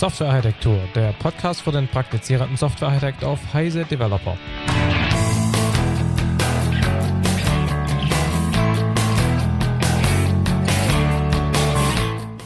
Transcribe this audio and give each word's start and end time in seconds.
Softwarearchitektur, 0.00 0.78
der 0.94 1.12
Podcast 1.12 1.60
für 1.60 1.72
den 1.72 1.86
praktizierenden 1.86 2.56
Softwarearchitekt 2.56 3.22
auf 3.22 3.38
Heise 3.52 3.84
Developer. 3.84 4.34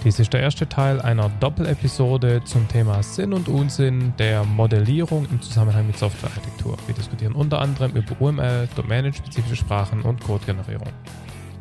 Dies 0.02 0.19
ist 0.19 0.32
der 0.32 0.41
erste 0.41 0.69
Teil 0.69 1.01
einer 1.01 1.29
Doppelepisode 1.29 2.43
zum 2.43 2.66
Thema 2.66 3.01
Sinn 3.05 3.32
und 3.32 3.48
Unsinn 3.48 4.14
der 4.18 4.43
Modellierung 4.43 5.29
im 5.30 5.41
Zusammenhang 5.41 5.86
mit 5.86 5.96
Softwarearchitektur. 5.96 6.77
Wir 6.86 6.96
diskutieren 6.96 7.34
unter 7.34 7.61
anderem 7.61 7.93
über 7.93 8.21
UML, 8.21 8.68
domänenspezifische 8.75 9.55
Sprachen 9.55 10.02
und 10.02 10.21
Codegenerierung. 10.25 10.88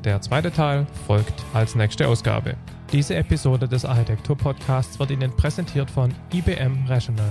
Der 0.04 0.20
zweite 0.22 0.52
Teil 0.52 0.88
folgt 1.06 1.46
als 1.54 1.76
nächste 1.76 2.08
Ausgabe. 2.08 2.56
Diese 2.94 3.16
Episode 3.16 3.68
des 3.68 3.86
Architektur-Podcasts 3.86 5.00
wird 5.00 5.10
Ihnen 5.10 5.36
präsentiert 5.36 5.90
von 5.90 6.14
IBM 6.32 6.86
Rational. 6.88 7.28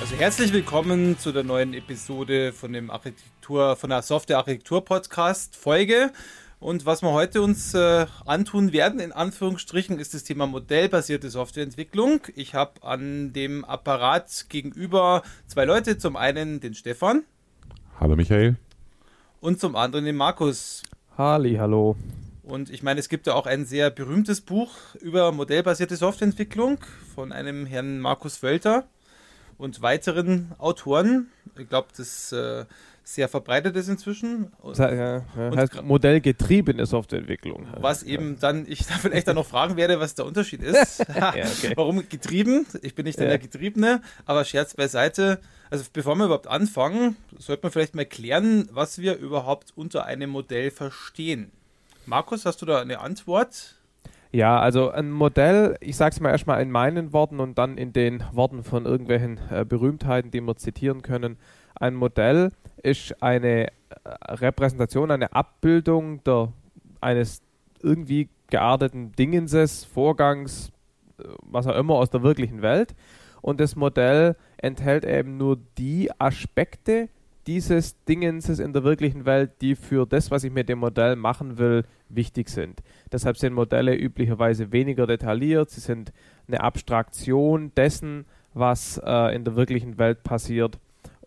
Also 0.00 0.16
herzlich 0.16 0.52
willkommen 0.52 1.16
zu 1.16 1.30
der 1.30 1.44
neuen 1.44 1.74
Episode 1.74 2.52
von 2.52 2.72
dem 2.72 2.90
Architektur, 2.90 3.76
von 3.76 3.90
der 3.90 4.02
Software 4.02 4.38
Architektur 4.38 4.84
Podcast 4.84 5.54
Folge. 5.54 6.10
Und 6.60 6.86
was 6.86 7.02
wir 7.02 7.12
heute 7.12 7.40
uns 7.40 7.72
äh, 7.74 8.06
antun 8.26 8.72
werden, 8.72 8.98
in 8.98 9.12
Anführungsstrichen, 9.12 10.00
ist 10.00 10.12
das 10.12 10.24
Thema 10.24 10.48
modellbasierte 10.48 11.30
Softwareentwicklung. 11.30 12.20
Ich 12.34 12.54
habe 12.54 12.82
an 12.82 13.32
dem 13.32 13.64
Apparat 13.64 14.46
gegenüber 14.48 15.22
zwei 15.46 15.64
Leute. 15.64 15.98
Zum 15.98 16.16
einen 16.16 16.58
den 16.58 16.74
Stefan. 16.74 17.22
Hallo 18.00 18.16
Michael. 18.16 18.56
Und 19.40 19.60
zum 19.60 19.76
anderen 19.76 20.04
den 20.04 20.16
Markus. 20.16 20.82
Halli, 21.16 21.56
hallo. 21.56 21.94
Und 22.42 22.70
ich 22.70 22.82
meine, 22.82 22.98
es 22.98 23.08
gibt 23.08 23.28
ja 23.28 23.34
auch 23.34 23.46
ein 23.46 23.64
sehr 23.64 23.90
berühmtes 23.90 24.40
Buch 24.40 24.72
über 25.00 25.30
modellbasierte 25.30 25.94
Softwareentwicklung 25.94 26.78
von 27.14 27.30
einem 27.30 27.66
Herrn 27.66 28.00
Markus 28.00 28.42
Wölter 28.42 28.88
und 29.58 29.80
weiteren 29.80 30.50
Autoren. 30.58 31.28
Ich 31.56 31.68
glaube, 31.68 31.88
das 31.96 32.32
äh, 32.32 32.64
sehr 33.08 33.28
verbreitet 33.28 33.74
ist 33.74 33.88
inzwischen. 33.88 34.52
Das 34.62 34.78
heißt, 34.78 34.94
ja, 34.94 35.22
heißt 35.56 35.82
modellgetriebene 35.82 36.84
Softwareentwicklung. 36.84 37.66
Was 37.80 38.02
eben 38.02 38.38
dann, 38.38 38.66
ich 38.68 38.86
da 38.86 38.94
vielleicht 38.94 39.26
dann 39.28 39.36
noch 39.36 39.46
fragen 39.54 39.76
werde, 39.76 39.98
was 39.98 40.14
der 40.14 40.26
Unterschied 40.26 40.62
ist. 40.62 41.06
ja, 41.16 41.28
okay. 41.30 41.72
Warum 41.74 42.06
getrieben? 42.06 42.66
Ich 42.82 42.94
bin 42.94 43.06
nicht 43.06 43.18
ja. 43.18 43.24
der 43.24 43.38
Getriebene, 43.38 44.02
aber 44.26 44.44
Scherz 44.44 44.74
beiseite. 44.74 45.40
Also 45.70 45.84
bevor 45.90 46.16
wir 46.16 46.26
überhaupt 46.26 46.48
anfangen, 46.48 47.16
sollte 47.38 47.62
man 47.62 47.72
vielleicht 47.72 47.94
mal 47.94 48.04
klären, 48.04 48.68
was 48.72 48.98
wir 48.98 49.16
überhaupt 49.16 49.72
unter 49.74 50.04
einem 50.04 50.28
Modell 50.28 50.70
verstehen. 50.70 51.50
Markus, 52.04 52.44
hast 52.44 52.60
du 52.60 52.66
da 52.66 52.80
eine 52.80 53.00
Antwort? 53.00 53.76
Ja, 54.32 54.60
also 54.60 54.90
ein 54.90 55.10
Modell, 55.10 55.78
ich 55.80 55.96
sage 55.96 56.12
es 56.12 56.20
mal 56.20 56.30
erstmal 56.30 56.60
in 56.60 56.70
meinen 56.70 57.14
Worten 57.14 57.40
und 57.40 57.56
dann 57.56 57.78
in 57.78 57.94
den 57.94 58.22
Worten 58.32 58.62
von 58.64 58.84
irgendwelchen 58.84 59.40
äh, 59.50 59.64
Berühmtheiten, 59.64 60.30
die 60.30 60.42
wir 60.42 60.56
zitieren 60.56 61.00
können. 61.00 61.38
Ein 61.80 61.94
Modell 61.94 62.52
ist 62.82 63.22
eine 63.22 63.68
äh, 63.68 63.70
Repräsentation, 64.28 65.10
eine 65.10 65.32
Abbildung 65.32 66.22
der, 66.24 66.52
eines 67.00 67.42
irgendwie 67.82 68.28
gearteten 68.50 69.12
Dingenses, 69.12 69.84
Vorgangs, 69.84 70.72
äh, 71.18 71.24
was 71.42 71.66
auch 71.66 71.76
immer 71.76 71.94
aus 71.94 72.10
der 72.10 72.22
wirklichen 72.22 72.62
Welt. 72.62 72.94
Und 73.40 73.60
das 73.60 73.76
Modell 73.76 74.36
enthält 74.56 75.04
eben 75.04 75.36
nur 75.36 75.58
die 75.78 76.10
Aspekte 76.18 77.08
dieses 77.46 78.04
Dingenses 78.04 78.58
in 78.58 78.72
der 78.72 78.84
wirklichen 78.84 79.24
Welt, 79.24 79.52
die 79.62 79.74
für 79.74 80.06
das, 80.06 80.30
was 80.30 80.44
ich 80.44 80.52
mit 80.52 80.68
dem 80.68 80.80
Modell 80.80 81.16
machen 81.16 81.56
will, 81.56 81.84
wichtig 82.10 82.50
sind. 82.50 82.82
Deshalb 83.10 83.38
sind 83.38 83.54
Modelle 83.54 83.94
üblicherweise 83.94 84.72
weniger 84.72 85.06
detailliert, 85.06 85.70
sie 85.70 85.80
sind 85.80 86.12
eine 86.46 86.60
Abstraktion 86.60 87.72
dessen, 87.74 88.26
was 88.52 89.00
äh, 89.02 89.34
in 89.34 89.44
der 89.44 89.56
wirklichen 89.56 89.98
Welt 89.98 90.24
passiert 90.24 90.78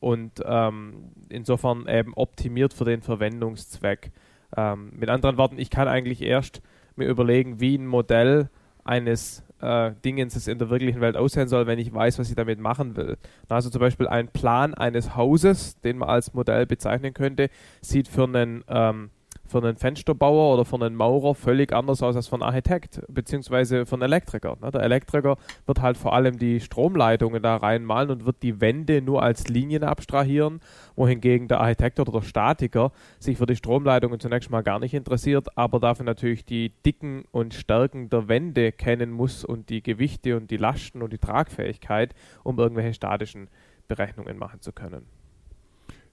und 0.02 0.42
ähm, 0.44 1.12
insofern 1.30 1.88
eben 1.88 2.14
optimiert 2.16 2.74
für 2.74 2.86
den 2.86 3.02
Verwendungszweck. 3.02 4.12
Ähm, 4.58 4.92
mit 4.98 5.10
anderen 5.10 5.38
Worten, 5.38 5.60
ich 5.60 5.70
kann 5.70 5.88
eigentlich 5.88 6.22
erst 6.22 6.62
mir 6.96 7.08
überlegen, 7.08 7.62
wie 7.62 7.78
ein 7.78 7.88
Modell 7.88 8.50
eines 8.84 9.44
äh, 9.62 9.92
Dingens 10.04 10.48
in 10.48 10.58
der 10.58 10.72
wirklichen 10.72 11.02
Welt 11.02 11.16
aussehen 11.16 11.48
soll, 11.48 11.68
wenn 11.68 11.78
ich 11.80 11.94
weiß, 11.94 12.18
was 12.18 12.30
ich 12.30 12.36
damit 12.36 12.60
machen 12.60 12.98
will. 12.98 13.18
Also 13.48 13.70
zum 13.70 13.80
Beispiel 13.80 14.08
ein 14.08 14.28
Plan 14.28 14.74
eines 14.74 15.16
Hauses, 15.16 15.80
den 15.82 16.00
man 16.00 16.10
als 16.10 16.34
Modell 16.34 16.66
bezeichnen 16.66 17.14
könnte, 17.14 17.50
sieht 17.82 18.08
für 18.08 18.24
einen 18.24 18.64
ähm, 18.68 19.12
für 19.52 19.60
einen 19.60 19.78
Fensterbauer 19.78 20.54
oder 20.54 20.66
für 20.66 20.78
einen 20.78 20.96
Maurer 20.96 21.36
völlig 21.36 21.74
anders 21.74 22.02
aus 22.02 22.16
als 22.16 22.28
für 22.28 22.36
einen 22.36 22.44
Architekt, 22.44 23.02
beziehungsweise 23.10 23.86
für 23.86 23.96
einen 23.96 24.04
Elektriker. 24.04 24.58
Ne? 24.62 24.72
Der 24.72 24.82
Elektriker 24.82 25.38
wird 25.66 25.82
halt 25.82 25.98
vor 25.98 26.14
allem 26.14 26.40
die 26.40 26.60
Stromleitungen 26.62 27.44
da 27.44 27.58
reinmalen 27.58 28.10
und 28.10 28.26
wird 28.26 28.42
die 28.42 28.62
Wände 28.62 29.02
nur 29.02 29.22
als 29.22 29.48
Linien 29.50 29.84
abstrahieren, 29.84 30.62
wohingegen 30.96 31.48
der 31.48 31.60
Architekt 31.60 32.00
oder 32.00 32.14
der 32.14 32.22
Statiker 32.22 32.92
sich 33.20 33.38
für 33.38 33.46
die 33.46 33.56
Stromleitungen 33.56 34.20
zunächst 34.20 34.50
mal 34.50 34.62
gar 34.62 34.80
nicht 34.80 34.94
interessiert, 34.94 35.58
aber 35.58 35.80
dafür 35.80 36.06
natürlich 36.06 36.46
die 36.46 36.74
Dicken 36.86 37.26
und 37.32 37.54
Stärken 37.54 38.10
der 38.10 38.28
Wände 38.30 38.72
kennen 38.72 39.12
muss 39.12 39.44
und 39.44 39.70
die 39.70 39.84
Gewichte 39.84 40.38
und 40.38 40.50
die 40.50 40.58
Lasten 40.58 41.02
und 41.02 41.12
die 41.12 41.18
Tragfähigkeit, 41.18 42.16
um 42.44 42.58
irgendwelche 42.58 42.94
statischen 42.94 43.50
Berechnungen 43.90 44.38
machen 44.38 44.62
zu 44.62 44.72
können. 44.72 45.21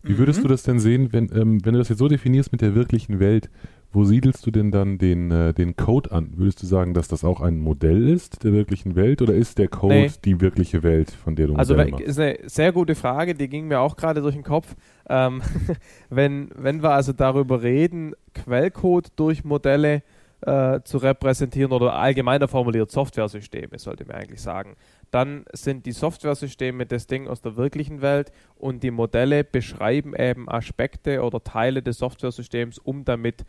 Wie 0.03 0.19
würdest 0.19 0.41
mhm. 0.41 0.43
du 0.45 0.49
das 0.49 0.63
denn 0.63 0.79
sehen, 0.79 1.13
wenn, 1.13 1.31
ähm, 1.35 1.65
wenn 1.65 1.73
du 1.73 1.79
das 1.79 1.89
jetzt 1.89 1.99
so 1.99 2.09
definierst 2.09 2.53
mit 2.53 2.61
der 2.61 2.75
wirklichen 2.75 3.19
Welt? 3.21 3.51
Wo 3.91 4.05
siedelst 4.05 4.45
du 4.47 4.51
denn 4.51 4.71
dann 4.71 4.99
den, 4.99 5.31
äh, 5.31 5.55
den 5.55 5.75
Code 5.75 6.13
an? 6.13 6.33
Würdest 6.37 6.63
du 6.63 6.67
sagen, 6.67 6.93
dass 6.93 7.09
das 7.09 7.25
auch 7.25 7.41
ein 7.41 7.59
Modell 7.59 8.07
ist 8.07 8.45
der 8.45 8.53
wirklichen 8.53 8.97
Welt 8.97 9.23
oder 9.23 9.35
ist 9.35 9.59
der 9.59 9.69
Code 9.69 9.95
nee. 9.95 10.11
die 10.25 10.41
wirkliche 10.43 10.83
Welt, 10.83 11.11
von 11.11 11.37
der 11.37 11.47
du 11.47 11.55
Also 11.57 11.75
machst? 11.75 12.01
ist 12.01 12.21
eine 12.21 12.39
sehr 12.45 12.73
gute 12.73 12.95
Frage, 12.95 13.35
die 13.35 13.49
ging 13.49 13.67
mir 13.67 13.81
auch 13.81 13.97
gerade 13.97 14.21
durch 14.21 14.35
den 14.35 14.45
Kopf. 14.45 14.77
Ähm, 15.09 15.41
wenn, 16.11 16.51
wenn 16.55 16.83
wir 16.83 16.91
also 16.91 17.15
darüber 17.15 17.63
reden, 17.63 18.13
Quellcode 18.35 19.09
durch 19.17 19.43
Modelle 19.45 20.03
äh, 20.41 20.81
zu 20.85 20.99
repräsentieren 20.99 21.73
oder 21.73 21.95
allgemeiner 21.95 22.49
formuliert 22.49 22.91
Softwaresysteme, 22.91 23.79
sollte 23.79 24.05
man 24.05 24.17
eigentlich 24.17 24.41
sagen, 24.41 24.77
dann 25.11 25.45
sind 25.53 25.87
die 25.87 25.93
Softwaresysteme 25.93 26.87
das 26.87 27.07
Ding 27.07 27.27
aus 27.27 27.41
der 27.41 27.57
wirklichen 27.57 28.03
Welt 28.03 28.31
und 28.55 28.83
die 28.83 28.91
Modelle 28.91 29.43
beschreiben 29.43 30.15
eben 30.15 30.49
Aspekte 30.49 31.23
oder 31.23 31.43
Teile 31.43 31.83
des 31.83 31.99
Softwaresystems, 31.99 32.79
um 32.79 33.05
damit 33.05 33.45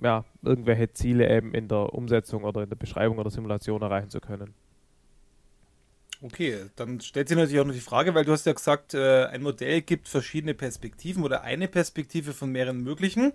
ja, 0.00 0.24
irgendwelche 0.42 0.92
Ziele 0.92 1.28
eben 1.28 1.54
in 1.54 1.68
der 1.68 1.92
Umsetzung 1.94 2.44
oder 2.44 2.62
in 2.62 2.68
der 2.68 2.76
Beschreibung 2.76 3.18
oder 3.18 3.30
Simulation 3.30 3.82
erreichen 3.82 4.10
zu 4.10 4.20
können. 4.20 4.54
Okay, 6.22 6.66
dann 6.76 7.00
stellt 7.00 7.28
sich 7.28 7.36
natürlich 7.36 7.60
auch 7.60 7.66
noch 7.66 7.74
die 7.74 7.80
Frage, 7.80 8.14
weil 8.14 8.24
du 8.24 8.30
hast 8.30 8.46
ja 8.46 8.52
gesagt, 8.52 8.94
äh, 8.94 9.24
ein 9.24 9.42
Modell 9.42 9.82
gibt 9.82 10.06
verschiedene 10.08 10.54
Perspektiven 10.54 11.24
oder 11.24 11.42
eine 11.42 11.66
Perspektive 11.66 12.32
von 12.32 12.52
mehreren 12.52 12.80
möglichen. 12.80 13.32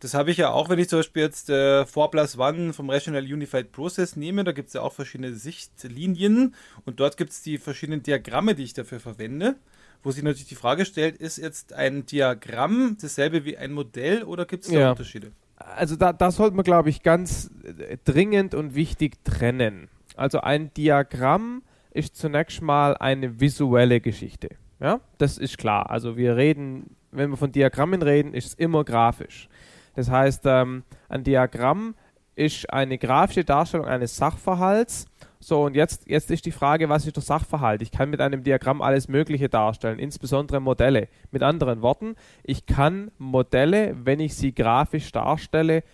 Das 0.00 0.14
habe 0.14 0.30
ich 0.30 0.36
ja 0.36 0.50
auch, 0.50 0.68
wenn 0.68 0.78
ich 0.78 0.88
zum 0.88 0.98
Beispiel 0.98 1.22
jetzt 1.22 1.48
äh, 1.50 1.86
4 1.86 2.08
Plus 2.08 2.38
One 2.38 2.72
vom 2.72 2.90
Rational 2.90 3.22
Unified 3.22 3.72
Process 3.72 4.16
nehme. 4.16 4.44
Da 4.44 4.52
gibt 4.52 4.68
es 4.68 4.74
ja 4.74 4.82
auch 4.82 4.92
verschiedene 4.92 5.34
Sichtlinien 5.34 6.54
und 6.84 7.00
dort 7.00 7.16
gibt 7.16 7.30
es 7.30 7.42
die 7.42 7.58
verschiedenen 7.58 8.02
Diagramme, 8.02 8.54
die 8.54 8.64
ich 8.64 8.74
dafür 8.74 9.00
verwende. 9.00 9.56
Wo 10.02 10.10
sich 10.10 10.22
natürlich 10.22 10.48
die 10.48 10.54
Frage 10.54 10.84
stellt, 10.84 11.16
ist 11.16 11.38
jetzt 11.38 11.72
ein 11.72 12.04
Diagramm 12.04 12.98
dasselbe 13.00 13.44
wie 13.46 13.56
ein 13.56 13.72
Modell 13.72 14.22
oder 14.22 14.44
gibt 14.44 14.64
es 14.64 14.70
da 14.70 14.78
ja. 14.78 14.90
Unterschiede? 14.90 15.32
Also 15.56 15.96
da, 15.96 16.12
da 16.12 16.30
sollte 16.30 16.56
man, 16.56 16.64
glaube 16.64 16.90
ich, 16.90 17.02
ganz 17.02 17.50
äh, 17.64 17.96
dringend 18.04 18.54
und 18.54 18.74
wichtig 18.74 19.24
trennen. 19.24 19.88
Also 20.16 20.40
ein 20.40 20.72
Diagramm 20.74 21.62
ist 21.90 22.16
zunächst 22.16 22.60
mal 22.60 22.96
eine 22.96 23.40
visuelle 23.40 24.00
Geschichte. 24.00 24.50
Ja, 24.80 25.00
das 25.18 25.38
ist 25.38 25.56
klar. 25.56 25.90
Also 25.90 26.16
wir 26.16 26.36
reden, 26.36 26.96
wenn 27.10 27.30
wir 27.30 27.36
von 27.36 27.52
Diagrammen 27.52 28.02
reden, 28.02 28.34
ist 28.34 28.46
es 28.46 28.54
immer 28.54 28.84
grafisch. 28.84 29.48
Das 29.94 30.10
heißt, 30.10 30.42
ähm, 30.46 30.82
ein 31.08 31.24
Diagramm 31.24 31.94
ist 32.36 32.72
eine 32.72 32.98
grafische 32.98 33.44
Darstellung 33.44 33.86
eines 33.86 34.16
Sachverhalts. 34.16 35.06
So, 35.38 35.64
und 35.64 35.76
jetzt, 35.76 36.08
jetzt 36.08 36.30
ist 36.30 36.46
die 36.46 36.52
Frage, 36.52 36.88
was 36.88 37.06
ist 37.06 37.16
der 37.16 37.22
Sachverhalt? 37.22 37.82
Ich 37.82 37.90
kann 37.90 38.10
mit 38.10 38.20
einem 38.20 38.42
Diagramm 38.42 38.80
alles 38.80 39.08
Mögliche 39.08 39.48
darstellen, 39.48 39.98
insbesondere 39.98 40.58
Modelle. 40.58 41.08
Mit 41.30 41.42
anderen 41.42 41.82
Worten, 41.82 42.16
ich 42.42 42.66
kann 42.66 43.10
Modelle, 43.18 43.94
wenn 44.04 44.20
ich 44.20 44.34
sie 44.34 44.54
grafisch 44.54 45.12
darstelle, 45.12 45.84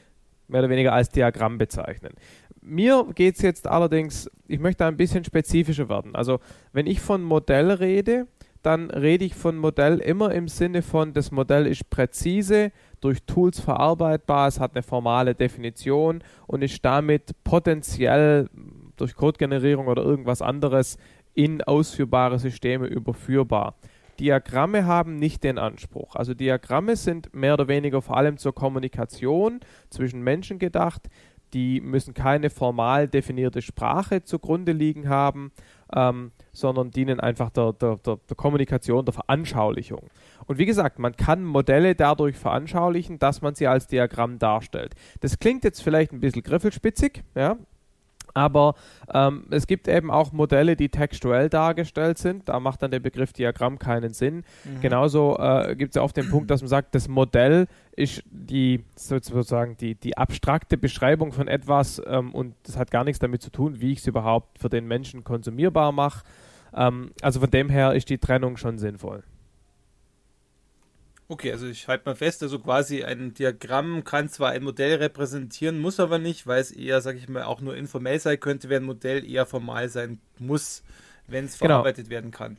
mehr 0.47 0.61
oder 0.61 0.71
weniger 0.71 0.93
als 0.93 1.09
Diagramm 1.09 1.59
bezeichnen. 1.59 2.15
Mir 2.63 3.07
geht 3.15 3.37
es 3.37 3.43
jetzt 3.43 3.67
allerdings, 3.67 4.31
ich 4.47 4.61
möchte 4.61 4.87
ein 4.87 4.97
bisschen 4.97 5.25
spezifischer 5.25 5.89
werden. 5.89 6.15
Also, 6.15 6.39
wenn 6.73 6.87
ich 6.87 7.01
von 7.01 7.23
Modell 7.23 7.71
rede, 7.73 8.27
dann 8.63 8.91
rede 8.91 9.25
ich 9.25 9.35
von 9.35 9.57
Modell 9.57 9.99
immer 9.99 10.33
im 10.33 10.49
Sinne 10.49 10.83
von, 10.83 11.13
das 11.13 11.31
Modell 11.31 11.67
ist 11.67 11.89
präzise, 11.91 12.73
durch 13.01 13.23
Tools 13.25 13.61
verarbeitbar, 13.61 14.49
es 14.49 14.61
hat 14.61 14.75
eine 14.75 14.83
formale 14.83 15.35
Definition 15.35 16.23
und 16.47 16.63
ist 16.63 16.85
damit 16.85 17.35
potenziell 17.45 18.49
durch 18.97 19.15
Codegenerierung 19.15 19.87
oder 19.87 20.03
irgendwas 20.03 20.43
anderes 20.43 20.99
in 21.35 21.63
ausführbare 21.63 22.39
Systeme 22.39 22.87
überführbar. 22.87 23.75
Diagramme 24.19 24.85
haben 24.85 25.17
nicht 25.17 25.43
den 25.45 25.59
Anspruch. 25.59 26.15
Also 26.15 26.35
Diagramme 26.35 26.97
sind 26.97 27.35
mehr 27.35 27.55
oder 27.55 27.69
weniger 27.69 28.03
vor 28.03 28.19
allem 28.19 28.37
zur 28.37 28.55
Kommunikation 28.55 29.61
zwischen 29.89 30.21
Menschen 30.23 30.59
gedacht. 30.59 31.09
Die 31.55 31.81
müssen 31.81 32.13
keine 32.13 32.51
formal 32.51 33.09
definierte 33.09 33.63
Sprache 33.63 34.23
zugrunde 34.23 34.73
liegen 34.73 35.09
haben, 35.09 35.53
ähm, 35.95 36.33
sondern 36.53 36.91
dienen 36.91 37.21
einfach 37.21 37.51
der, 37.51 37.73
der, 37.73 37.97
der, 37.97 38.19
der 38.29 38.37
Kommunikation, 38.37 39.05
der 39.05 39.15
Veranschaulichung. 39.15 40.09
Und 40.47 40.59
wie 40.59 40.67
gesagt, 40.67 40.99
man 40.99 41.17
kann 41.17 41.45
Modelle 41.45 41.95
dadurch 41.95 42.37
veranschaulichen, 42.37 43.19
dass 43.19 43.43
man 43.43 43.55
sie 43.55 43.67
als 43.67 43.87
Diagramm 43.87 44.39
darstellt. 44.39 44.95
Das 45.21 45.39
klingt 45.39 45.65
jetzt 45.65 45.83
vielleicht 45.83 46.13
ein 46.13 46.21
bisschen 46.21 46.43
griffelspitzig, 46.43 47.23
ja, 47.35 47.57
aber 48.35 48.75
ähm, 49.13 49.45
es 49.51 49.67
gibt 49.67 49.89
eben 49.89 50.11
auch 50.11 50.33
Modelle, 50.33 50.77
die 50.77 50.89
textuell 50.89 51.49
dargestellt 51.49 52.19
sind. 52.19 52.49
Da 52.49 52.61
macht 52.61 52.83
dann 52.83 52.91
der 52.91 53.01
Begriff 53.01 53.33
Diagramm 53.33 53.79
keinen 53.79 54.13
Sinn. 54.13 54.45
Mhm. 54.65 54.81
Genauso 54.81 55.39
äh, 55.39 55.75
gibt 55.77 55.91
es 55.91 55.97
ja 55.97 56.03
oft 56.03 56.17
den 56.17 56.31
Punkt, 56.31 56.51
dass 56.51 56.63
man 56.63 56.69
sagt, 56.69 56.95
das 56.95 57.09
Modell 57.09 57.67
ist 57.93 58.23
die 58.31 58.85
sozusagen 58.97 59.77
die, 59.77 59.95
die 59.95 60.17
abstrakte 60.17 60.79
Beschreibung 60.79 61.33
von 61.33 61.49
etwas 61.49 62.01
ähm, 62.07 62.35
und 62.35 62.55
das 62.63 62.77
hat 62.77 62.91
gar 62.91 63.05
nichts 63.05 63.19
damit 63.19 63.43
zu 63.43 63.51
tun, 63.51 63.81
wie 63.81 63.93
ich 63.93 63.99
es 63.99 64.07
überhaupt 64.07 64.59
für 64.59 64.69
den 64.69 64.87
Menschen 64.87 65.25
konsumierbar 65.25 65.93
mache. 65.93 66.25
Ähm, 66.75 67.13
also 67.21 67.41
von 67.41 67.51
dem 67.51 67.69
her 67.69 67.95
ist 67.95 68.09
die 68.11 68.19
Trennung 68.19 68.57
schon 68.57 68.79
sinnvoll. 68.79 69.23
Okay, 71.31 71.53
also 71.53 71.69
ich 71.69 71.87
halte 71.87 72.07
mal 72.07 72.17
fest, 72.17 72.43
also 72.43 72.59
quasi 72.59 73.05
ein 73.05 73.35
Diagramm 73.35 74.03
kann 74.03 74.29
zwar 74.29 74.51
ein 74.51 74.65
Modell 74.65 74.97
repräsentieren, 74.97 75.79
muss 75.79 76.01
aber 76.01 76.19
nicht, 76.19 76.49
weil 76.49 76.61
es 76.61 76.73
eher, 76.73 77.01
sag 77.01 77.15
ich 77.15 77.29
mal, 77.29 77.45
auch 77.45 77.61
nur 77.61 77.77
informell 77.77 78.19
sein 78.19 78.41
könnte, 78.41 78.69
während 78.69 78.83
ein 78.83 78.89
Modell 78.89 79.25
eher 79.25 79.47
formal 79.47 79.89
sein 79.89 80.19
muss, 80.41 80.83
wenn 81.29 81.45
es 81.45 81.57
genau. 81.57 81.75
verarbeitet 81.75 82.11
werden 82.11 82.33
kann. 82.33 82.57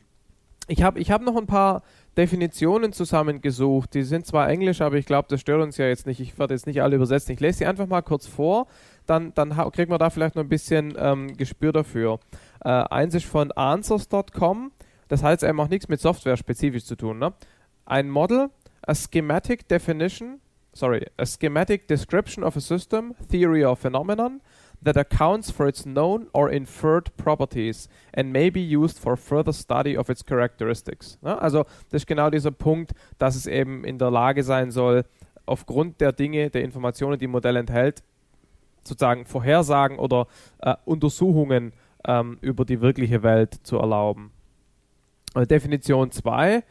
Ich 0.68 0.82
habe 0.82 1.00
ich 1.00 1.10
hab 1.10 1.20
noch 1.20 1.36
ein 1.36 1.46
paar 1.46 1.82
Definitionen 2.16 2.94
zusammengesucht. 2.94 3.92
Die 3.92 4.04
sind 4.04 4.26
zwar 4.26 4.48
englisch, 4.48 4.80
aber 4.80 4.96
ich 4.96 5.04
glaube, 5.04 5.28
das 5.28 5.42
stört 5.42 5.60
uns 5.60 5.76
ja 5.76 5.86
jetzt 5.86 6.06
nicht. 6.06 6.20
Ich 6.20 6.38
werde 6.38 6.54
jetzt 6.54 6.66
nicht 6.66 6.80
alle 6.80 6.96
übersetzen. 6.96 7.34
Ich 7.34 7.40
lese 7.40 7.58
sie 7.58 7.66
einfach 7.66 7.86
mal 7.86 8.00
kurz 8.00 8.26
vor, 8.26 8.68
dann, 9.04 9.34
dann 9.34 9.50
kriegen 9.72 9.90
wir 9.90 9.98
da 9.98 10.08
vielleicht 10.08 10.34
noch 10.34 10.44
ein 10.44 10.48
bisschen 10.48 10.94
ähm, 10.96 11.36
Gespür 11.36 11.72
dafür. 11.72 12.20
Äh, 12.64 12.70
eins 12.70 13.14
ist 13.14 13.26
von 13.26 13.52
answers.com. 13.52 14.72
Das 15.08 15.22
hat 15.22 15.32
jetzt 15.32 15.44
eben 15.44 15.60
auch 15.60 15.68
nichts 15.68 15.88
mit 15.88 16.00
Software 16.00 16.38
spezifisch 16.38 16.86
zu 16.86 16.96
tun. 16.96 17.18
Ne? 17.18 17.34
Ein 17.84 18.08
Model 18.08 18.48
a 18.86 18.94
schematic 18.94 19.68
definition, 19.68 20.40
sorry, 20.72 21.06
a 21.18 21.26
schematic 21.26 21.86
description 21.86 22.42
of 22.42 22.56
a 22.56 22.60
system, 22.60 23.14
theory 23.14 23.64
or 23.64 23.76
phenomenon 23.76 24.40
that 24.82 24.96
accounts 24.96 25.50
for 25.50 25.68
its 25.68 25.86
known 25.86 26.28
or 26.32 26.50
inferred 26.50 27.16
properties 27.16 27.88
and 28.12 28.32
may 28.32 28.50
be 28.50 28.60
used 28.60 28.98
for 28.98 29.16
further 29.16 29.52
study 29.52 29.96
of 29.96 30.10
its 30.10 30.24
characteristics. 30.24 31.18
Ja, 31.22 31.38
also 31.38 31.64
das 31.90 32.02
ist 32.02 32.06
genau 32.06 32.30
dieser 32.30 32.50
Punkt, 32.50 32.92
dass 33.18 33.36
es 33.36 33.46
eben 33.46 33.84
in 33.84 33.98
der 33.98 34.10
Lage 34.10 34.42
sein 34.42 34.70
soll, 34.70 35.04
aufgrund 35.46 36.00
der 36.00 36.12
Dinge, 36.12 36.50
der 36.50 36.62
Informationen, 36.64 37.18
die 37.18 37.26
ein 37.26 37.30
Modell 37.30 37.56
enthält, 37.56 38.02
sozusagen 38.84 39.24
Vorhersagen 39.24 39.98
oder 39.98 40.26
äh, 40.58 40.74
Untersuchungen 40.84 41.72
ähm, 42.04 42.38
über 42.40 42.64
die 42.64 42.80
wirkliche 42.80 43.22
Welt 43.22 43.54
zu 43.62 43.78
erlauben. 43.78 44.32
Äh, 45.34 45.46
Definition 45.46 46.10
2 46.10 46.64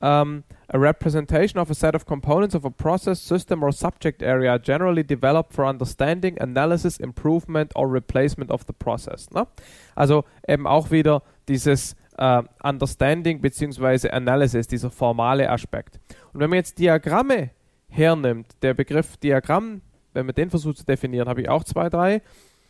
um, 0.00 0.44
a 0.68 0.78
representation 0.78 1.60
of 1.60 1.70
a 1.70 1.74
set 1.74 1.94
of 1.94 2.06
components 2.06 2.54
of 2.54 2.64
a 2.64 2.70
process, 2.70 3.20
system, 3.20 3.62
or 3.62 3.72
subject 3.72 4.22
area 4.22 4.58
generally 4.58 5.04
developed 5.04 5.52
for 5.52 5.64
understanding, 5.64 6.36
analysis, 6.40 6.98
improvement 6.98 7.72
or 7.74 7.88
replacement 7.88 8.50
of 8.50 8.66
the 8.66 8.72
process. 8.72 9.30
Ne? 9.30 9.46
Also 9.94 10.24
eben 10.48 10.66
auch 10.66 10.90
wieder 10.90 11.22
dieses 11.48 11.94
uh, 12.18 12.42
Understanding 12.62 13.40
bzw. 13.40 14.10
Analysis, 14.10 14.66
dieser 14.66 14.90
formale 14.90 15.48
Aspekt. 15.50 16.00
Und 16.32 16.40
wenn 16.40 16.50
man 16.50 16.58
jetzt 16.58 16.78
Diagramme 16.78 17.50
hernimmt, 17.88 18.48
der 18.62 18.74
Begriff 18.74 19.16
Diagramm, 19.16 19.82
wenn 20.12 20.26
man 20.26 20.34
den 20.34 20.50
versucht 20.50 20.78
zu 20.78 20.84
definieren, 20.84 21.28
habe 21.28 21.42
ich 21.42 21.48
auch 21.48 21.64
zwei, 21.64 21.88
drei. 21.88 22.22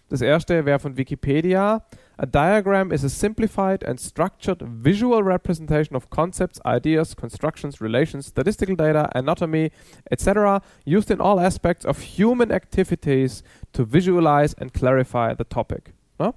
Das 0.08 0.20
erste 0.20 0.64
wäre 0.66 0.78
von 0.78 0.96
Wikipedia. 0.96 1.84
A 2.18 2.24
diagram 2.24 2.92
is 2.92 3.04
a 3.04 3.10
simplified 3.10 3.82
and 3.82 4.00
structured 4.00 4.62
visual 4.62 5.22
representation 5.22 5.94
of 5.94 6.08
concepts, 6.08 6.58
ideas, 6.64 7.14
constructions, 7.14 7.78
relations, 7.80 8.26
statistical 8.26 8.74
data, 8.74 9.10
anatomy, 9.14 9.70
etc., 10.10 10.62
used 10.86 11.10
in 11.10 11.20
all 11.20 11.38
aspects 11.38 11.84
of 11.84 11.98
human 11.98 12.50
activities 12.50 13.42
to 13.74 13.84
visualize 13.84 14.54
and 14.54 14.72
clarify 14.72 15.34
the 15.34 15.44
topic. 15.44 15.92
Ja? 16.18 16.32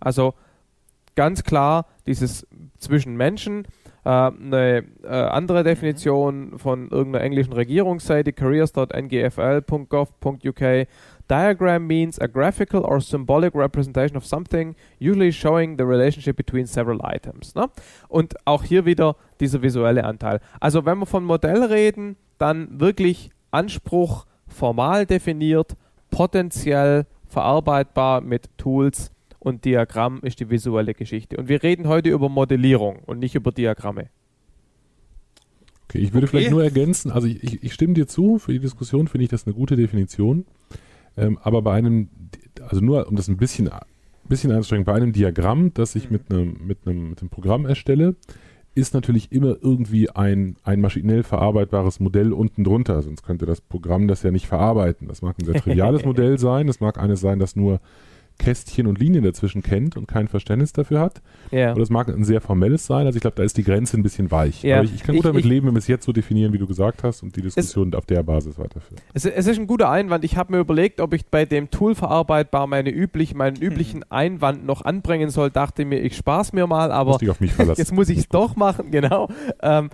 Also 0.00 0.34
ganz 1.14 1.44
klar 1.44 1.86
dieses 2.06 2.44
zwischen 2.78 3.16
Menschen. 3.16 3.68
Äh, 4.04 4.08
eine 4.08 4.84
äh, 5.02 5.08
andere 5.08 5.62
Definition 5.62 6.58
von 6.58 6.88
irgendeiner 6.88 7.24
englischen 7.24 7.52
Regierungsseite, 7.52 8.32
careers.ngfl.gov.uk, 8.32 10.86
Diagram 11.30 11.86
means 11.86 12.18
a 12.18 12.26
graphical 12.26 12.82
or 12.82 13.00
symbolic 13.00 13.54
representation 13.54 14.16
of 14.16 14.26
something, 14.26 14.74
usually 15.00 15.32
showing 15.32 15.78
the 15.78 15.84
relationship 15.84 16.36
between 16.36 16.66
several 16.66 17.00
items. 17.04 17.54
Ne? 17.54 17.68
Und 18.08 18.34
auch 18.46 18.64
hier 18.64 18.84
wieder 18.84 19.14
dieser 19.38 19.62
visuelle 19.62 20.04
Anteil. 20.04 20.40
Also 20.58 20.84
wenn 20.84 20.98
wir 20.98 21.06
von 21.06 21.24
Modell 21.24 21.62
reden, 21.62 22.16
dann 22.38 22.80
wirklich 22.80 23.30
Anspruch 23.52 24.26
formal 24.48 25.06
definiert, 25.06 25.76
potenziell 26.10 27.06
verarbeitbar 27.28 28.20
mit 28.20 28.50
Tools 28.58 29.12
und 29.40 29.64
Diagramm 29.64 30.20
ist 30.22 30.38
die 30.38 30.50
visuelle 30.50 30.94
Geschichte. 30.94 31.36
Und 31.38 31.48
wir 31.48 31.62
reden 31.62 31.88
heute 31.88 32.10
über 32.10 32.28
Modellierung 32.28 33.00
und 33.06 33.18
nicht 33.18 33.34
über 33.34 33.50
Diagramme. 33.50 34.10
Okay, 35.84 35.98
ich 35.98 36.12
würde 36.12 36.26
okay. 36.26 36.36
vielleicht 36.36 36.50
nur 36.52 36.62
ergänzen, 36.62 37.10
also 37.10 37.26
ich, 37.26 37.64
ich, 37.64 37.72
stimme 37.72 37.94
dir 37.94 38.06
zu, 38.06 38.38
für 38.38 38.52
die 38.52 38.60
Diskussion 38.60 39.08
finde 39.08 39.24
ich 39.24 39.30
das 39.30 39.46
eine 39.46 39.54
gute 39.54 39.74
Definition. 39.74 40.44
Ähm, 41.16 41.38
aber 41.42 41.62
bei 41.62 41.72
einem, 41.72 42.08
also 42.60 42.80
nur 42.80 43.08
um 43.08 43.16
das 43.16 43.26
ein 43.26 43.38
bisschen, 43.38 43.70
bisschen 44.28 44.52
einzustrengen, 44.52 44.84
bei 44.84 44.94
einem 44.94 45.12
Diagramm, 45.12 45.74
das 45.74 45.96
ich 45.96 46.04
mhm. 46.04 46.12
mit 46.12 46.30
einem, 46.30 46.56
mit 46.64 46.86
einem, 46.86 47.10
mit 47.10 47.20
einem 47.20 47.30
Programm 47.30 47.66
erstelle, 47.66 48.14
ist 48.74 48.94
natürlich 48.94 49.32
immer 49.32 49.56
irgendwie 49.60 50.10
ein, 50.10 50.56
ein 50.62 50.80
maschinell 50.80 51.24
verarbeitbares 51.24 51.98
Modell 51.98 52.32
unten 52.32 52.62
drunter, 52.62 53.02
sonst 53.02 53.22
könnte 53.22 53.44
das 53.44 53.60
Programm 53.60 54.06
das 54.06 54.22
ja 54.22 54.30
nicht 54.30 54.46
verarbeiten. 54.46 55.08
Das 55.08 55.22
mag 55.22 55.36
ein 55.40 55.44
sehr 55.44 55.60
triviales 55.60 56.04
Modell 56.06 56.38
sein, 56.38 56.68
das 56.68 56.78
mag 56.78 56.98
eines 56.98 57.20
sein, 57.20 57.40
das 57.40 57.56
nur 57.56 57.80
Kästchen 58.40 58.86
und 58.86 58.98
Linien 58.98 59.22
dazwischen 59.22 59.62
kennt 59.62 59.96
und 59.96 60.08
kein 60.08 60.26
Verständnis 60.26 60.72
dafür 60.72 61.00
hat. 61.00 61.20
Ja. 61.50 61.72
Oder 61.72 61.82
es 61.82 61.90
mag 61.90 62.08
ein 62.08 62.24
sehr 62.24 62.40
formelles 62.40 62.86
sein. 62.86 63.06
Also 63.06 63.16
ich 63.16 63.20
glaube, 63.20 63.36
da 63.36 63.42
ist 63.42 63.56
die 63.58 63.64
Grenze 63.64 63.98
ein 63.98 64.02
bisschen 64.02 64.30
weich. 64.30 64.62
Ja. 64.62 64.76
Aber 64.76 64.84
ich, 64.86 64.94
ich 64.94 65.02
kann 65.02 65.14
gut 65.14 65.24
ich, 65.24 65.30
damit 65.30 65.44
ich, 65.44 65.50
leben, 65.50 65.66
wenn 65.66 65.74
wir 65.74 65.78
es 65.78 65.86
jetzt 65.86 66.06
so 66.06 66.12
definieren, 66.12 66.52
wie 66.54 66.58
du 66.58 66.66
gesagt 66.66 67.04
hast, 67.04 67.22
und 67.22 67.36
die 67.36 67.42
Diskussion 67.42 67.90
es, 67.90 67.94
auf 67.94 68.06
der 68.06 68.22
Basis 68.22 68.58
weiterführen. 68.58 69.00
Es, 69.12 69.26
es, 69.26 69.46
ist 69.46 69.58
ein 69.58 69.66
guter 69.66 69.90
Einwand. 69.90 70.24
Ich 70.24 70.36
habe 70.36 70.52
mir 70.52 70.58
überlegt, 70.58 71.00
ob 71.00 71.12
ich 71.12 71.26
bei 71.26 71.44
dem 71.44 71.70
Tool 71.70 71.94
verarbeitbar 71.94 72.66
meine 72.66 72.90
üblich, 72.90 73.34
meinen 73.34 73.56
hm. 73.56 73.62
üblichen 73.62 74.10
Einwand 74.10 74.64
noch 74.64 74.82
anbringen 74.82 75.28
soll. 75.28 75.50
Dachte 75.50 75.84
mir, 75.84 76.00
ich 76.00 76.16
spaß 76.16 76.54
mir 76.54 76.66
mal, 76.66 76.90
aber 76.90 77.18
jetzt 77.76 77.92
muss 77.92 78.08
ich 78.08 78.18
es 78.18 78.28
doch 78.28 78.56
machen. 78.56 78.90
Genau. 79.00 79.28
Ähm, 79.62 79.90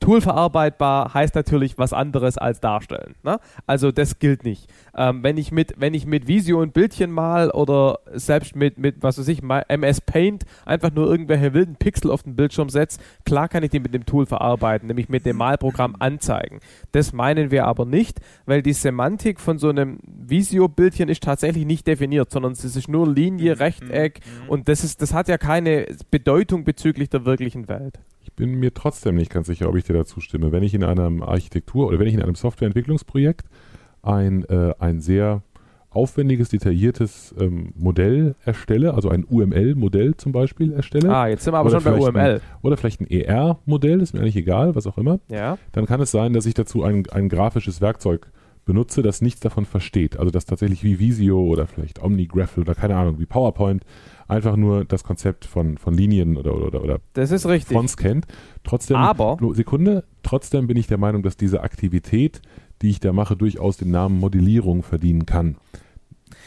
Tool 0.00 0.20
verarbeitbar 0.20 1.14
heißt 1.14 1.34
natürlich 1.34 1.78
was 1.78 1.92
anderes 1.92 2.38
als 2.38 2.60
darstellen. 2.60 3.14
Ne? 3.22 3.38
Also 3.66 3.92
das 3.92 4.18
gilt 4.18 4.44
nicht. 4.44 4.68
Ähm, 4.96 5.22
wenn 5.22 5.36
ich 5.36 5.52
mit 5.52 5.74
wenn 5.78 5.94
ich 5.94 6.06
mit 6.06 6.26
Visio 6.26 6.60
ein 6.60 6.72
Bildchen 6.72 7.10
mal 7.10 7.50
oder 7.50 7.98
selbst 8.12 8.56
mit 8.56 8.78
mit 8.78 9.02
was 9.02 9.18
weiß 9.18 9.28
ich 9.28 9.42
MS 9.42 10.00
Paint 10.02 10.44
einfach 10.64 10.92
nur 10.92 11.06
irgendwelche 11.06 11.54
wilden 11.54 11.76
Pixel 11.76 12.10
auf 12.10 12.22
den 12.22 12.36
Bildschirm 12.36 12.68
setze, 12.68 13.00
klar 13.24 13.48
kann 13.48 13.62
ich 13.62 13.70
die 13.70 13.80
mit 13.80 13.94
dem 13.94 14.06
Tool 14.06 14.26
verarbeiten, 14.26 14.88
nämlich 14.88 15.08
mit 15.08 15.26
dem 15.26 15.36
Malprogramm 15.36 15.96
anzeigen. 15.98 16.60
Das 16.92 17.12
meinen 17.12 17.50
wir 17.50 17.66
aber 17.66 17.84
nicht, 17.84 18.20
weil 18.46 18.62
die 18.62 18.72
Semantik 18.72 19.40
von 19.40 19.58
so 19.58 19.68
einem 19.68 19.98
Visio-Bildchen 20.04 21.08
ist 21.08 21.22
tatsächlich 21.22 21.64
nicht 21.64 21.86
definiert, 21.86 22.30
sondern 22.30 22.52
es 22.52 22.64
ist 22.64 22.88
nur 22.88 23.08
Linie, 23.08 23.54
mhm. 23.54 23.60
Rechteck 23.60 24.20
mhm. 24.20 24.48
und 24.48 24.68
das 24.68 24.84
ist 24.84 25.02
das 25.02 25.14
hat 25.14 25.28
ja 25.28 25.38
keine 25.38 25.86
Bedeutung 26.10 26.64
bezüglich 26.64 27.08
der 27.10 27.24
wirklichen 27.24 27.68
Welt. 27.68 27.98
Ich 28.24 28.32
bin 28.34 28.60
mir 28.60 28.72
trotzdem 28.72 29.16
nicht 29.16 29.30
ganz 29.30 29.48
sicher, 29.48 29.68
ob 29.68 29.76
ich 29.76 29.81
dir 29.84 29.94
dazu 29.94 30.20
stimme. 30.20 30.52
Wenn 30.52 30.62
ich 30.62 30.74
in 30.74 30.84
einem 30.84 31.22
Architektur 31.22 31.88
oder 31.88 31.98
wenn 31.98 32.06
ich 32.06 32.14
in 32.14 32.22
einem 32.22 32.34
Softwareentwicklungsprojekt 32.34 33.46
ein, 34.02 34.44
äh, 34.44 34.74
ein 34.78 35.00
sehr 35.00 35.42
aufwendiges, 35.90 36.48
detailliertes 36.48 37.34
ähm, 37.38 37.72
Modell 37.76 38.34
erstelle, 38.44 38.94
also 38.94 39.10
ein 39.10 39.24
UML-Modell 39.28 40.16
zum 40.16 40.32
Beispiel 40.32 40.72
erstelle. 40.72 41.14
Ah, 41.14 41.28
jetzt 41.28 41.44
sind 41.44 41.52
wir 41.52 41.58
aber 41.58 41.70
schon 41.70 41.84
bei 41.84 41.94
UML. 41.94 42.18
Ein, 42.18 42.40
oder 42.62 42.76
vielleicht 42.76 43.00
ein 43.00 43.10
ER-Modell, 43.10 44.00
ist 44.00 44.14
mir 44.14 44.20
eigentlich 44.20 44.36
egal, 44.36 44.74
was 44.74 44.86
auch 44.86 44.96
immer. 44.96 45.20
Ja. 45.28 45.58
Dann 45.72 45.86
kann 45.86 46.00
es 46.00 46.10
sein, 46.10 46.32
dass 46.32 46.46
ich 46.46 46.54
dazu 46.54 46.82
ein, 46.82 47.04
ein 47.10 47.28
grafisches 47.28 47.80
Werkzeug 47.80 48.30
benutze, 48.64 49.02
das 49.02 49.20
nichts 49.20 49.40
davon 49.40 49.64
versteht. 49.64 50.18
Also 50.18 50.30
das 50.30 50.46
tatsächlich 50.46 50.84
wie 50.84 50.98
Visio 50.98 51.40
oder 51.40 51.66
vielleicht 51.66 52.02
OmniGraph 52.02 52.58
oder 52.58 52.74
keine 52.74 52.96
Ahnung, 52.96 53.18
wie 53.18 53.26
PowerPoint 53.26 53.84
einfach 54.28 54.56
nur 54.56 54.84
das 54.84 55.04
Konzept 55.04 55.44
von, 55.44 55.78
von 55.78 55.94
Linien 55.94 56.36
oder, 56.36 56.54
oder, 56.54 56.82
oder 56.82 57.00
das 57.14 57.30
ist 57.30 57.46
richtig. 57.46 57.76
Fonts 57.76 57.96
kennt. 57.96 58.26
Trotzdem, 58.64 58.96
Aber, 58.96 59.38
Sekunde, 59.54 60.04
trotzdem 60.22 60.66
bin 60.66 60.76
ich 60.76 60.86
der 60.86 60.98
Meinung, 60.98 61.22
dass 61.22 61.36
diese 61.36 61.62
Aktivität, 61.62 62.42
die 62.82 62.90
ich 62.90 63.00
da 63.00 63.12
mache, 63.12 63.36
durchaus 63.36 63.76
den 63.76 63.90
Namen 63.90 64.18
Modellierung 64.18 64.82
verdienen 64.82 65.26
kann. 65.26 65.56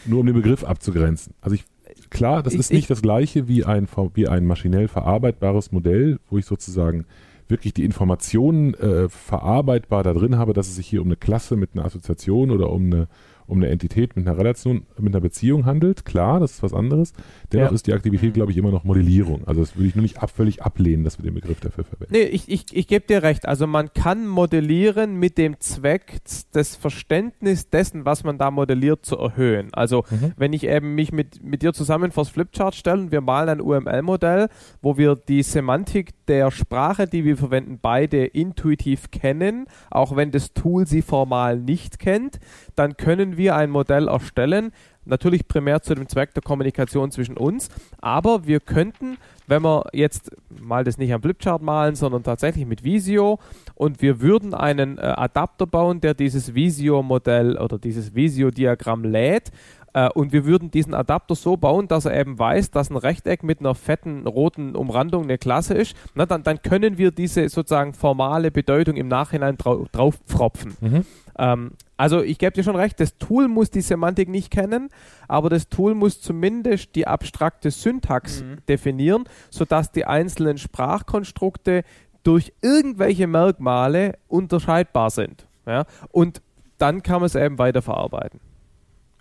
Nur 0.05 0.19
um 0.19 0.25
den 0.25 0.35
Begriff 0.35 0.63
abzugrenzen. 0.63 1.33
Also 1.41 1.55
ich, 1.55 1.65
klar, 2.09 2.43
das 2.43 2.53
ich, 2.53 2.59
ist 2.59 2.73
nicht 2.73 2.89
das 2.89 3.01
gleiche 3.01 3.47
wie 3.47 3.65
ein, 3.65 3.87
wie 4.13 4.27
ein 4.27 4.45
maschinell 4.45 4.87
verarbeitbares 4.87 5.71
Modell, 5.71 6.19
wo 6.29 6.37
ich 6.37 6.45
sozusagen 6.45 7.05
wirklich 7.47 7.73
die 7.73 7.85
Informationen 7.85 8.73
äh, 8.75 9.07
verarbeitbar 9.09 10.03
da 10.03 10.13
drin 10.13 10.37
habe, 10.37 10.53
dass 10.53 10.67
es 10.67 10.75
sich 10.75 10.87
hier 10.87 11.01
um 11.01 11.07
eine 11.07 11.15
Klasse 11.15 11.55
mit 11.55 11.71
einer 11.73 11.85
Assoziation 11.85 12.51
oder 12.51 12.71
um 12.71 12.85
eine 12.85 13.07
um 13.47 13.57
eine 13.57 13.69
Entität 13.69 14.15
mit 14.15 14.27
einer 14.27 14.37
Relation, 14.37 14.85
mit 14.97 15.13
einer 15.13 15.21
Beziehung 15.21 15.65
handelt. 15.65 16.05
Klar, 16.05 16.39
das 16.39 16.53
ist 16.53 16.63
was 16.63 16.73
anderes. 16.73 17.13
Dennoch 17.51 17.69
ja. 17.69 17.75
ist 17.75 17.87
die 17.87 17.93
Aktivität, 17.93 18.33
glaube 18.33 18.51
ich, 18.51 18.57
immer 18.57 18.71
noch 18.71 18.83
Modellierung. 18.83 19.47
Also 19.47 19.61
das 19.61 19.75
würde 19.75 19.87
ich 19.87 19.95
nur 19.95 20.01
nicht 20.01 20.21
ab, 20.21 20.31
völlig 20.31 20.63
ablehnen, 20.63 21.03
dass 21.03 21.19
wir 21.19 21.23
den 21.23 21.35
Begriff 21.35 21.59
dafür 21.59 21.83
verwenden. 21.83 22.13
Nee, 22.13 22.23
ich, 22.23 22.49
ich, 22.49 22.65
ich 22.71 22.87
gebe 22.87 23.05
dir 23.05 23.23
recht. 23.23 23.47
Also 23.47 23.67
man 23.67 23.93
kann 23.93 24.27
modellieren 24.27 25.17
mit 25.17 25.37
dem 25.37 25.59
Zweck, 25.59 26.17
das 26.51 26.75
Verständnis 26.75 27.69
dessen, 27.69 28.05
was 28.05 28.23
man 28.23 28.37
da 28.37 28.51
modelliert, 28.51 29.05
zu 29.05 29.17
erhöhen. 29.17 29.73
Also 29.73 30.03
mhm. 30.09 30.33
wenn 30.37 30.53
ich 30.53 30.65
eben 30.65 30.95
mich 30.95 31.11
mit, 31.11 31.43
mit 31.43 31.61
dir 31.61 31.73
zusammen 31.73 32.11
vors 32.11 32.29
Flipchart 32.29 32.75
stelle 32.75 33.01
und 33.01 33.11
wir 33.11 33.21
malen 33.21 33.49
ein 33.49 33.61
UML-Modell, 33.61 34.47
wo 34.81 34.97
wir 34.97 35.15
die 35.15 35.43
Semantik 35.43 36.13
der 36.27 36.51
Sprache, 36.51 37.07
die 37.07 37.23
wir 37.25 37.37
verwenden, 37.37 37.79
beide 37.81 38.25
intuitiv 38.25 39.11
kennen, 39.11 39.67
auch 39.91 40.15
wenn 40.15 40.31
das 40.31 40.53
Tool 40.53 40.87
sie 40.87 41.01
formal 41.01 41.59
nicht 41.59 41.99
kennt, 41.99 42.39
dann 42.75 42.97
können 42.97 43.34
wir 43.37 43.55
ein 43.55 43.69
Modell 43.69 44.07
erstellen, 44.07 44.71
natürlich 45.05 45.47
primär 45.47 45.81
zu 45.81 45.95
dem 45.95 46.07
Zweck 46.07 46.33
der 46.33 46.43
Kommunikation 46.43 47.11
zwischen 47.11 47.37
uns, 47.37 47.69
aber 48.01 48.45
wir 48.45 48.59
könnten, 48.59 49.17
wenn 49.47 49.61
wir 49.63 49.85
jetzt 49.93 50.31
mal 50.61 50.83
das 50.83 50.97
nicht 50.97 51.13
am 51.13 51.21
Flipchart 51.21 51.61
malen, 51.61 51.95
sondern 51.95 52.23
tatsächlich 52.23 52.65
mit 52.65 52.83
Visio 52.83 53.39
und 53.75 54.01
wir 54.01 54.21
würden 54.21 54.53
einen 54.53 54.97
äh, 54.97 55.01
Adapter 55.01 55.67
bauen, 55.67 56.01
der 56.01 56.13
dieses 56.13 56.55
Visio-Modell 56.55 57.57
oder 57.57 57.77
dieses 57.77 58.15
Visio-Diagramm 58.15 59.03
lädt 59.03 59.51
äh, 59.95 60.09
und 60.09 60.33
wir 60.33 60.45
würden 60.45 60.69
diesen 60.69 60.93
Adapter 60.93 61.35
so 61.35 61.55
bauen, 61.55 61.87
dass 61.87 62.05
er 62.05 62.19
eben 62.19 62.37
weiß, 62.37 62.69
dass 62.71 62.89
ein 62.89 62.97
Rechteck 62.97 63.43
mit 63.43 63.61
einer 63.61 63.75
fetten 63.75 64.27
roten 64.27 64.75
Umrandung 64.75 65.23
eine 65.23 65.37
Klasse 65.37 65.73
ist. 65.73 65.95
Na, 66.13 66.25
dann, 66.25 66.43
dann 66.43 66.61
können 66.61 66.97
wir 66.97 67.11
diese 67.11 67.47
sozusagen 67.47 67.93
formale 67.93 68.51
Bedeutung 68.51 68.97
im 68.97 69.07
Nachhinein 69.07 69.57
drau 69.57 69.85
drauf 69.91 70.19
pfropfen. 70.27 70.75
Mhm. 70.81 71.05
Ähm, 71.39 71.71
also 71.97 72.21
ich 72.21 72.37
gebe 72.37 72.51
dir 72.51 72.63
schon 72.63 72.75
recht, 72.75 72.99
das 72.99 73.17
Tool 73.17 73.47
muss 73.47 73.71
die 73.71 73.81
Semantik 73.81 74.29
nicht 74.29 74.51
kennen, 74.51 74.89
aber 75.27 75.49
das 75.49 75.69
Tool 75.69 75.95
muss 75.95 76.21
zumindest 76.21 76.95
die 76.95 77.07
abstrakte 77.07 77.71
Syntax 77.71 78.41
mhm. 78.41 78.57
definieren, 78.67 79.25
sodass 79.49 79.91
die 79.91 80.05
einzelnen 80.05 80.57
Sprachkonstrukte 80.57 81.83
durch 82.23 82.53
irgendwelche 82.61 83.27
Merkmale 83.27 84.17
unterscheidbar 84.27 85.09
sind. 85.09 85.47
Ja? 85.65 85.85
Und 86.09 86.41
dann 86.77 87.03
kann 87.03 87.21
man 87.21 87.27
es 87.27 87.35
eben 87.35 87.57
weiterverarbeiten. 87.57 88.39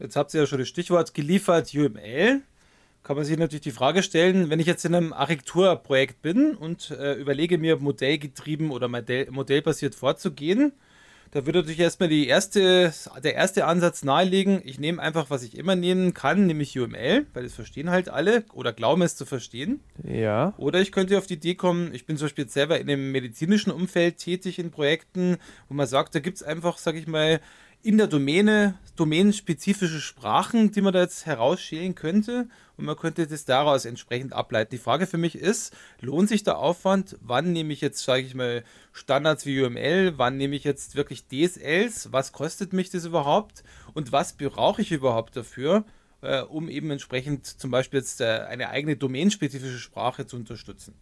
Jetzt 0.00 0.16
habt 0.16 0.34
ihr 0.34 0.40
ja 0.40 0.46
schon 0.46 0.58
das 0.58 0.68
Stichwort 0.68 1.14
geliefert, 1.14 1.72
UML. 1.74 2.42
Kann 3.04 3.16
man 3.16 3.24
sich 3.24 3.38
natürlich 3.38 3.62
die 3.62 3.70
Frage 3.70 4.02
stellen, 4.02 4.50
wenn 4.50 4.58
ich 4.58 4.66
jetzt 4.66 4.84
in 4.84 4.94
einem 4.94 5.12
Architekturprojekt 5.12 6.22
bin 6.22 6.54
und 6.54 6.90
äh, 6.90 7.12
überlege 7.14 7.58
mir 7.58 7.76
modellgetrieben 7.76 8.70
oder 8.70 8.88
modell, 8.88 9.30
modellbasiert 9.30 9.94
vorzugehen, 9.94 10.72
da 11.30 11.46
würde 11.46 11.58
natürlich 11.58 11.80
erstmal 11.80 12.08
die 12.08 12.26
erste, 12.26 12.92
der 13.22 13.34
erste 13.34 13.66
Ansatz 13.66 14.04
nahelegen. 14.04 14.60
Ich 14.64 14.78
nehme 14.78 15.02
einfach, 15.02 15.30
was 15.30 15.42
ich 15.42 15.58
immer 15.58 15.76
nehmen 15.76 16.14
kann, 16.14 16.46
nämlich 16.46 16.78
UML, 16.78 17.26
weil 17.32 17.42
das 17.42 17.54
verstehen 17.54 17.90
halt 17.90 18.08
alle 18.08 18.44
oder 18.52 18.72
glauben 18.72 19.02
es 19.02 19.16
zu 19.16 19.26
verstehen. 19.26 19.80
Ja. 20.04 20.54
Oder 20.58 20.80
ich 20.80 20.92
könnte 20.92 21.18
auf 21.18 21.26
die 21.26 21.34
Idee 21.34 21.54
kommen, 21.54 21.92
ich 21.92 22.06
bin 22.06 22.16
zum 22.16 22.26
Beispiel 22.26 22.48
selber 22.48 22.78
in 22.78 22.88
einem 22.88 23.10
medizinischen 23.12 23.70
Umfeld 23.70 24.18
tätig 24.18 24.58
in 24.58 24.70
Projekten, 24.70 25.38
wo 25.68 25.74
man 25.74 25.86
sagt, 25.86 26.14
da 26.14 26.20
gibt 26.20 26.36
es 26.36 26.42
einfach, 26.42 26.78
sag 26.78 26.94
ich 26.94 27.06
mal, 27.06 27.40
in 27.84 27.98
der 27.98 28.06
Domäne 28.06 28.78
domänenspezifische 28.96 30.00
Sprachen, 30.00 30.72
die 30.72 30.80
man 30.80 30.94
da 30.94 31.02
jetzt 31.02 31.26
herausschälen 31.26 31.94
könnte 31.94 32.48
und 32.78 32.86
man 32.86 32.96
könnte 32.96 33.26
das 33.26 33.44
daraus 33.44 33.84
entsprechend 33.84 34.32
ableiten. 34.32 34.70
Die 34.70 34.78
Frage 34.78 35.06
für 35.06 35.18
mich 35.18 35.34
ist, 35.36 35.76
lohnt 36.00 36.30
sich 36.30 36.44
der 36.44 36.56
Aufwand? 36.56 37.18
Wann 37.20 37.52
nehme 37.52 37.74
ich 37.74 37.82
jetzt, 37.82 38.02
sage 38.02 38.22
ich 38.22 38.34
mal, 38.34 38.64
Standards 38.92 39.44
wie 39.44 39.60
UML? 39.60 40.14
Wann 40.16 40.38
nehme 40.38 40.56
ich 40.56 40.64
jetzt 40.64 40.96
wirklich 40.96 41.26
DSLs? 41.26 42.10
Was 42.10 42.32
kostet 42.32 42.72
mich 42.72 42.88
das 42.88 43.04
überhaupt? 43.04 43.64
Und 43.92 44.12
was 44.12 44.32
brauche 44.32 44.80
ich 44.80 44.90
überhaupt 44.90 45.36
dafür, 45.36 45.84
äh, 46.22 46.40
um 46.40 46.70
eben 46.70 46.90
entsprechend 46.90 47.46
zum 47.46 47.70
Beispiel 47.70 48.00
jetzt 48.00 48.22
äh, 48.22 48.46
eine 48.48 48.70
eigene 48.70 48.96
domänenspezifische 48.96 49.78
Sprache 49.78 50.26
zu 50.26 50.36
unterstützen? 50.36 50.94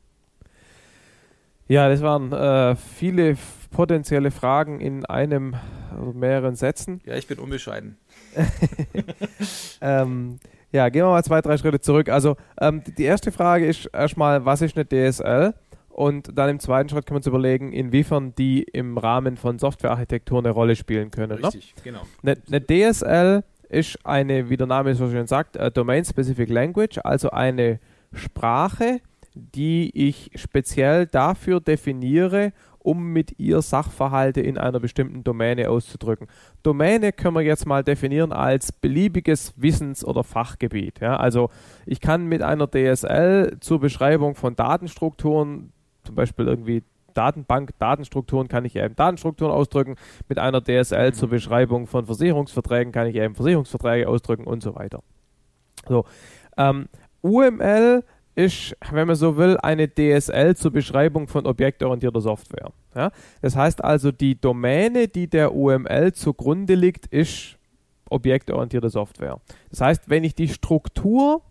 Ja, 1.72 1.88
das 1.88 2.02
waren 2.02 2.30
äh, 2.32 2.76
viele 2.76 3.38
potenzielle 3.70 4.30
Fragen 4.30 4.78
in 4.78 5.06
einem 5.06 5.56
oder 5.98 6.12
mehreren 6.12 6.54
Sätzen. 6.54 7.00
Ja, 7.06 7.14
ich 7.14 7.26
bin 7.26 7.38
unbescheiden. 7.38 7.96
ähm, 9.80 10.38
ja, 10.70 10.90
gehen 10.90 11.02
wir 11.06 11.08
mal 11.08 11.24
zwei, 11.24 11.40
drei 11.40 11.56
Schritte 11.56 11.80
zurück. 11.80 12.10
Also 12.10 12.36
ähm, 12.60 12.82
die 12.98 13.04
erste 13.04 13.32
Frage 13.32 13.64
ist 13.64 13.86
erstmal, 13.86 14.44
was 14.44 14.60
ist 14.60 14.76
eine 14.76 14.84
DSL? 14.86 15.54
Und 15.88 16.36
dann 16.36 16.50
im 16.50 16.60
zweiten 16.60 16.90
Schritt 16.90 17.06
können 17.06 17.14
wir 17.14 17.20
uns 17.20 17.26
überlegen, 17.26 17.72
inwiefern 17.72 18.34
die 18.34 18.64
im 18.64 18.98
Rahmen 18.98 19.38
von 19.38 19.58
Softwarearchitektur 19.58 20.40
eine 20.40 20.50
Rolle 20.50 20.76
spielen 20.76 21.10
können. 21.10 21.40
Ne? 21.40 21.46
Richtig, 21.46 21.74
ne? 21.76 21.82
genau. 21.84 22.02
Eine, 22.22 22.36
eine 22.48 22.60
DSL 22.92 23.44
ist 23.70 23.98
eine, 24.04 24.50
wie 24.50 24.58
der 24.58 24.66
Name 24.66 24.94
so 24.94 25.10
schön 25.10 25.26
sagt, 25.26 25.58
Domain-Specific 25.74 26.50
Language, 26.50 26.98
also 27.02 27.30
eine 27.30 27.80
Sprache, 28.12 29.00
die 29.34 29.90
ich 29.94 30.30
speziell 30.34 31.06
dafür 31.06 31.60
definiere, 31.60 32.52
um 32.78 33.12
mit 33.12 33.38
ihr 33.38 33.62
Sachverhalte 33.62 34.40
in 34.40 34.58
einer 34.58 34.80
bestimmten 34.80 35.22
Domäne 35.22 35.70
auszudrücken. 35.70 36.26
Domäne 36.62 37.12
können 37.12 37.36
wir 37.36 37.42
jetzt 37.42 37.66
mal 37.66 37.84
definieren 37.84 38.32
als 38.32 38.72
beliebiges 38.72 39.54
Wissens- 39.56 40.04
oder 40.04 40.24
Fachgebiet. 40.24 41.00
Ja? 41.00 41.16
Also 41.16 41.50
ich 41.86 42.00
kann 42.00 42.26
mit 42.26 42.42
einer 42.42 42.66
DSL 42.66 43.58
zur 43.60 43.80
Beschreibung 43.80 44.34
von 44.34 44.56
Datenstrukturen, 44.56 45.72
zum 46.04 46.14
Beispiel 46.14 46.48
irgendwie 46.48 46.82
Datenbank, 47.14 47.78
Datenstrukturen 47.78 48.48
kann 48.48 48.64
ich 48.64 48.74
eben 48.76 48.96
Datenstrukturen 48.96 49.52
ausdrücken. 49.52 49.96
Mit 50.28 50.38
einer 50.38 50.62
DSL 50.62 51.12
zur 51.12 51.28
Beschreibung 51.28 51.86
von 51.86 52.06
Versicherungsverträgen 52.06 52.92
kann 52.92 53.06
ich 53.06 53.16
eben 53.16 53.34
Versicherungsverträge 53.34 54.08
ausdrücken 54.08 54.44
und 54.44 54.62
so 54.62 54.74
weiter. 54.74 55.02
So, 55.88 56.04
ähm, 56.56 56.88
UML 57.22 58.02
ist, 58.34 58.76
wenn 58.90 59.06
man 59.06 59.16
so 59.16 59.36
will, 59.36 59.58
eine 59.58 59.88
DSL 59.88 60.56
zur 60.56 60.70
Beschreibung 60.70 61.28
von 61.28 61.46
objektorientierter 61.46 62.20
Software. 62.20 62.72
Ja? 62.94 63.10
Das 63.40 63.56
heißt 63.56 63.84
also, 63.84 64.10
die 64.10 64.40
Domäne, 64.40 65.08
die 65.08 65.28
der 65.28 65.54
UML 65.54 66.12
zugrunde 66.12 66.74
liegt, 66.74 67.06
ist 67.06 67.58
objektorientierte 68.08 68.90
Software. 68.90 69.40
Das 69.70 69.80
heißt, 69.80 70.08
wenn 70.08 70.24
ich 70.24 70.34
die 70.34 70.48
Struktur 70.48 71.42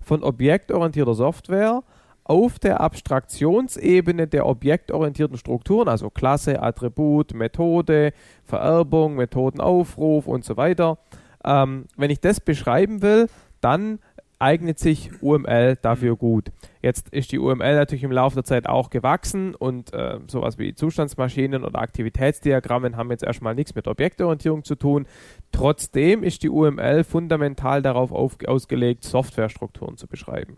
von 0.00 0.22
objektorientierter 0.22 1.14
Software 1.14 1.82
auf 2.24 2.58
der 2.58 2.80
Abstraktionsebene 2.80 4.26
der 4.26 4.46
objektorientierten 4.46 5.36
Strukturen, 5.36 5.88
also 5.88 6.10
Klasse, 6.10 6.62
Attribut, 6.62 7.34
Methode, 7.34 8.12
Vererbung, 8.44 9.16
Methodenaufruf 9.16 10.26
und 10.26 10.44
so 10.44 10.56
weiter, 10.56 10.98
ähm, 11.44 11.86
wenn 11.96 12.10
ich 12.10 12.20
das 12.20 12.40
beschreiben 12.40 13.02
will, 13.02 13.28
dann 13.60 13.98
eignet 14.40 14.78
sich 14.78 15.22
UML 15.22 15.76
dafür 15.76 16.16
gut. 16.16 16.50
Jetzt 16.82 17.10
ist 17.10 17.30
die 17.30 17.38
UML 17.38 17.76
natürlich 17.76 18.04
im 18.04 18.10
Laufe 18.10 18.34
der 18.34 18.44
Zeit 18.44 18.66
auch 18.66 18.90
gewachsen 18.90 19.54
und 19.54 19.92
äh, 19.92 20.18
sowas 20.28 20.58
wie 20.58 20.74
Zustandsmaschinen 20.74 21.62
oder 21.62 21.78
Aktivitätsdiagrammen 21.78 22.96
haben 22.96 23.10
jetzt 23.10 23.22
erstmal 23.22 23.54
nichts 23.54 23.74
mit 23.74 23.86
Objektorientierung 23.86 24.64
zu 24.64 24.76
tun. 24.76 25.06
Trotzdem 25.52 26.22
ist 26.22 26.42
die 26.42 26.48
UML 26.48 27.04
fundamental 27.04 27.82
darauf 27.82 28.12
auf, 28.12 28.38
ausgelegt, 28.46 29.04
Softwarestrukturen 29.04 29.98
zu 29.98 30.06
beschreiben. 30.06 30.56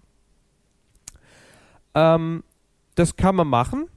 Ähm, 1.94 2.44
das 2.94 3.16
kann 3.16 3.34
man 3.34 3.48
machen. 3.48 3.88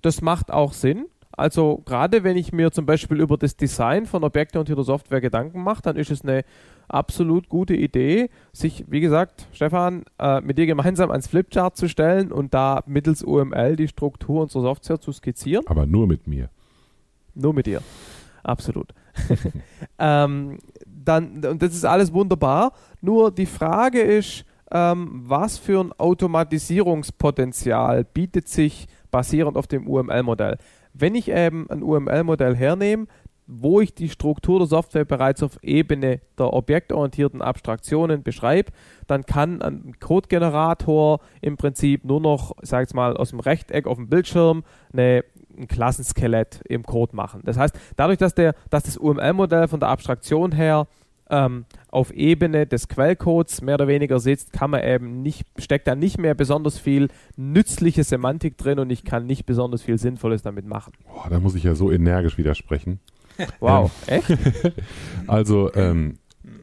Das 0.00 0.22
macht 0.22 0.50
auch 0.50 0.72
Sinn. 0.72 1.06
Also 1.36 1.82
gerade 1.84 2.24
wenn 2.24 2.36
ich 2.36 2.52
mir 2.52 2.70
zum 2.70 2.86
Beispiel 2.86 3.20
über 3.20 3.36
das 3.36 3.56
Design 3.56 4.06
von 4.06 4.24
objektorientierter 4.24 4.84
Software 4.84 5.20
Gedanken 5.20 5.62
mache, 5.62 5.82
dann 5.82 5.96
ist 5.96 6.10
es 6.10 6.22
eine 6.22 6.44
absolut 6.88 7.48
gute 7.48 7.74
Idee, 7.74 8.30
sich, 8.52 8.84
wie 8.88 9.00
gesagt, 9.00 9.48
Stefan, 9.52 10.04
äh, 10.18 10.40
mit 10.40 10.58
dir 10.58 10.66
gemeinsam 10.66 11.10
ans 11.10 11.28
Flipchart 11.28 11.76
zu 11.76 11.88
stellen 11.88 12.30
und 12.30 12.54
da 12.54 12.82
mittels 12.86 13.22
UML 13.22 13.76
die 13.76 13.88
Struktur 13.88 14.42
unserer 14.42 14.62
Software 14.62 15.00
zu 15.00 15.12
skizzieren. 15.12 15.64
Aber 15.66 15.86
nur 15.86 16.06
mit 16.06 16.26
mir. 16.26 16.50
Nur 17.34 17.54
mit 17.54 17.66
dir. 17.66 17.82
Absolut. 18.42 18.92
ähm, 19.98 20.58
dann, 20.86 21.44
und 21.44 21.62
das 21.62 21.74
ist 21.74 21.84
alles 21.84 22.12
wunderbar. 22.12 22.72
Nur 23.00 23.30
die 23.30 23.46
Frage 23.46 24.00
ist, 24.00 24.44
ähm, 24.70 25.22
was 25.26 25.58
für 25.58 25.80
ein 25.80 25.92
Automatisierungspotenzial 25.92 28.04
bietet 28.04 28.48
sich 28.48 28.86
basierend 29.10 29.56
auf 29.56 29.66
dem 29.66 29.88
UML-Modell. 29.88 30.58
Wenn 30.94 31.14
ich 31.14 31.28
eben 31.28 31.68
ein 31.70 31.82
UML-Modell 31.82 32.54
hernehme, 32.54 33.06
wo 33.46 33.80
ich 33.80 33.94
die 33.94 34.08
Struktur 34.08 34.58
der 34.58 34.68
Software 34.68 35.04
bereits 35.04 35.42
auf 35.42 35.58
Ebene 35.62 36.20
der 36.38 36.52
objektorientierten 36.52 37.42
Abstraktionen 37.42 38.22
beschreibe, 38.22 38.72
dann 39.06 39.26
kann 39.26 39.60
ein 39.60 39.96
Codegenerator 40.00 41.20
im 41.42 41.56
Prinzip 41.56 42.04
nur 42.04 42.20
noch, 42.20 42.56
ich 42.62 42.94
mal, 42.94 43.16
aus 43.16 43.30
dem 43.30 43.40
Rechteck 43.40 43.86
auf 43.86 43.96
dem 43.96 44.08
Bildschirm 44.08 44.64
eine, 44.92 45.24
ein 45.58 45.68
Klassenskelett 45.68 46.62
im 46.68 46.84
Code 46.84 47.14
machen. 47.14 47.42
Das 47.44 47.58
heißt, 47.58 47.78
dadurch, 47.96 48.18
dass, 48.18 48.34
der, 48.34 48.54
dass 48.70 48.84
das 48.84 48.96
UML-Modell 48.96 49.68
von 49.68 49.80
der 49.80 49.90
Abstraktion 49.90 50.52
her 50.52 50.86
ähm, 51.28 51.66
auf 51.94 52.12
Ebene 52.12 52.66
des 52.66 52.88
Quellcodes 52.88 53.62
mehr 53.62 53.76
oder 53.76 53.88
weniger 53.88 54.18
sitzt, 54.18 54.52
kann 54.52 54.70
man 54.70 54.82
eben 54.82 55.22
nicht, 55.22 55.46
steckt 55.58 55.86
da 55.86 55.94
nicht 55.94 56.18
mehr 56.18 56.34
besonders 56.34 56.78
viel 56.78 57.08
nützliche 57.36 58.02
Semantik 58.02 58.58
drin 58.58 58.78
und 58.78 58.90
ich 58.90 59.04
kann 59.04 59.26
nicht 59.26 59.46
besonders 59.46 59.82
viel 59.82 59.98
Sinnvolles 59.98 60.42
damit 60.42 60.66
machen. 60.66 60.92
Boah, 61.06 61.28
da 61.30 61.38
muss 61.38 61.54
ich 61.54 61.62
ja 61.62 61.74
so 61.74 61.90
energisch 61.90 62.36
widersprechen. 62.36 63.00
Wow, 63.60 63.90
echt? 64.06 64.28
Also, 65.26 65.72
ähm, 65.74 66.18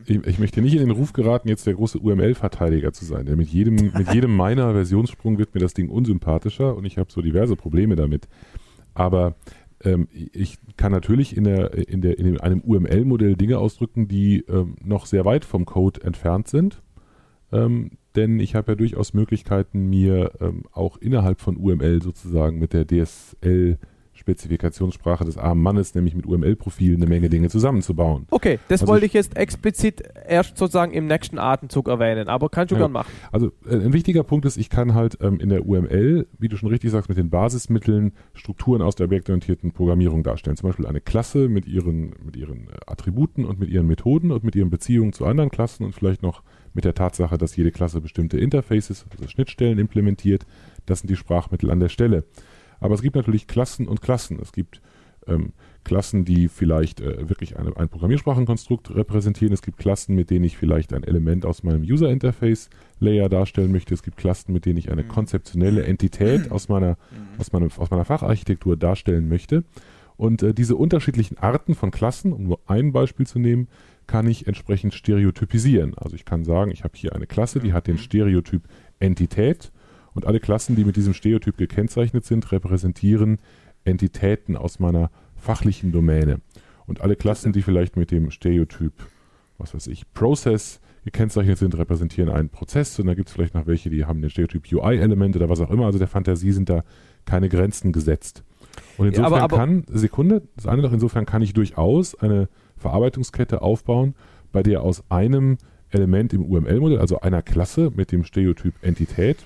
ich, 0.05 0.25
ich, 0.25 0.39
möchte 0.39 0.61
nicht 0.61 0.73
in 0.73 0.79
den 0.79 0.91
Ruf 0.91 1.13
geraten, 1.13 1.47
jetzt 1.47 1.65
der 1.65 1.73
große 1.73 1.99
UML-Verteidiger 1.99 2.93
zu 2.93 3.05
sein. 3.05 3.25
Denn 3.25 3.37
mit 3.37 3.49
jedem, 3.49 3.75
mit 3.75 4.09
jedem 4.13 4.35
meiner 4.35 4.71
Versionssprung 4.73 5.37
wird 5.37 5.53
mir 5.53 5.61
das 5.61 5.73
Ding 5.73 5.89
unsympathischer 5.89 6.75
und 6.75 6.85
ich 6.85 6.97
habe 6.97 7.11
so 7.11 7.21
diverse 7.21 7.55
Probleme 7.55 7.95
damit. 7.95 8.27
Aber 8.93 9.35
ähm, 9.83 10.07
ich 10.11 10.57
kann 10.77 10.91
natürlich 10.91 11.35
in, 11.35 11.43
der, 11.43 11.73
in, 11.73 12.01
der, 12.01 12.19
in 12.19 12.39
einem 12.39 12.61
UML-Modell 12.61 13.35
Dinge 13.35 13.59
ausdrücken, 13.59 14.07
die 14.07 14.45
ähm, 14.47 14.75
noch 14.83 15.05
sehr 15.05 15.25
weit 15.25 15.45
vom 15.45 15.65
Code 15.65 16.01
entfernt 16.03 16.47
sind. 16.47 16.81
Ähm, 17.51 17.91
denn 18.15 18.39
ich 18.39 18.55
habe 18.55 18.73
ja 18.73 18.75
durchaus 18.75 19.13
Möglichkeiten, 19.13 19.89
mir 19.89 20.31
ähm, 20.41 20.63
auch 20.71 20.97
innerhalb 20.97 21.39
von 21.39 21.57
UML 21.57 22.01
sozusagen 22.01 22.59
mit 22.59 22.73
der 22.73 22.85
DSL 22.85 23.77
Spezifikationssprache 24.21 25.25
des 25.25 25.37
armen 25.37 25.63
Mannes, 25.63 25.95
nämlich 25.95 26.15
mit 26.15 26.27
UML-Profilen, 26.27 26.97
eine 26.97 27.07
Menge 27.07 27.27
Dinge 27.27 27.49
zusammenzubauen. 27.49 28.27
Okay, 28.29 28.59
das 28.67 28.81
also 28.81 28.93
wollte 28.93 29.07
ich 29.07 29.13
jetzt 29.13 29.35
explizit 29.35 30.03
erst 30.27 30.57
sozusagen 30.57 30.93
im 30.93 31.07
nächsten 31.07 31.39
Atemzug 31.39 31.87
erwähnen, 31.87 32.27
aber 32.27 32.49
kannst 32.49 32.71
du 32.71 32.75
ja, 32.75 32.81
gern 32.81 32.91
machen. 32.91 33.11
Also 33.31 33.51
äh, 33.67 33.75
ein 33.75 33.93
wichtiger 33.93 34.23
Punkt 34.23 34.45
ist, 34.45 34.57
ich 34.57 34.69
kann 34.69 34.93
halt 34.93 35.17
ähm, 35.21 35.39
in 35.39 35.49
der 35.49 35.65
UML, 35.67 36.27
wie 36.37 36.47
du 36.47 36.55
schon 36.55 36.69
richtig 36.69 36.91
sagst, 36.91 37.09
mit 37.09 37.17
den 37.17 37.31
Basismitteln 37.31 38.13
Strukturen 38.33 38.83
aus 38.83 38.93
der 38.93 39.05
objektorientierten 39.05 39.71
Programmierung 39.71 40.21
darstellen. 40.21 40.55
Zum 40.55 40.69
Beispiel 40.69 40.85
eine 40.85 41.01
Klasse 41.01 41.49
mit 41.49 41.67
ihren, 41.67 42.13
mit 42.23 42.37
ihren 42.37 42.67
äh, 42.67 42.73
Attributen 42.85 43.43
und 43.43 43.59
mit 43.59 43.69
ihren 43.69 43.87
Methoden 43.87 44.31
und 44.31 44.43
mit 44.43 44.55
ihren 44.55 44.69
Beziehungen 44.69 45.13
zu 45.13 45.25
anderen 45.25 45.49
Klassen 45.49 45.83
und 45.83 45.95
vielleicht 45.95 46.21
noch 46.21 46.43
mit 46.73 46.85
der 46.85 46.93
Tatsache, 46.93 47.39
dass 47.39 47.55
jede 47.55 47.71
Klasse 47.71 48.01
bestimmte 48.01 48.37
Interfaces, 48.37 49.05
also 49.11 49.27
Schnittstellen 49.27 49.79
implementiert. 49.79 50.45
Das 50.85 50.99
sind 50.99 51.09
die 51.09 51.15
Sprachmittel 51.15 51.71
an 51.71 51.79
der 51.79 51.89
Stelle. 51.89 52.23
Aber 52.81 52.95
es 52.95 53.01
gibt 53.01 53.15
natürlich 53.15 53.47
Klassen 53.47 53.87
und 53.87 54.01
Klassen. 54.01 54.39
Es 54.41 54.51
gibt 54.51 54.81
ähm, 55.27 55.53
Klassen, 55.83 56.25
die 56.25 56.47
vielleicht 56.47 56.99
äh, 56.99 57.29
wirklich 57.29 57.57
eine, 57.57 57.75
ein 57.77 57.89
Programmiersprachenkonstrukt 57.89 58.93
repräsentieren. 58.93 59.53
Es 59.53 59.61
gibt 59.61 59.77
Klassen, 59.77 60.15
mit 60.15 60.29
denen 60.29 60.45
ich 60.45 60.57
vielleicht 60.57 60.93
ein 60.93 61.03
Element 61.03 61.45
aus 61.45 61.63
meinem 61.63 61.81
User 61.81 62.09
Interface 62.09 62.69
Layer 62.99 63.29
darstellen 63.29 63.71
möchte. 63.71 63.93
Es 63.93 64.03
gibt 64.03 64.17
Klassen, 64.17 64.51
mit 64.53 64.65
denen 64.65 64.77
ich 64.77 64.91
eine 64.91 65.03
mhm. 65.03 65.07
konzeptionelle 65.07 65.83
Entität 65.83 66.51
aus 66.51 66.69
meiner, 66.69 66.91
mhm. 67.11 67.39
aus 67.39 67.51
meinem, 67.51 67.69
aus 67.77 67.89
meiner 67.89 68.05
Facharchitektur 68.05 68.77
darstellen 68.77 69.27
möchte. 69.29 69.63
Und 70.17 70.43
äh, 70.43 70.53
diese 70.53 70.75
unterschiedlichen 70.75 71.37
Arten 71.39 71.73
von 71.73 71.89
Klassen, 71.89 72.33
um 72.33 72.43
nur 72.43 72.59
ein 72.67 72.91
Beispiel 72.91 73.25
zu 73.25 73.39
nehmen, 73.39 73.67
kann 74.05 74.27
ich 74.27 74.45
entsprechend 74.45 74.93
stereotypisieren. 74.93 75.97
Also 75.97 76.15
ich 76.15 76.25
kann 76.25 76.43
sagen, 76.43 76.71
ich 76.71 76.83
habe 76.83 76.93
hier 76.95 77.15
eine 77.15 77.27
Klasse, 77.27 77.59
die 77.59 77.73
hat 77.73 77.87
den 77.87 77.95
mhm. 77.95 77.99
Stereotyp 77.99 78.63
Entität 78.99 79.71
und 80.13 80.25
alle 80.25 80.39
Klassen, 80.39 80.75
die 80.75 80.83
mit 80.83 80.95
diesem 80.95 81.13
Stereotyp 81.13 81.57
gekennzeichnet 81.57 82.25
sind, 82.25 82.51
repräsentieren 82.51 83.39
Entitäten 83.83 84.55
aus 84.55 84.79
meiner 84.79 85.09
fachlichen 85.35 85.91
Domäne. 85.91 86.41
Und 86.85 87.01
alle 87.01 87.15
Klassen, 87.15 87.53
die 87.53 87.61
vielleicht 87.61 87.95
mit 87.95 88.11
dem 88.11 88.31
Stereotyp, 88.31 88.93
was 89.57 89.73
weiß 89.73 89.87
ich, 89.87 90.11
Process 90.13 90.81
gekennzeichnet 91.05 91.57
sind, 91.57 91.77
repräsentieren 91.77 92.29
einen 92.29 92.49
Prozess. 92.49 92.99
Und 92.99 93.07
da 93.07 93.13
gibt 93.13 93.29
es 93.29 93.33
vielleicht 93.33 93.53
noch 93.53 93.65
welche, 93.67 93.89
die 93.89 94.05
haben 94.05 94.21
den 94.21 94.29
Stereotyp 94.29 94.71
UI-Element 94.71 95.35
oder 95.35 95.49
was 95.49 95.61
auch 95.61 95.71
immer. 95.71 95.85
Also 95.85 95.99
der 95.99 96.07
Fantasie 96.07 96.51
sind 96.51 96.69
da 96.69 96.83
keine 97.25 97.49
Grenzen 97.49 97.91
gesetzt. 97.91 98.43
Und 98.97 99.07
insofern 99.07 99.31
ja, 99.31 99.37
aber, 99.37 99.43
aber 99.43 99.57
kann, 99.57 99.85
Sekunde, 99.87 100.43
das 100.55 100.67
eine 100.67 100.81
noch, 100.81 100.93
insofern 100.93 101.25
kann 101.25 101.41
ich 101.41 101.53
durchaus 101.53 102.15
eine 102.15 102.49
Verarbeitungskette 102.77 103.61
aufbauen, 103.61 104.15
bei 104.51 104.63
der 104.63 104.81
aus 104.81 105.03
einem 105.09 105.57
Element 105.89 106.33
im 106.33 106.45
UML-Modell, 106.45 106.99
also 106.99 107.19
einer 107.19 107.41
Klasse 107.41 107.91
mit 107.95 108.11
dem 108.11 108.23
Stereotyp 108.23 108.75
Entität, 108.81 109.45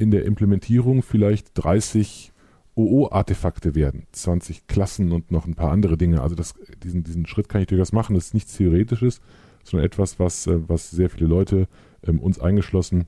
in 0.00 0.10
der 0.10 0.24
Implementierung 0.24 1.02
vielleicht 1.02 1.50
30 1.54 2.32
OO-Artefakte 2.74 3.74
werden, 3.74 4.06
20 4.12 4.66
Klassen 4.66 5.12
und 5.12 5.30
noch 5.30 5.46
ein 5.46 5.54
paar 5.54 5.70
andere 5.70 5.98
Dinge. 5.98 6.22
Also 6.22 6.34
das, 6.34 6.54
diesen, 6.82 7.04
diesen 7.04 7.26
Schritt 7.26 7.50
kann 7.50 7.60
ich 7.60 7.66
durchaus 7.66 7.92
machen. 7.92 8.14
Das 8.14 8.26
ist 8.26 8.34
nichts 8.34 8.56
Theoretisches, 8.56 9.20
sondern 9.62 9.84
etwas, 9.84 10.18
was, 10.18 10.46
äh, 10.46 10.58
was 10.68 10.90
sehr 10.90 11.10
viele 11.10 11.26
Leute, 11.26 11.68
ähm, 12.06 12.18
uns 12.18 12.40
eingeschlossen, 12.40 13.06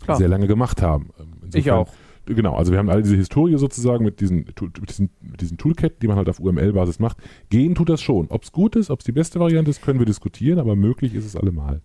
Klar. 0.00 0.16
sehr 0.16 0.28
lange 0.28 0.46
gemacht 0.46 0.80
haben. 0.80 1.10
Ähm, 1.18 1.26
insofern, 1.42 1.60
ich 1.60 1.70
auch. 1.72 1.92
Genau, 2.26 2.54
also 2.54 2.70
wir 2.70 2.78
haben 2.78 2.90
alle 2.90 3.02
diese 3.02 3.16
Historie 3.16 3.56
sozusagen 3.56 4.04
mit 4.04 4.20
diesen, 4.20 4.44
mit 4.44 4.90
diesen, 4.90 5.10
mit 5.22 5.40
diesen 5.40 5.56
Toolkit, 5.56 6.02
die 6.02 6.06
man 6.08 6.18
halt 6.18 6.28
auf 6.28 6.38
UML-Basis 6.38 7.00
macht. 7.00 7.16
Gehen 7.48 7.74
tut 7.74 7.88
das 7.88 8.02
schon. 8.02 8.26
Ob 8.28 8.44
es 8.44 8.52
gut 8.52 8.76
ist, 8.76 8.90
ob 8.90 9.00
es 9.00 9.06
die 9.06 9.12
beste 9.12 9.40
Variante 9.40 9.70
ist, 9.70 9.82
können 9.82 9.98
wir 9.98 10.06
diskutieren, 10.06 10.58
aber 10.58 10.76
möglich 10.76 11.14
ist 11.14 11.24
es 11.24 11.34
allemal. 11.34 11.80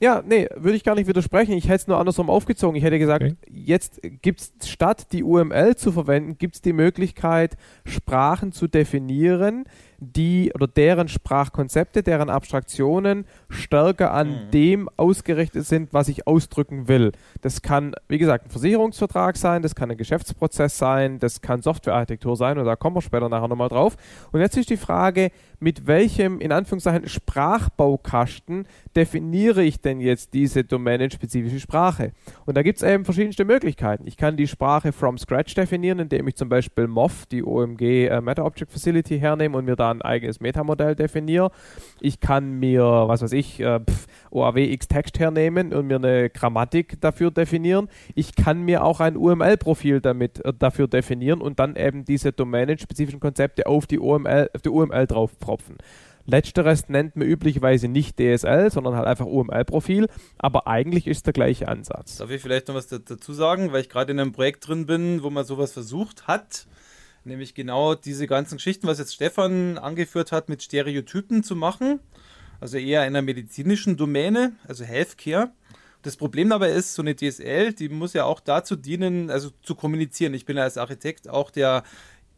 Ja, 0.00 0.22
nee, 0.26 0.48
würde 0.56 0.76
ich 0.76 0.84
gar 0.84 0.94
nicht 0.94 1.08
widersprechen. 1.08 1.52
Ich 1.52 1.64
hätte 1.64 1.82
es 1.82 1.86
nur 1.86 1.98
andersrum 1.98 2.30
aufgezogen. 2.30 2.74
Ich 2.74 2.82
hätte 2.82 2.98
gesagt, 2.98 3.22
okay. 3.22 3.36
jetzt 3.48 4.00
gibt 4.22 4.40
es 4.40 4.68
statt 4.68 5.08
die 5.12 5.22
UML 5.22 5.76
zu 5.76 5.92
verwenden, 5.92 6.38
gibt 6.38 6.54
es 6.56 6.62
die 6.62 6.72
Möglichkeit, 6.72 7.58
Sprachen 7.84 8.52
zu 8.52 8.66
definieren, 8.66 9.64
die 10.00 10.50
oder 10.54 10.66
deren 10.66 11.08
Sprachkonzepte, 11.08 12.02
deren 12.02 12.30
Abstraktionen 12.30 13.26
stärker 13.48 14.12
an 14.12 14.28
mhm. 14.28 14.50
dem 14.50 14.88
ausgerichtet 14.96 15.66
sind, 15.66 15.92
was 15.92 16.08
ich 16.08 16.26
ausdrücken 16.26 16.88
will. 16.88 17.12
Das 17.42 17.62
kann, 17.62 17.94
wie 18.08 18.18
gesagt, 18.18 18.46
ein 18.46 18.50
Versicherungsvertrag 18.50 19.36
sein, 19.36 19.62
das 19.62 19.74
kann 19.74 19.90
ein 19.90 19.98
Geschäftsprozess 19.98 20.78
sein, 20.78 21.18
das 21.18 21.42
kann 21.42 21.62
Softwarearchitektur 21.62 22.36
sein 22.36 22.58
und 22.58 22.64
da 22.64 22.76
kommen 22.76 22.96
wir 22.96 23.02
später 23.02 23.28
nachher 23.28 23.48
nochmal 23.48 23.68
drauf. 23.68 23.96
Und 24.32 24.40
jetzt 24.40 24.56
ist 24.56 24.70
die 24.70 24.78
Frage, 24.78 25.30
mit 25.58 25.86
welchem, 25.86 26.40
in 26.40 26.52
Anführungszeichen, 26.52 27.06
Sprachbaukasten 27.06 28.66
definiere 28.96 29.62
ich 29.62 29.80
denn 29.82 30.00
jetzt 30.00 30.32
diese 30.32 30.64
domänenspezifische 30.64 31.60
Sprache? 31.60 32.12
Und 32.46 32.56
da 32.56 32.62
gibt 32.62 32.78
es 32.78 32.82
eben 32.82 33.04
verschiedenste 33.04 33.44
Möglichkeiten. 33.44 34.06
Ich 34.06 34.16
kann 34.16 34.38
die 34.38 34.48
Sprache 34.48 34.92
from 34.92 35.18
scratch 35.18 35.54
definieren, 35.54 35.98
indem 35.98 36.26
ich 36.28 36.36
zum 36.36 36.48
Beispiel 36.48 36.86
MOF, 36.86 37.26
die 37.26 37.44
OMG 37.44 38.06
äh, 38.06 38.20
Meta 38.22 38.44
Object 38.44 38.72
Facility, 38.72 39.18
hernehme 39.18 39.58
und 39.58 39.66
mir 39.66 39.76
da 39.76 39.89
ein 39.90 40.02
eigenes 40.02 40.40
Metamodell 40.40 40.94
definiere. 40.94 41.50
Ich 42.00 42.20
kann 42.20 42.58
mir, 42.58 42.82
was 42.82 43.22
weiß 43.22 43.32
ich, 43.32 43.60
äh, 43.60 43.80
OAW 44.30 44.76
Text 44.88 45.18
hernehmen 45.18 45.72
und 45.72 45.86
mir 45.86 45.96
eine 45.96 46.30
Grammatik 46.30 47.00
dafür 47.00 47.30
definieren. 47.30 47.88
Ich 48.14 48.34
kann 48.34 48.62
mir 48.62 48.84
auch 48.84 49.00
ein 49.00 49.16
UML-Profil 49.16 50.00
damit 50.00 50.44
äh, 50.44 50.52
dafür 50.52 50.88
definieren 50.88 51.40
und 51.40 51.58
dann 51.58 51.76
eben 51.76 52.04
diese 52.04 52.32
domänenspezifischen 52.32 53.20
Konzepte 53.20 53.66
auf 53.66 53.86
die 53.86 53.98
UML, 53.98 54.50
auf 54.54 54.62
die 54.62 54.68
UML 54.68 55.06
drauf 55.06 55.38
propfen. 55.38 55.76
Letzteres 56.26 56.88
nennt 56.88 57.16
man 57.16 57.26
üblicherweise 57.26 57.88
nicht 57.88 58.18
DSL, 58.18 58.70
sondern 58.70 58.94
halt 58.94 59.06
einfach 59.06 59.26
UML-Profil, 59.26 60.06
aber 60.38 60.66
eigentlich 60.66 61.06
ist 61.06 61.26
der 61.26 61.32
gleiche 61.32 61.66
Ansatz. 61.66 62.18
Darf 62.18 62.30
ich 62.30 62.40
vielleicht 62.40 62.68
noch 62.68 62.74
was 62.74 62.86
dazu 62.86 63.32
sagen, 63.32 63.72
weil 63.72 63.80
ich 63.80 63.88
gerade 63.88 64.12
in 64.12 64.20
einem 64.20 64.32
Projekt 64.32 64.68
drin 64.68 64.86
bin, 64.86 65.22
wo 65.22 65.30
man 65.30 65.44
sowas 65.44 65.72
versucht 65.72 66.28
hat, 66.28 66.66
nämlich 67.30 67.54
genau 67.54 67.94
diese 67.94 68.26
ganzen 68.26 68.58
Geschichten, 68.58 68.86
was 68.86 68.98
jetzt 68.98 69.14
Stefan 69.14 69.78
angeführt 69.78 70.32
hat, 70.32 70.48
mit 70.48 70.62
Stereotypen 70.62 71.42
zu 71.42 71.56
machen, 71.56 72.00
also 72.60 72.76
eher 72.76 73.00
einer 73.00 73.22
medizinischen 73.22 73.96
Domäne, 73.96 74.52
also 74.68 74.84
Healthcare. 74.84 75.50
Das 76.02 76.16
Problem 76.16 76.50
dabei 76.50 76.70
ist, 76.70 76.94
so 76.94 77.02
eine 77.02 77.14
DSL, 77.14 77.72
die 77.72 77.88
muss 77.88 78.12
ja 78.12 78.24
auch 78.24 78.40
dazu 78.40 78.76
dienen, 78.76 79.30
also 79.30 79.50
zu 79.62 79.74
kommunizieren. 79.74 80.34
Ich 80.34 80.44
bin 80.44 80.58
als 80.58 80.78
Architekt 80.78 81.28
auch 81.28 81.50
der 81.50 81.82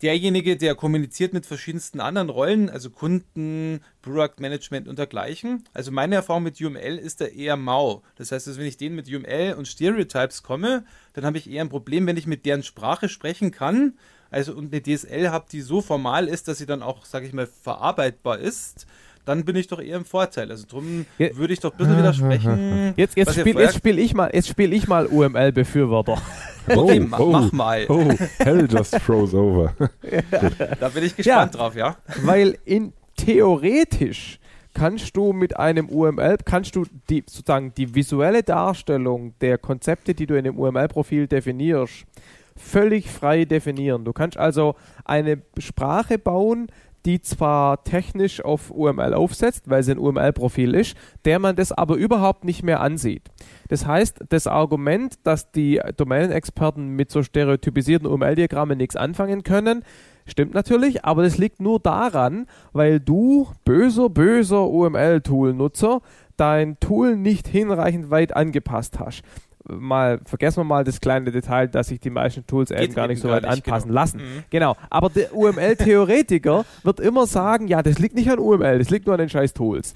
derjenige, 0.03 0.57
der 0.57 0.75
kommuniziert 0.75 1.33
mit 1.33 1.47
verschiedensten 1.47 2.01
anderen 2.01 2.29
Rollen, 2.29 2.69
also 2.69 2.91
Kunden, 2.91 3.81
Product 4.03 4.41
Management 4.41 4.89
und 4.89 4.99
dergleichen. 4.99 5.65
Also 5.73 5.93
meine 5.93 6.17
Erfahrung 6.17 6.43
mit 6.43 6.61
UML 6.61 6.99
ist 6.99 7.21
da 7.21 7.27
eher 7.27 7.57
mau. 7.57 8.03
Das 8.17 8.33
heißt, 8.33 8.49
dass 8.49 8.59
wenn 8.59 8.67
ich 8.67 8.77
denen 8.77 8.97
mit 8.97 9.09
UML 9.09 9.55
und 9.57 9.69
Stereotypes 9.69 10.43
komme, 10.43 10.85
dann 11.13 11.25
habe 11.25 11.39
ich 11.39 11.49
eher 11.49 11.63
ein 11.63 11.69
Problem, 11.69 12.07
wenn 12.07 12.17
ich 12.17 12.27
mit 12.27 12.45
deren 12.45 12.65
Sprache 12.65 13.09
sprechen 13.09 13.53
kann. 13.53 13.95
Also 14.33 14.55
und 14.55 14.73
eine 14.73 14.83
DSL 14.83 15.31
habe, 15.31 15.45
die 15.53 15.61
so 15.61 15.81
formal 15.81 16.27
ist, 16.27 16.49
dass 16.49 16.59
sie 16.59 16.67
dann 16.67 16.83
auch, 16.83 17.05
sage 17.05 17.27
ich 17.27 17.33
mal, 17.33 17.47
verarbeitbar 17.47 18.39
ist 18.39 18.87
dann 19.25 19.45
bin 19.45 19.57
ich 19.57 19.69
doch 19.69 19.81
eher 19.81 19.97
im 19.97 20.05
Vorteil. 20.05 20.51
Also 20.51 20.65
drum 20.69 21.07
würde 21.19 21.53
ich 21.53 21.61
doch 21.61 21.73
ein 21.73 21.79
bisschen 21.79 21.99
widersprechen. 21.99 22.95
Jetzt, 22.97 23.17
jetzt 23.17 23.39
spiele 23.39 23.73
spiel 23.73 23.99
ich 23.99 24.15
mal, 24.15 24.31
spiel 24.43 24.73
ich 24.73 24.89
mal 24.89 25.07
UML-Befürworter. 25.07 26.21
okay, 26.69 27.07
oh, 27.11 27.17
oh, 27.19 27.31
mach 27.31 27.53
mal. 27.53 27.87
Oh, 27.89 28.13
hell 28.39 28.69
just 28.71 28.99
froze 29.01 29.37
over. 29.37 29.75
Da 30.81 30.89
bin 30.89 31.05
ich 31.05 31.17
gespannt 31.17 31.27
ja, 31.27 31.47
drauf, 31.47 31.77
ja. 31.77 31.97
Weil 32.23 32.59
in 32.65 32.93
theoretisch 33.17 34.39
kannst 34.75 35.17
du 35.17 35.33
mit 35.33 35.57
einem 35.57 35.89
UML, 35.89 36.39
kannst 36.45 36.75
du 36.75 36.85
die 37.09 37.25
sozusagen 37.27 37.73
die 37.75 37.95
visuelle 37.95 38.43
Darstellung 38.43 39.35
der 39.41 39.59
Konzepte, 39.59 40.15
die 40.15 40.27
du 40.27 40.35
in 40.35 40.45
dem 40.45 40.59
UML-Profil 40.59 41.29
definierst, 41.29 42.05
völlig 42.63 43.11
frei 43.11 43.45
definieren. 43.45 44.05
Du 44.05 44.13
kannst 44.13 44.37
also 44.37 44.75
eine 45.05 45.43
Sprache 45.59 46.19
bauen, 46.19 46.69
die 47.05 47.21
zwar 47.21 47.83
technisch 47.85 48.45
auf 48.45 48.71
UML 48.71 49.15
aufsetzt, 49.15 49.69
weil 49.69 49.83
sie 49.83 49.93
ein 49.93 49.99
UML-Profil 49.99 50.75
ist, 50.75 50.97
der 51.25 51.39
man 51.39 51.57
das 51.57 51.73
aber 51.73 51.97
überhaupt 51.97 52.45
nicht 52.45 52.63
mehr 52.63 52.81
ansieht. 52.81 53.23
Das 53.69 53.87
heißt, 53.87 54.25
das 54.29 54.47
Argument, 54.47 55.15
dass 55.25 55.51
die 55.51 55.81
Domänenexperten 55.97 56.89
mit 56.89 57.11
so 57.11 57.23
stereotypisierten 57.23 58.07
UML-Diagrammen 58.09 58.79
nichts 58.79 58.97
anfangen 58.97 59.43
können, 59.43 59.85
stimmt 60.27 60.55
natürlich, 60.55 61.05
aber 61.05 61.25
das 61.25 61.39
liegt 61.39 61.61
nur 61.61 61.81
daran, 61.81 62.47
weil 62.73 63.01
du, 63.01 63.49
böser, 63.65 64.09
böser 64.09 64.69
UML-Tool-Nutzer, 64.69 66.01
dein 66.37 66.79
Tool 66.79 67.17
nicht 67.17 67.49
hinreichend 67.49 68.11
weit 68.11 68.35
angepasst 68.37 69.01
hast, 69.01 69.23
mal, 69.69 70.21
vergessen 70.25 70.59
wir 70.59 70.65
mal 70.65 70.85
das 70.85 71.01
kleine 71.01 71.31
Detail, 71.31 71.69
dass 71.69 71.89
sich 71.89 72.01
die 72.01 72.11
meisten 72.11 72.47
Tools 72.47 72.71
Geht 72.71 72.81
eben 72.81 72.95
gar 72.95 73.09
nicht 73.09 73.21
so 73.21 73.29
weit 73.29 73.43
nicht, 73.43 73.53
anpassen 73.53 73.89
genau. 73.89 74.01
lassen. 74.01 74.19
Mhm. 74.19 74.45
Genau. 74.51 74.77
Aber 74.91 75.11
der 75.11 75.35
UML-Theoretiker 75.35 76.65
wird 76.83 77.01
immer 77.01 77.27
sagen, 77.27 77.69
ja, 77.69 77.83
das 77.83 77.99
liegt 77.99 78.15
nicht 78.15 78.31
an 78.31 78.39
UML, 78.39 78.79
das 78.79 78.91
liegt 78.91 79.07
nur 79.07 79.15
an 79.15 79.21
den 79.21 79.29
scheiß 79.29 79.55
Tools. 79.55 79.95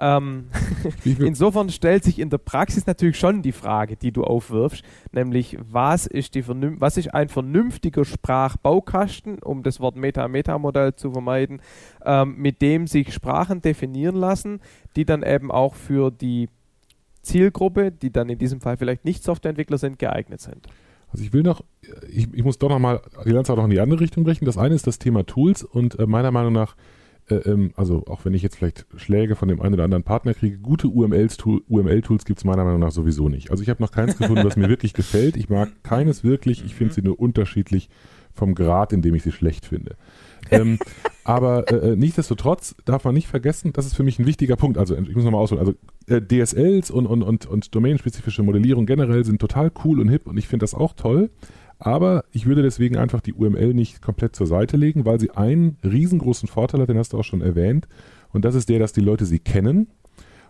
Ähm, 0.00 0.48
insofern 1.04 1.70
stellt 1.70 2.04
sich 2.04 2.18
in 2.18 2.30
der 2.30 2.38
Praxis 2.38 2.86
natürlich 2.86 3.18
schon 3.18 3.42
die 3.42 3.52
Frage, 3.52 3.96
die 3.96 4.12
du 4.12 4.24
aufwirfst, 4.24 4.84
nämlich 5.12 5.58
was 5.60 6.06
ist, 6.06 6.34
die 6.34 6.46
was 6.46 6.96
ist 6.96 7.14
ein 7.14 7.28
vernünftiger 7.28 8.04
Sprachbaukasten, 8.04 9.40
um 9.40 9.62
das 9.62 9.80
Wort 9.80 9.96
Meta-Meta-Modell 9.96 10.94
zu 10.94 11.12
vermeiden, 11.12 11.60
ähm, 12.04 12.36
mit 12.36 12.62
dem 12.62 12.86
sich 12.86 13.12
Sprachen 13.12 13.60
definieren 13.60 14.16
lassen, 14.16 14.60
die 14.96 15.04
dann 15.04 15.22
eben 15.22 15.50
auch 15.50 15.74
für 15.74 16.10
die 16.10 16.48
Zielgruppe, 17.28 17.92
die 17.92 18.10
dann 18.10 18.28
in 18.28 18.38
diesem 18.38 18.60
Fall 18.60 18.76
vielleicht 18.76 19.04
nicht 19.04 19.22
Softwareentwickler 19.22 19.78
sind, 19.78 19.98
geeignet 19.98 20.40
sind. 20.40 20.66
Also 21.10 21.24
ich 21.24 21.32
will 21.32 21.42
noch, 21.42 21.62
ich, 22.10 22.28
ich 22.32 22.44
muss 22.44 22.58
doch 22.58 22.68
noch 22.68 22.78
mal 22.78 23.00
die 23.24 23.30
Lanze 23.30 23.52
auch 23.52 23.56
noch 23.56 23.64
in 23.64 23.70
die 23.70 23.80
andere 23.80 24.00
Richtung 24.00 24.24
brechen. 24.24 24.44
Das 24.44 24.58
eine 24.58 24.74
ist 24.74 24.86
das 24.86 24.98
Thema 24.98 25.24
Tools 25.24 25.62
und 25.62 25.98
äh, 25.98 26.06
meiner 26.06 26.30
Meinung 26.30 26.52
nach 26.52 26.76
äh, 27.30 27.36
ähm, 27.36 27.72
also 27.76 28.04
auch 28.06 28.24
wenn 28.24 28.34
ich 28.34 28.42
jetzt 28.42 28.56
vielleicht 28.56 28.86
Schläge 28.96 29.36
von 29.36 29.48
dem 29.48 29.60
einen 29.60 29.74
oder 29.74 29.84
anderen 29.84 30.04
Partner 30.04 30.34
kriege, 30.34 30.58
gute 30.58 30.88
UML-Tools 30.88 31.64
UML 31.68 32.02
gibt 32.02 32.38
es 32.38 32.44
meiner 32.44 32.64
Meinung 32.64 32.80
nach 32.80 32.90
sowieso 32.90 33.28
nicht. 33.28 33.50
Also 33.50 33.62
ich 33.62 33.68
habe 33.68 33.82
noch 33.82 33.90
keins 33.90 34.16
gefunden, 34.16 34.44
was 34.44 34.56
mir 34.56 34.68
wirklich 34.70 34.94
gefällt. 34.94 35.36
Ich 35.36 35.48
mag 35.48 35.70
keines 35.82 36.24
wirklich. 36.24 36.64
Ich 36.64 36.74
finde 36.74 36.94
sie 36.94 37.02
nur 37.02 37.18
unterschiedlich 37.20 37.88
vom 38.32 38.54
Grad, 38.54 38.92
in 38.92 39.02
dem 39.02 39.14
ich 39.14 39.22
sie 39.22 39.32
schlecht 39.32 39.66
finde. 39.66 39.96
Ähm, 40.50 40.78
aber 41.24 41.70
äh, 41.70 41.92
äh, 41.92 41.96
nichtsdestotrotz 41.96 42.74
darf 42.84 43.04
man 43.04 43.14
nicht 43.14 43.28
vergessen, 43.28 43.72
das 43.72 43.86
ist 43.86 43.94
für 43.94 44.02
mich 44.02 44.18
ein 44.18 44.26
wichtiger 44.26 44.56
Punkt. 44.56 44.78
Also 44.78 44.96
ich 44.96 45.14
muss 45.14 45.24
nochmal 45.24 45.42
ausholen. 45.42 45.60
Also 45.60 45.74
äh, 46.06 46.22
DSLs 46.22 46.90
und, 46.90 47.06
und, 47.06 47.22
und, 47.22 47.46
und 47.46 47.74
domainspezifische 47.74 48.42
Modellierung 48.42 48.86
generell 48.86 49.24
sind 49.24 49.40
total 49.40 49.70
cool 49.84 50.00
und 50.00 50.08
hip 50.08 50.26
und 50.26 50.38
ich 50.38 50.48
finde 50.48 50.64
das 50.64 50.74
auch 50.74 50.94
toll. 50.94 51.30
Aber 51.78 52.24
ich 52.32 52.46
würde 52.46 52.62
deswegen 52.62 52.96
einfach 52.96 53.20
die 53.20 53.34
UML 53.34 53.72
nicht 53.72 54.02
komplett 54.02 54.34
zur 54.34 54.46
Seite 54.46 54.76
legen, 54.76 55.04
weil 55.04 55.20
sie 55.20 55.30
einen 55.30 55.76
riesengroßen 55.84 56.48
Vorteil 56.48 56.80
hat, 56.80 56.88
den 56.88 56.98
hast 56.98 57.12
du 57.12 57.18
auch 57.18 57.24
schon 57.24 57.40
erwähnt. 57.40 57.86
Und 58.32 58.44
das 58.44 58.54
ist 58.54 58.68
der, 58.68 58.78
dass 58.78 58.92
die 58.92 59.00
Leute 59.00 59.26
sie 59.26 59.38
kennen. 59.38 59.88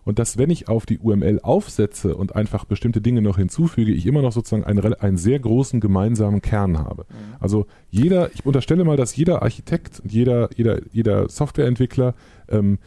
Und 0.04 0.18
dass, 0.18 0.38
wenn 0.38 0.50
ich 0.50 0.68
auf 0.68 0.87
die 0.87 0.98
UML 0.98 1.40
aufsetze 1.42 2.16
und 2.16 2.34
einfach 2.34 2.64
bestimmte 2.64 3.00
Dinge 3.00 3.22
noch 3.22 3.37
hinzufüge, 3.37 3.92
ich 3.92 4.06
immer 4.06 4.22
noch 4.22 4.32
sozusagen 4.32 4.64
einen, 4.64 4.94
einen 4.94 5.16
sehr 5.16 5.38
großen 5.38 5.80
gemeinsamen 5.80 6.42
Kern 6.42 6.78
habe. 6.78 7.06
Mhm. 7.08 7.37
Also 7.40 7.66
jeder, 7.90 8.32
ich 8.32 8.46
unterstelle 8.46 8.84
mal, 8.84 8.96
dass 8.96 9.16
jeder 9.16 9.42
Architekt 9.42 10.00
und 10.00 10.12
jeder, 10.12 10.50
jeder, 10.56 10.80
jeder 10.92 11.28
Softwareentwickler 11.28 12.14
ähm, 12.48 12.78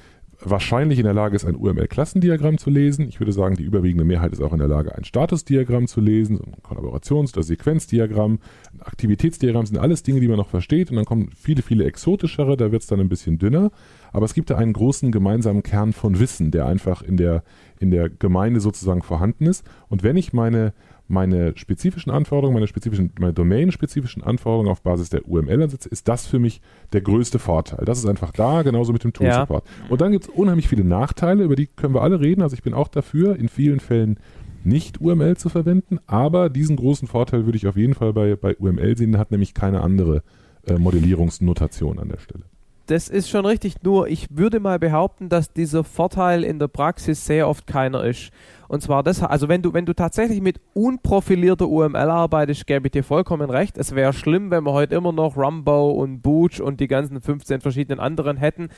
wahrscheinlich 0.43 0.99
in 0.99 1.05
der 1.05 1.13
Lage 1.13 1.35
ist, 1.35 1.45
ein 1.45 1.55
UML-Klassendiagramm 1.55 2.57
zu 2.57 2.69
lesen. 2.69 3.07
Ich 3.07 3.19
würde 3.19 3.31
sagen, 3.31 3.55
die 3.55 3.63
überwiegende 3.63 4.05
Mehrheit 4.05 4.31
ist 4.31 4.41
auch 4.41 4.53
in 4.53 4.59
der 4.59 4.67
Lage, 4.67 4.95
ein 4.95 5.03
Statusdiagramm 5.03 5.87
zu 5.87 6.01
lesen, 6.01 6.37
so 6.37 6.43
ein 6.43 6.55
Kollaborations- 6.63 7.33
oder 7.33 7.43
Sequenzdiagramm, 7.43 8.39
Aktivitätsdiagramm 8.79 9.65
sind 9.65 9.77
alles 9.77 10.03
Dinge, 10.03 10.19
die 10.19 10.27
man 10.27 10.37
noch 10.37 10.49
versteht. 10.49 10.89
Und 10.89 10.97
dann 10.97 11.05
kommen 11.05 11.29
viele, 11.35 11.61
viele 11.61 11.85
exotischere, 11.85 12.57
da 12.57 12.71
wird 12.71 12.81
es 12.81 12.87
dann 12.87 12.99
ein 12.99 13.09
bisschen 13.09 13.37
dünner. 13.37 13.71
Aber 14.11 14.25
es 14.25 14.33
gibt 14.33 14.49
da 14.49 14.57
einen 14.57 14.73
großen 14.73 15.11
gemeinsamen 15.11 15.63
Kern 15.63 15.93
von 15.93 16.19
Wissen, 16.19 16.51
der 16.51 16.65
einfach 16.65 17.01
in 17.01 17.17
der, 17.17 17.43
in 17.79 17.91
der 17.91 18.09
Gemeinde 18.09 18.59
sozusagen 18.59 19.01
vorhanden 19.01 19.45
ist. 19.45 19.65
Und 19.89 20.03
wenn 20.03 20.17
ich 20.17 20.33
meine 20.33 20.73
meine 21.11 21.57
spezifischen 21.57 22.11
Anforderungen, 22.11 22.55
meine 22.55 22.67
spezifischen, 22.67 23.11
meine 23.19 23.33
domain-spezifischen 23.33 24.23
Anforderungen 24.23 24.69
auf 24.69 24.81
Basis 24.81 25.09
der 25.09 25.27
UML 25.27 25.63
ansetze, 25.63 25.89
ist 25.89 26.07
das 26.07 26.25
für 26.25 26.39
mich 26.39 26.61
der 26.93 27.01
größte 27.01 27.37
Vorteil. 27.37 27.85
Das 27.85 27.99
ist 27.99 28.05
einfach 28.05 28.31
da, 28.31 28.63
genauso 28.63 28.93
mit 28.93 29.03
dem 29.03 29.13
Tool-Support. 29.13 29.65
Ja. 29.65 29.91
Und 29.91 30.01
dann 30.01 30.11
gibt 30.11 30.23
es 30.23 30.29
unheimlich 30.29 30.67
viele 30.67 30.83
Nachteile, 30.83 31.43
über 31.43 31.55
die 31.55 31.67
können 31.67 31.93
wir 31.93 32.01
alle 32.01 32.19
reden. 32.19 32.41
Also 32.41 32.55
ich 32.55 32.63
bin 32.63 32.73
auch 32.73 32.87
dafür, 32.87 33.35
in 33.35 33.49
vielen 33.49 33.79
Fällen 33.79 34.19
nicht 34.63 35.01
UML 35.01 35.37
zu 35.37 35.49
verwenden, 35.49 35.99
aber 36.07 36.49
diesen 36.49 36.75
großen 36.75 37.07
Vorteil 37.07 37.45
würde 37.45 37.57
ich 37.57 37.67
auf 37.67 37.75
jeden 37.75 37.93
Fall 37.93 38.13
bei, 38.13 38.35
bei 38.35 38.55
UML 38.55 38.97
sehen, 38.97 39.17
hat 39.17 39.31
nämlich 39.31 39.53
keine 39.53 39.81
andere 39.81 40.23
äh, 40.67 40.77
Modellierungsnotation 40.77 41.99
an 41.99 42.09
der 42.09 42.19
Stelle. 42.19 42.43
Das 42.87 43.07
ist 43.07 43.29
schon 43.29 43.45
richtig, 43.45 43.83
nur 43.83 44.09
ich 44.09 44.27
würde 44.31 44.59
mal 44.59 44.77
behaupten, 44.77 45.29
dass 45.29 45.53
dieser 45.53 45.83
Vorteil 45.83 46.43
in 46.43 46.59
der 46.59 46.67
Praxis 46.67 47.25
sehr 47.25 47.47
oft 47.47 47.65
keiner 47.65 48.03
ist. 48.03 48.31
Und 48.71 48.81
zwar 48.81 49.03
das, 49.03 49.21
also 49.21 49.49
wenn 49.49 49.61
du, 49.61 49.73
wenn 49.73 49.85
du 49.85 49.93
tatsächlich 49.93 50.39
mit 50.39 50.61
unprofilierter 50.73 51.67
UML 51.67 51.97
arbeitest, 51.97 52.65
gebe 52.65 52.87
ich 52.87 52.93
dir 52.93 53.03
vollkommen 53.03 53.49
recht. 53.49 53.77
Es 53.77 53.95
wäre 53.95 54.13
schlimm, 54.13 54.49
wenn 54.49 54.63
wir 54.63 54.71
heute 54.71 54.95
immer 54.95 55.11
noch 55.11 55.35
Rumbo 55.35 55.91
und 55.91 56.21
Booch 56.21 56.61
und 56.61 56.79
die 56.79 56.87
ganzen 56.87 57.19
15 57.19 57.59
verschiedenen 57.59 57.99
anderen 57.99 58.37
hätten, 58.37 58.69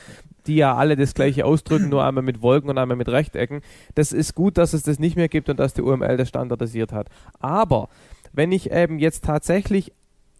die 0.48 0.56
ja 0.56 0.74
alle 0.74 0.96
das 0.96 1.14
gleiche 1.14 1.44
ausdrücken, 1.44 1.90
nur 1.90 2.04
einmal 2.04 2.24
mit 2.24 2.42
Wolken 2.42 2.70
und 2.70 2.76
einmal 2.76 2.96
mit 2.96 3.08
Rechtecken. 3.08 3.60
Das 3.94 4.10
ist 4.10 4.34
gut, 4.34 4.58
dass 4.58 4.72
es 4.72 4.82
das 4.82 4.98
nicht 4.98 5.14
mehr 5.14 5.28
gibt 5.28 5.48
und 5.48 5.60
dass 5.60 5.74
die 5.74 5.82
UML 5.82 6.16
das 6.16 6.28
standardisiert 6.28 6.92
hat. 6.92 7.08
Aber 7.38 7.88
wenn 8.32 8.50
ich 8.50 8.72
eben 8.72 8.98
jetzt 8.98 9.24
tatsächlich 9.24 9.92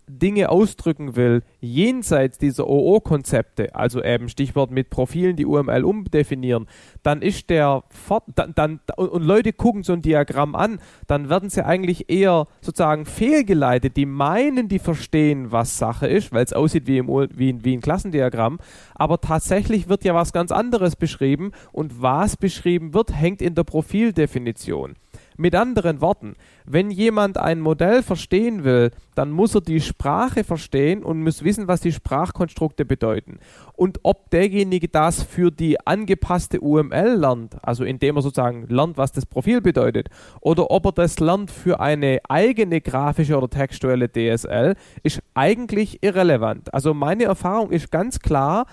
Dinge 0.07 0.51
ausdrücken 0.51 1.17
will, 1.17 1.43
jenseits 1.61 2.39
dieser 2.39 2.69
OO-Konzepte, 2.69 3.75
also 3.75 4.03
eben 4.03 4.29
Stichwort 4.29 4.71
mit 4.71 4.91
Profilen 4.91 5.37
die 5.37 5.47
UML 5.47 5.85
umdefinieren, 5.85 6.67
dann 7.03 7.23
ist 7.23 7.51
der 7.51 7.85
Fort, 7.89 8.25
dann, 8.35 8.55
dann, 8.55 8.81
und 8.97 9.23
Leute 9.23 9.53
gucken 9.53 9.83
so 9.83 9.93
ein 9.93 10.03
Diagramm 10.03 10.55
an, 10.55 10.79
dann 11.07 11.29
werden 11.29 11.51
sie 11.51 11.65
eigentlich 11.65 12.11
eher 12.11 12.47
sozusagen 12.61 13.07
fehlgeleitet, 13.07 13.97
die 13.97 14.07
meinen, 14.07 14.69
die 14.69 14.79
verstehen, 14.79 15.53
was 15.53 15.79
Sache 15.79 16.07
ist, 16.07 16.33
weil 16.33 16.45
es 16.45 16.53
aussieht 16.53 16.87
wie, 16.87 16.99
im, 16.99 17.09
wie, 17.09 17.65
wie 17.65 17.77
ein 17.77 17.81
Klassendiagramm, 17.81 18.59
aber 18.95 19.21
tatsächlich 19.21 19.89
wird 19.89 20.05
ja 20.05 20.15
was 20.15 20.33
ganz 20.33 20.53
anderes 20.53 20.97
beschrieben 20.97 21.53
und 21.73 22.03
was 22.03 22.37
beschrieben 22.37 22.95
wird, 22.95 23.15
hängt 23.15 23.43
in 23.43 23.55
der 23.55 23.65
Profildefinition. 23.65 24.97
Mit 25.37 25.57
anderen 25.57 26.01
Worten, 26.01 26.37
wenn 26.65 26.93
jemand 26.93 27.39
ein 27.39 27.61
Modell 27.61 28.05
verstehen 28.05 28.63
will, 28.63 28.93
dann 29.17 29.33
muss 29.33 29.55
er 29.55 29.63
die 29.63 29.81
Sprache 29.81 30.45
verstehen 30.45 31.03
und 31.03 31.23
muss 31.23 31.43
wissen, 31.43 31.67
was 31.67 31.81
die 31.81 31.91
Sprachkonstrukte 31.91 32.85
bedeuten. 32.85 33.41
Und 33.73 33.99
ob 34.05 34.31
derjenige 34.31 34.89
das 34.89 35.25
für 35.25 35.51
die 35.51 35.85
angepasste 35.85 36.61
UML 36.61 37.17
lernt, 37.17 37.57
also 37.63 37.83
indem 37.83 38.17
er 38.17 38.23
sozusagen 38.23 38.69
lernt, 38.69 38.97
was 38.97 39.11
das 39.11 39.27
Profil 39.27 39.61
bedeutet, 39.61 40.09
oder 40.41 40.71
ob 40.71 40.87
er 40.87 40.93
das 40.93 41.19
lernt 41.19 41.51
für 41.51 41.81
eine 41.81 42.21
eigene 42.29 42.81
grafische 42.81 43.37
oder 43.37 43.51
textuelle 43.51 44.09
DSL, 44.09 44.77
ist 45.03 45.21
eigentlich 45.35 46.03
irrelevant. 46.03 46.73
Also 46.73 46.95
meine 46.95 47.25
Erfahrung 47.25 47.73
ist 47.73 47.91
ganz 47.91 48.21
klar, 48.21 48.67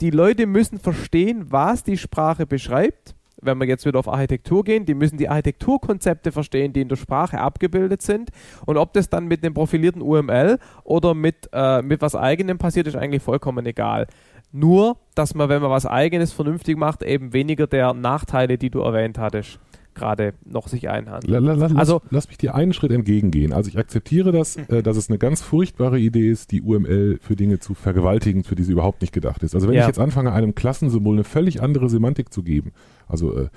die 0.00 0.10
Leute 0.10 0.46
müssen 0.46 0.78
verstehen, 0.78 1.46
was 1.50 1.82
die 1.82 1.98
Sprache 1.98 2.46
beschreibt 2.46 3.13
wenn 3.44 3.58
wir 3.58 3.66
jetzt 3.66 3.86
wieder 3.86 3.98
auf 3.98 4.08
Architektur 4.08 4.64
gehen, 4.64 4.84
die 4.84 4.94
müssen 4.94 5.16
die 5.16 5.28
Architekturkonzepte 5.28 6.32
verstehen, 6.32 6.72
die 6.72 6.80
in 6.80 6.88
der 6.88 6.96
Sprache 6.96 7.40
abgebildet 7.40 8.02
sind. 8.02 8.30
Und 8.66 8.76
ob 8.76 8.92
das 8.92 9.08
dann 9.08 9.26
mit 9.26 9.44
einem 9.44 9.54
profilierten 9.54 10.02
UML 10.02 10.58
oder 10.84 11.14
mit, 11.14 11.48
äh, 11.52 11.82
mit 11.82 12.02
was 12.02 12.14
Eigenem 12.14 12.58
passiert, 12.58 12.86
ist 12.86 12.96
eigentlich 12.96 13.22
vollkommen 13.22 13.66
egal. 13.66 14.06
Nur, 14.52 14.96
dass 15.14 15.34
man, 15.34 15.48
wenn 15.48 15.62
man 15.62 15.70
was 15.70 15.84
Eigenes 15.84 16.32
vernünftig 16.32 16.76
macht, 16.76 17.02
eben 17.02 17.32
weniger 17.32 17.66
der 17.66 17.92
Nachteile, 17.92 18.56
die 18.56 18.70
du 18.70 18.80
erwähnt 18.80 19.18
hattest, 19.18 19.58
gerade 19.94 20.34
noch 20.44 20.68
sich 20.68 20.88
einhandelt. 20.88 21.28
La, 21.30 21.38
la, 21.38 21.54
la, 21.54 21.76
also, 21.76 22.00
lass, 22.04 22.12
lass, 22.12 22.28
mich 22.28 22.38
dir 22.38 22.54
einen 22.54 22.72
Schritt 22.72 22.92
entgegengehen. 22.92 23.52
Also 23.52 23.68
ich 23.68 23.78
akzeptiere 23.78 24.32
das, 24.32 24.56
äh, 24.56 24.82
dass 24.82 24.96
es 24.96 25.08
eine 25.08 25.18
ganz 25.18 25.40
furchtbare 25.40 25.98
Idee 25.98 26.30
ist, 26.30 26.50
die 26.50 26.62
UML 26.62 27.18
für 27.20 27.36
Dinge 27.36 27.58
zu 27.60 27.74
vergewaltigen, 27.74 28.44
für 28.44 28.54
die 28.54 28.64
sie 28.64 28.72
überhaupt 28.72 29.00
nicht 29.00 29.12
gedacht 29.12 29.42
ist. 29.42 29.54
Also 29.54 29.68
wenn 29.68 29.74
ja. 29.74 29.82
ich 29.82 29.86
jetzt 29.86 30.00
anfange, 30.00 30.32
einem 30.32 30.54
Klassensymbol 30.54 31.16
eine 31.16 31.24
völlig 31.24 31.62
andere 31.62 31.88
Semantik 31.88 32.32
zu 32.32 32.42
geben, 32.42 32.72
also 33.08 33.36
äh, 33.36 33.48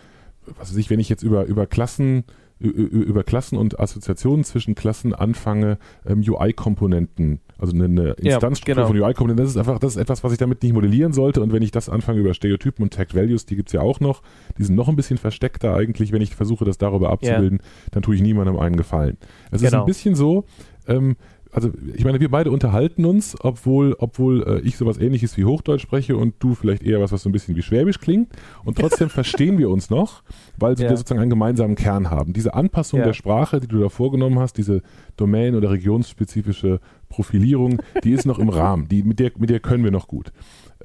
was 0.58 0.72
weiß 0.72 0.78
ich, 0.78 0.90
wenn 0.90 1.00
ich 1.00 1.10
jetzt 1.10 1.24
über, 1.24 1.46
über 1.46 1.66
Klassen 1.66 2.24
über 2.60 3.24
Klassen 3.24 3.58
und 3.58 3.80
Assoziationen 3.80 4.44
zwischen 4.44 4.74
Klassen 4.74 5.14
anfange, 5.14 5.78
ähm, 6.08 6.24
UI-Komponenten, 6.28 7.40
also 7.58 7.74
eine, 7.74 7.86
eine 7.86 8.12
Instanzstruktur 8.14 8.84
ja, 8.84 8.88
genau. 8.88 8.88
von 8.88 8.98
UI-Komponenten, 8.98 9.46
das 9.46 9.52
ist 9.52 9.58
einfach, 9.58 9.78
das 9.78 9.96
ist 9.96 10.02
etwas, 10.02 10.24
was 10.24 10.32
ich 10.32 10.40
damit 10.40 10.64
nicht 10.64 10.74
modellieren 10.74 11.14
sollte. 11.14 11.42
Und 11.42 11.54
wenn 11.54 11.62
ich 11.62 11.70
das 11.70 11.88
anfange 11.88 12.20
über 12.20 12.34
Stereotypen 12.34 12.84
und 12.84 12.94
Tagged 12.94 13.14
Values, 13.14 13.46
die 13.46 13.56
gibt 13.56 13.70
es 13.70 13.74
ja 13.74 13.82
auch 13.82 14.00
noch, 14.00 14.24
die 14.58 14.64
sind 14.64 14.76
noch 14.76 14.90
ein 14.90 14.96
bisschen 14.96 15.18
versteckter 15.18 15.76
eigentlich, 15.76 16.12
wenn 16.12 16.22
ich 16.22 16.36
versuche, 16.36 16.66
das 16.66 16.80
darüber 16.80 17.12
abzubilden, 17.12 17.60
ja. 17.62 17.90
dann 17.92 18.02
tue 18.02 18.16
ich 18.16 18.22
niemandem 18.22 18.58
einen 18.58 18.76
Gefallen. 18.76 19.18
Es 19.52 19.62
genau. 19.62 19.68
ist 19.68 19.74
ein 19.76 19.86
bisschen 19.86 20.16
so, 20.16 20.46
ähm, 20.88 21.16
also 21.58 21.72
ich 21.96 22.06
meine, 22.06 22.20
wir 22.20 22.30
beide 22.30 22.52
unterhalten 22.52 23.04
uns, 23.04 23.36
obwohl, 23.40 23.96
obwohl 23.98 24.44
äh, 24.44 24.60
ich 24.60 24.78
sowas 24.78 25.00
ähnliches 25.00 25.38
wie 25.38 25.46
Hochdeutsch 25.46 25.82
spreche 25.82 26.16
und 26.16 26.36
du 26.38 26.54
vielleicht 26.54 26.84
eher 26.84 27.02
was, 27.02 27.12
was 27.12 27.24
so 27.24 27.30
ein 27.30 27.32
bisschen 27.32 27.56
wie 27.56 27.64
Schwäbisch 27.64 28.00
klingt. 28.00 28.32
Und 28.64 28.78
trotzdem 28.80 29.10
verstehen 29.10 29.58
wir 29.58 29.72
uns 29.72 29.90
noch, 29.90 30.22
weil 30.60 30.74
ja. 30.74 30.82
wir 30.82 30.98
sozusagen 30.98 31.20
einen 31.20 31.32
gemeinsamen 31.32 31.74
Kern 31.74 32.12
haben. 32.12 32.34
Diese 32.34 32.54
Anpassung 32.54 33.00
ja. 33.00 33.08
der 33.08 33.14
Sprache, 33.14 33.60
die 33.60 33.68
du 33.68 33.80
da 33.80 33.90
vorgenommen 33.90 34.38
hast, 34.38 34.58
diese 34.58 34.84
domain- 35.16 35.56
oder 35.56 35.72
regionsspezifische 35.72 36.80
Profilierung, 37.10 37.82
die 38.04 38.12
ist 38.12 38.28
noch 38.28 38.38
im 38.38 38.50
Rahmen, 38.58 38.88
die, 38.88 39.02
mit, 39.02 39.18
der, 39.18 39.32
mit 39.40 39.50
der 39.50 39.60
können 39.60 39.84
wir 39.84 39.92
noch 39.92 40.08
gut. 40.08 40.32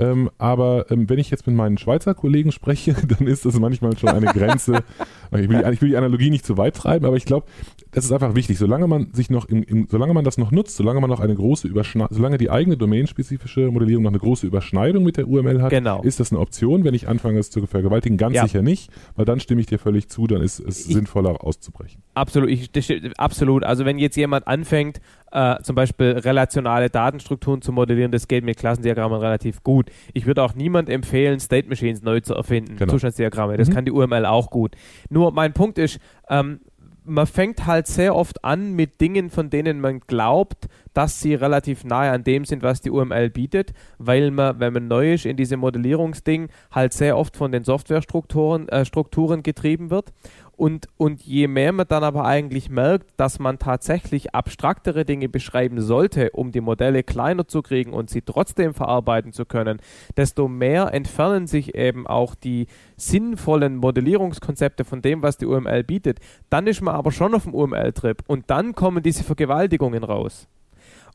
Ähm, 0.02 0.30
aber 0.38 0.90
ähm, 0.90 1.08
wenn 1.08 1.18
ich 1.18 1.30
jetzt 1.30 1.46
mit 1.46 1.54
meinen 1.56 1.78
Schweizer 1.78 2.14
Kollegen 2.14 2.50
spreche, 2.52 2.94
dann 3.18 3.26
ist 3.26 3.44
das 3.44 3.58
manchmal 3.58 3.96
schon 3.96 4.10
eine 4.10 4.26
Grenze. 4.26 4.82
ich, 5.32 5.48
will, 5.48 5.64
ich 5.72 5.80
will 5.80 5.90
die 5.90 5.96
Analogie 5.96 6.30
nicht 6.30 6.44
zu 6.44 6.56
weit 6.56 6.76
treiben, 6.76 7.06
aber 7.06 7.16
ich 7.16 7.24
glaube, 7.24 7.46
das 7.92 8.04
ist 8.04 8.12
einfach 8.12 8.34
wichtig. 8.34 8.58
Solange 8.58 8.86
man 8.86 9.12
sich 9.12 9.30
noch, 9.30 9.46
im, 9.48 9.62
im, 9.62 9.86
solange 9.90 10.14
man 10.14 10.24
das 10.24 10.38
noch 10.38 10.50
nutzt, 10.50 10.76
solange 10.76 11.00
man 11.00 11.10
noch 11.10 11.20
eine 11.20 11.34
große 11.34 11.68
Überschneidung, 11.68 12.14
solange 12.16 12.38
die 12.38 12.50
eigene 12.50 12.76
domainspezifische 12.76 13.70
Modellierung 13.70 14.02
noch 14.04 14.10
eine 14.10 14.18
große 14.18 14.46
Überschneidung 14.46 15.04
mit 15.04 15.16
der 15.16 15.28
UML 15.28 15.62
hat, 15.62 15.70
Genau. 15.70 16.02
ist 16.02 16.18
das 16.20 16.32
eine 16.32 16.40
Option. 16.40 16.84
Wenn 16.84 16.94
ich 16.94 17.08
anfange, 17.08 17.38
es 17.38 17.50
zu 17.50 17.64
vergewaltigen, 17.66 18.16
ganz 18.16 18.34
Ja. 18.36 18.42
sicher 18.44 18.62
nicht, 18.62 18.90
weil 19.16 19.24
dann 19.24 19.40
stimme 19.40 19.60
ich 19.60 19.66
dir 19.66 19.78
völlig 19.78 20.08
zu, 20.08 20.26
dann 20.26 20.42
ist 20.42 20.58
es 20.60 20.86
Ich- 20.86 20.94
sinnvoller 20.94 21.44
auszubrechen. 21.44 22.02
Absolut, 22.14 22.50
ich, 22.50 22.70
absolut. 23.18 23.64
Also 23.64 23.84
wenn 23.84 23.98
jetzt 23.98 24.16
jemand 24.16 24.46
anfängt, 24.46 25.00
äh, 25.32 25.56
zum 25.62 25.74
Beispiel 25.74 26.08
relationale 26.18 26.90
Datenstrukturen 26.90 27.62
zu 27.62 27.72
modellieren, 27.72 28.12
das 28.12 28.28
geht 28.28 28.44
mit 28.44 28.58
Klassendiagrammen 28.58 29.18
relativ 29.20 29.62
gut. 29.62 29.90
Ich 30.12 30.26
würde 30.26 30.42
auch 30.42 30.54
niemand 30.54 30.88
empfehlen, 30.88 31.40
State 31.40 31.68
Machines 31.68 32.02
neu 32.02 32.20
zu 32.20 32.34
erfinden, 32.34 32.76
Genau. 32.76 32.92
Zustandsdiagramme. 32.92 33.56
Das 33.56 33.68
Mhm. 33.68 33.72
kann 33.74 33.84
die 33.84 33.92
UML 33.92 34.26
auch 34.26 34.50
gut. 34.50 34.76
Nur 35.10 35.32
mein 35.32 35.52
Punkt 35.52 35.78
ist, 35.78 35.98
ähm, 36.28 36.60
man 37.04 37.26
fängt 37.26 37.66
halt 37.66 37.88
sehr 37.88 38.14
oft 38.14 38.44
an 38.44 38.74
mit 38.74 39.00
Dingen, 39.00 39.28
von 39.30 39.50
denen 39.50 39.80
man 39.80 39.98
glaubt, 40.06 40.68
dass 40.94 41.20
sie 41.20 41.34
relativ 41.34 41.82
nahe 41.82 42.12
an 42.12 42.22
dem 42.22 42.44
sind, 42.44 42.62
was 42.62 42.80
die 42.80 42.92
UML 42.92 43.28
bietet, 43.28 43.72
weil 43.98 44.30
man, 44.30 44.60
wenn 44.60 44.72
man 44.72 44.86
neu 44.86 45.14
ist 45.14 45.26
in 45.26 45.36
diesem 45.36 45.58
Modellierungsding, 45.58 46.48
halt 46.70 46.92
sehr 46.92 47.16
oft 47.18 47.36
von 47.36 47.50
den 47.50 47.64
Softwarestrukturen 47.64 48.68
äh, 48.68 48.84
Strukturen 48.84 49.42
getrieben 49.42 49.90
wird. 49.90 50.12
Und, 50.56 50.86
und 50.96 51.22
je 51.22 51.48
mehr 51.48 51.72
man 51.72 51.88
dann 51.88 52.04
aber 52.04 52.24
eigentlich 52.24 52.68
merkt, 52.68 53.08
dass 53.16 53.38
man 53.38 53.58
tatsächlich 53.58 54.34
abstraktere 54.34 55.04
Dinge 55.04 55.28
beschreiben 55.28 55.80
sollte, 55.80 56.30
um 56.30 56.52
die 56.52 56.60
Modelle 56.60 57.02
kleiner 57.02 57.48
zu 57.48 57.62
kriegen 57.62 57.92
und 57.92 58.10
sie 58.10 58.22
trotzdem 58.22 58.74
verarbeiten 58.74 59.32
zu 59.32 59.46
können, 59.46 59.80
desto 60.16 60.48
mehr 60.48 60.92
entfernen 60.92 61.46
sich 61.46 61.74
eben 61.74 62.06
auch 62.06 62.34
die 62.34 62.66
sinnvollen 62.96 63.76
Modellierungskonzepte 63.76 64.84
von 64.84 65.02
dem, 65.02 65.22
was 65.22 65.38
die 65.38 65.46
UML 65.46 65.84
bietet. 65.84 66.20
Dann 66.50 66.66
ist 66.66 66.82
man 66.82 66.94
aber 66.94 67.12
schon 67.12 67.34
auf 67.34 67.44
dem 67.44 67.54
UML-Trip 67.54 68.22
und 68.26 68.50
dann 68.50 68.74
kommen 68.74 69.02
diese 69.02 69.24
Vergewaltigungen 69.24 70.04
raus. 70.04 70.48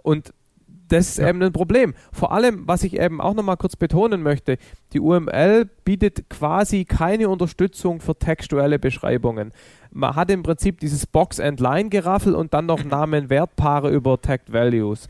Und 0.02 0.34
das 0.89 1.10
ist 1.10 1.17
Ja. 1.17 1.30
eben 1.30 1.41
ein 1.41 1.52
Problem. 1.52 1.93
Vor 2.12 2.32
allem, 2.32 2.67
was 2.67 2.84
ich 2.84 3.00
eben 3.00 3.21
auch 3.21 3.34
nochmal 3.34 3.58
kurz 3.58 3.76
betonen 3.76 4.21
möchte, 4.23 4.58
die 4.93 5.00
UML 5.00 5.69
bietet 5.86 6.30
quasi 6.30 6.86
keine 6.86 7.30
Unterstützung 7.30 8.00
für 8.00 8.15
textuelle 8.17 8.80
Beschreibungen. 8.80 9.52
Man 9.91 10.15
hat 10.15 10.30
im 10.32 10.43
Prinzip 10.43 10.80
dieses 10.80 11.06
Box-and-Line-Geraffel 11.06 12.36
und 12.36 12.54
dann 12.54 12.65
noch 12.65 12.84
Namen-Wertpaare 12.84 13.89
über 13.89 14.19
Tagged 14.21 14.52
Values. 14.52 15.08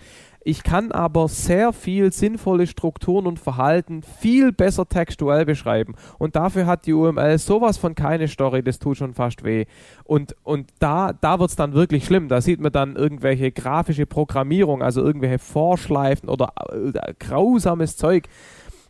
Ich 0.47 0.63
kann 0.63 0.93
aber 0.93 1.27
sehr 1.27 1.73
viel 1.73 2.13
sinnvolle 2.13 2.67
Strukturen 2.67 3.27
und 3.27 3.37
Verhalten 3.37 4.01
viel 4.01 4.53
besser 4.53 4.87
textuell 4.87 5.43
beschreiben. 5.43 5.95
Und 6.19 6.37
dafür 6.37 6.65
hat 6.65 6.85
die 6.85 6.93
UML 6.93 7.37
sowas 7.37 7.77
von 7.77 7.95
keine 7.95 8.29
Story, 8.29 8.63
das 8.63 8.79
tut 8.79 8.95
schon 8.95 9.13
fast 9.13 9.43
weh. 9.43 9.65
Und, 10.05 10.37
und 10.43 10.69
da, 10.79 11.11
da 11.11 11.41
wird 11.41 11.49
es 11.49 11.57
dann 11.57 11.73
wirklich 11.73 12.05
schlimm. 12.05 12.29
Da 12.29 12.39
sieht 12.39 12.61
man 12.61 12.71
dann 12.71 12.95
irgendwelche 12.95 13.51
grafische 13.51 14.05
Programmierung, 14.05 14.81
also 14.81 15.03
irgendwelche 15.03 15.39
Vorschleifen 15.39 16.29
oder 16.29 16.53
äh, 16.71 17.13
grausames 17.19 17.97
Zeug. 17.97 18.29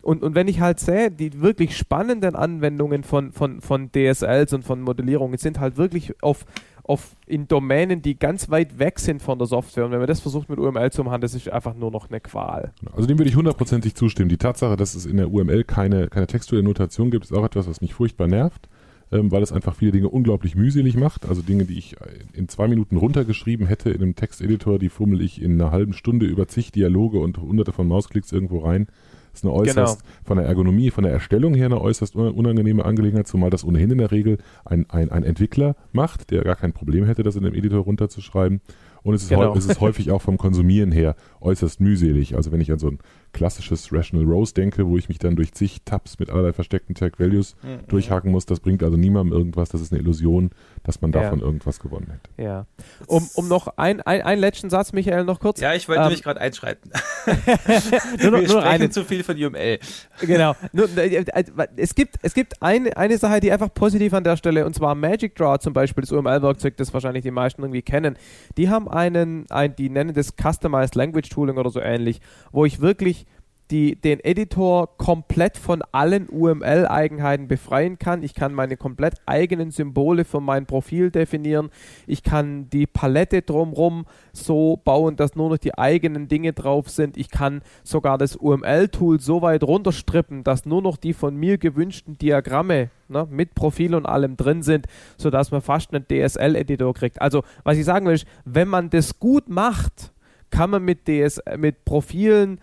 Und, 0.00 0.22
und 0.22 0.36
wenn 0.36 0.46
ich 0.46 0.60
halt 0.60 0.78
sehe, 0.78 1.10
die 1.10 1.40
wirklich 1.40 1.76
spannenden 1.76 2.36
Anwendungen 2.36 3.02
von, 3.02 3.32
von, 3.32 3.60
von 3.60 3.90
DSLs 3.90 4.52
und 4.52 4.64
von 4.64 4.80
Modellierungen 4.80 5.38
sind 5.38 5.58
halt 5.58 5.76
wirklich 5.76 6.22
auf, 6.22 6.46
auf 6.88 7.16
in 7.26 7.46
Domänen, 7.46 8.00
die 8.00 8.18
ganz 8.18 8.48
weit 8.50 8.78
weg 8.78 8.98
sind 8.98 9.20
von 9.20 9.38
der 9.38 9.46
Software. 9.46 9.84
Und 9.84 9.92
wenn 9.92 9.98
man 9.98 10.08
das 10.08 10.20
versucht 10.20 10.48
mit 10.48 10.58
UML 10.58 10.90
zu 10.90 11.04
machen, 11.04 11.20
das 11.20 11.34
ist 11.34 11.48
einfach 11.50 11.74
nur 11.74 11.90
noch 11.90 12.08
eine 12.08 12.18
Qual. 12.18 12.72
Also 12.92 13.06
dem 13.06 13.18
würde 13.18 13.28
ich 13.28 13.36
hundertprozentig 13.36 13.94
zustimmen. 13.94 14.30
Die 14.30 14.38
Tatsache, 14.38 14.76
dass 14.76 14.94
es 14.94 15.04
in 15.04 15.18
der 15.18 15.30
UML 15.30 15.64
keine, 15.64 16.08
keine 16.08 16.26
textuelle 16.26 16.64
Notation 16.64 17.10
gibt, 17.10 17.26
ist 17.26 17.32
auch 17.32 17.44
etwas, 17.44 17.68
was 17.68 17.82
mich 17.82 17.92
furchtbar 17.92 18.26
nervt, 18.26 18.70
ähm, 19.12 19.30
weil 19.30 19.42
es 19.42 19.52
einfach 19.52 19.76
viele 19.76 19.92
Dinge 19.92 20.08
unglaublich 20.08 20.56
mühselig 20.56 20.96
macht. 20.96 21.28
Also 21.28 21.42
Dinge, 21.42 21.66
die 21.66 21.76
ich 21.76 21.96
in 22.32 22.48
zwei 22.48 22.68
Minuten 22.68 22.96
runtergeschrieben 22.96 23.66
hätte 23.66 23.90
in 23.90 24.00
einem 24.00 24.16
Texteditor, 24.16 24.78
die 24.78 24.88
fummel 24.88 25.20
ich 25.20 25.42
in 25.42 25.60
einer 25.60 25.70
halben 25.70 25.92
Stunde 25.92 26.24
über 26.24 26.48
zig 26.48 26.72
Dialoge 26.72 27.18
und 27.18 27.36
hunderte 27.36 27.72
von 27.72 27.86
Mausklicks 27.86 28.32
irgendwo 28.32 28.60
rein. 28.60 28.86
Ist 29.32 29.44
eine 29.44 29.52
äußerst, 29.52 30.02
von 30.24 30.36
der 30.38 30.46
Ergonomie, 30.46 30.90
von 30.90 31.04
der 31.04 31.12
Erstellung 31.12 31.54
her 31.54 31.66
eine 31.66 31.80
äußerst 31.80 32.16
un- 32.16 32.32
unangenehme 32.32 32.84
Angelegenheit, 32.84 33.26
zumal 33.28 33.50
das 33.50 33.64
ohnehin 33.64 33.90
in 33.90 33.98
der 33.98 34.10
Regel 34.10 34.38
ein, 34.64 34.86
ein, 34.90 35.10
ein 35.10 35.22
Entwickler 35.22 35.76
macht, 35.92 36.30
der 36.30 36.42
gar 36.42 36.56
kein 36.56 36.72
Problem 36.72 37.04
hätte, 37.04 37.22
das 37.22 37.36
in 37.36 37.42
dem 37.44 37.54
Editor 37.54 37.80
runterzuschreiben. 37.84 38.60
Und 39.02 39.14
es 39.14 39.22
ist, 39.22 39.28
Genau. 39.28 39.54
es 39.54 39.66
ist 39.66 39.80
häufig 39.80 40.10
auch 40.10 40.20
vom 40.20 40.38
Konsumieren 40.38 40.90
her 40.90 41.14
äußerst 41.40 41.80
mühselig. 41.80 42.34
Also 42.36 42.52
wenn 42.52 42.60
ich 42.60 42.70
an 42.72 42.78
so 42.78 42.88
ein 42.88 42.98
klassisches 43.32 43.92
Rational 43.92 44.26
Rose 44.26 44.54
denke, 44.54 44.86
wo 44.86 44.96
ich 44.96 45.08
mich 45.08 45.18
dann 45.18 45.36
durch 45.36 45.52
zig 45.52 45.82
Tabs 45.84 46.18
mit 46.18 46.30
allerlei 46.30 46.52
versteckten 46.52 46.94
Tag 46.94 47.20
Values 47.20 47.56
Mhm. 47.62 47.86
durchhaken 47.88 48.30
muss, 48.30 48.46
das 48.46 48.60
bringt 48.60 48.82
also 48.82 48.96
niemandem 48.96 49.36
irgendwas. 49.36 49.68
Das 49.68 49.80
ist 49.80 49.92
eine 49.92 50.00
Illusion, 50.00 50.50
dass 50.82 51.00
man 51.00 51.12
Ja. 51.12 51.22
davon 51.22 51.40
irgendwas 51.40 51.78
gewonnen 51.80 52.08
hätte. 52.10 52.42
Ja. 52.42 52.66
Um, 53.06 53.28
um 53.34 53.48
noch 53.48 53.68
ein, 53.76 54.00
ein, 54.00 54.22
einen 54.22 54.40
letzten 54.40 54.70
Satz, 54.70 54.92
Michael, 54.92 55.24
noch 55.24 55.40
kurz. 55.40 55.60
Ja, 55.60 55.74
ich 55.74 55.88
wollte 55.88 56.00
Ähm, 56.02 56.06
nämlich 56.08 56.22
gerade 56.22 56.40
einschreiten. 56.40 56.90
nur, 57.26 57.34
noch- 57.36 58.22
Wir 58.22 58.30
nur 58.30 58.48
sprechen 58.48 58.58
eine, 58.66 58.90
zu 58.90 59.04
viel 59.04 59.22
von 59.24 59.36
UML. 59.36 59.78
genau. 60.20 60.54
Nur, 60.72 60.88
äh, 60.96 61.16
äh, 61.16 61.44
es 61.76 61.94
gibt, 61.94 62.16
es 62.22 62.34
gibt 62.34 62.62
eine, 62.62 62.96
eine 62.96 63.18
Sache, 63.18 63.40
die 63.40 63.52
einfach 63.52 63.72
positiv 63.72 64.12
an 64.14 64.24
der 64.24 64.36
Stelle, 64.36 64.64
und 64.66 64.74
zwar 64.74 64.94
Magic 64.94 65.34
Draw 65.36 65.58
zum 65.58 65.72
Beispiel, 65.72 66.02
das 66.02 66.12
UML-Werkzeug, 66.12 66.76
das 66.76 66.92
wahrscheinlich 66.94 67.22
die 67.22 67.30
meisten 67.30 67.62
irgendwie 67.62 67.82
kennen. 67.82 68.16
Die 68.56 68.68
haben 68.68 68.88
einen, 68.88 69.44
ein, 69.50 69.74
die 69.76 69.88
nennen 69.90 70.14
das 70.14 70.34
Customized 70.40 70.94
Language 70.94 71.27
Tooling 71.28 71.58
oder 71.58 71.70
so 71.70 71.80
ähnlich, 71.80 72.20
wo 72.52 72.64
ich 72.64 72.80
wirklich 72.80 73.26
die, 73.70 73.96
den 73.96 74.20
Editor 74.20 74.96
komplett 74.96 75.58
von 75.58 75.82
allen 75.92 76.28
UML-Eigenheiten 76.28 77.48
befreien 77.48 77.98
kann. 77.98 78.22
Ich 78.22 78.34
kann 78.34 78.54
meine 78.54 78.76
komplett 78.76 79.14
eigenen 79.26 79.70
Symbole 79.70 80.24
für 80.24 80.40
mein 80.40 80.66
Profil 80.66 81.10
definieren. 81.10 81.70
Ich 82.06 82.22
kann 82.22 82.70
die 82.70 82.86
Palette 82.86 83.42
drumherum 83.42 84.06
so 84.32 84.80
bauen, 84.82 85.16
dass 85.16 85.36
nur 85.36 85.50
noch 85.50 85.58
die 85.58 85.76
eigenen 85.76 86.28
Dinge 86.28 86.52
drauf 86.52 86.88
sind. 86.88 87.16
Ich 87.16 87.30
kann 87.30 87.62
sogar 87.84 88.16
das 88.16 88.36
UML-Tool 88.36 89.20
so 89.20 89.42
weit 89.42 89.62
runterstrippen, 89.62 90.44
dass 90.44 90.64
nur 90.64 90.82
noch 90.82 90.96
die 90.96 91.12
von 91.12 91.36
mir 91.36 91.58
gewünschten 91.58 92.16
Diagramme 92.16 92.90
ne, 93.08 93.26
mit 93.30 93.54
Profil 93.54 93.94
und 93.94 94.06
allem 94.06 94.36
drin 94.36 94.62
sind, 94.62 94.86
sodass 95.18 95.50
man 95.50 95.60
fast 95.60 95.92
einen 95.92 96.06
DSL-Editor 96.06 96.94
kriegt. 96.94 97.20
Also, 97.20 97.42
was 97.64 97.76
ich 97.76 97.84
sagen 97.84 98.06
will, 98.06 98.14
ist, 98.14 98.26
wenn 98.44 98.68
man 98.68 98.88
das 98.90 99.18
gut 99.18 99.48
macht, 99.48 100.12
kann 100.50 100.70
man 100.70 100.84
mit, 100.84 101.08
DS, 101.08 101.40
mit 101.56 101.84
Profilen 101.84 102.60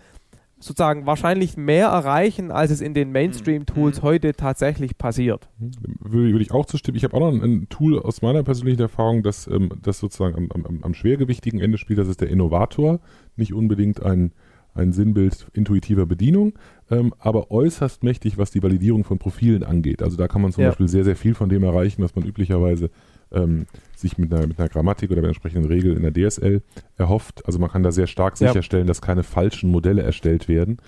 sozusagen 0.58 1.04
wahrscheinlich 1.04 1.56
mehr 1.58 1.88
erreichen, 1.88 2.50
als 2.50 2.70
es 2.70 2.80
in 2.80 2.94
den 2.94 3.12
Mainstream-Tools 3.12 3.98
Mhm. 3.98 4.02
heute 4.06 4.32
tatsächlich 4.32 4.96
passiert. 4.96 5.48
Würde, 5.58 6.32
würde 6.32 6.42
ich 6.42 6.50
auch 6.50 6.64
zustimmen. 6.64 6.96
Ich 6.96 7.04
habe 7.04 7.14
auch 7.14 7.20
noch 7.20 7.28
ein, 7.32 7.42
ein 7.42 7.68
Tool 7.68 7.98
aus 7.98 8.22
meiner 8.22 8.42
persönlichen 8.42 8.80
Erfahrung, 8.80 9.22
das, 9.22 9.46
ähm, 9.48 9.68
das 9.82 9.98
sozusagen 9.98 10.34
am, 10.50 10.64
am, 10.64 10.78
am 10.82 10.94
schwergewichtigen 10.94 11.60
Ende 11.60 11.76
spielt. 11.76 11.98
Das 11.98 12.08
ist 12.08 12.22
der 12.22 12.30
Innovator. 12.30 13.00
Nicht 13.36 13.52
unbedingt 13.52 14.02
ein, 14.02 14.32
ein 14.72 14.92
Sinnbild 14.94 15.46
intuitiver 15.52 16.06
Bedienung, 16.06 16.54
ähm, 16.90 17.12
aber 17.18 17.50
äußerst 17.50 18.02
mächtig, 18.02 18.38
was 18.38 18.50
die 18.50 18.62
Validierung 18.62 19.04
von 19.04 19.18
Profilen 19.18 19.62
angeht. 19.62 20.02
Also 20.02 20.16
da 20.16 20.26
kann 20.26 20.40
man 20.40 20.52
zum 20.52 20.62
Ja. 20.62 20.70
Beispiel 20.70 20.88
sehr, 20.88 21.04
sehr 21.04 21.16
viel 21.16 21.34
von 21.34 21.50
dem 21.50 21.64
erreichen, 21.64 22.02
was 22.02 22.16
man 22.16 22.24
üblicherweise 22.24 22.88
ähm, 23.36 23.66
sich 23.94 24.18
mit 24.18 24.32
einer, 24.32 24.46
mit 24.46 24.58
einer 24.58 24.68
Grammatik 24.68 25.10
oder 25.10 25.20
mit 25.20 25.28
entsprechenden 25.28 25.66
Regeln 25.70 25.96
in 25.96 26.02
der 26.12 26.12
DSL 26.30 26.62
erhofft. 26.96 27.44
Also 27.46 27.58
man 27.58 27.70
kann 27.70 27.82
da 27.82 27.92
sehr 27.92 28.06
stark 28.06 28.38
Ja. 28.40 28.48
sicherstellen, 28.48 28.86
dass 28.86 29.00
keine 29.00 29.22
falschen 29.22 29.70
Modelle 29.70 30.02
erstellt 30.02 30.48
werden. 30.48 30.78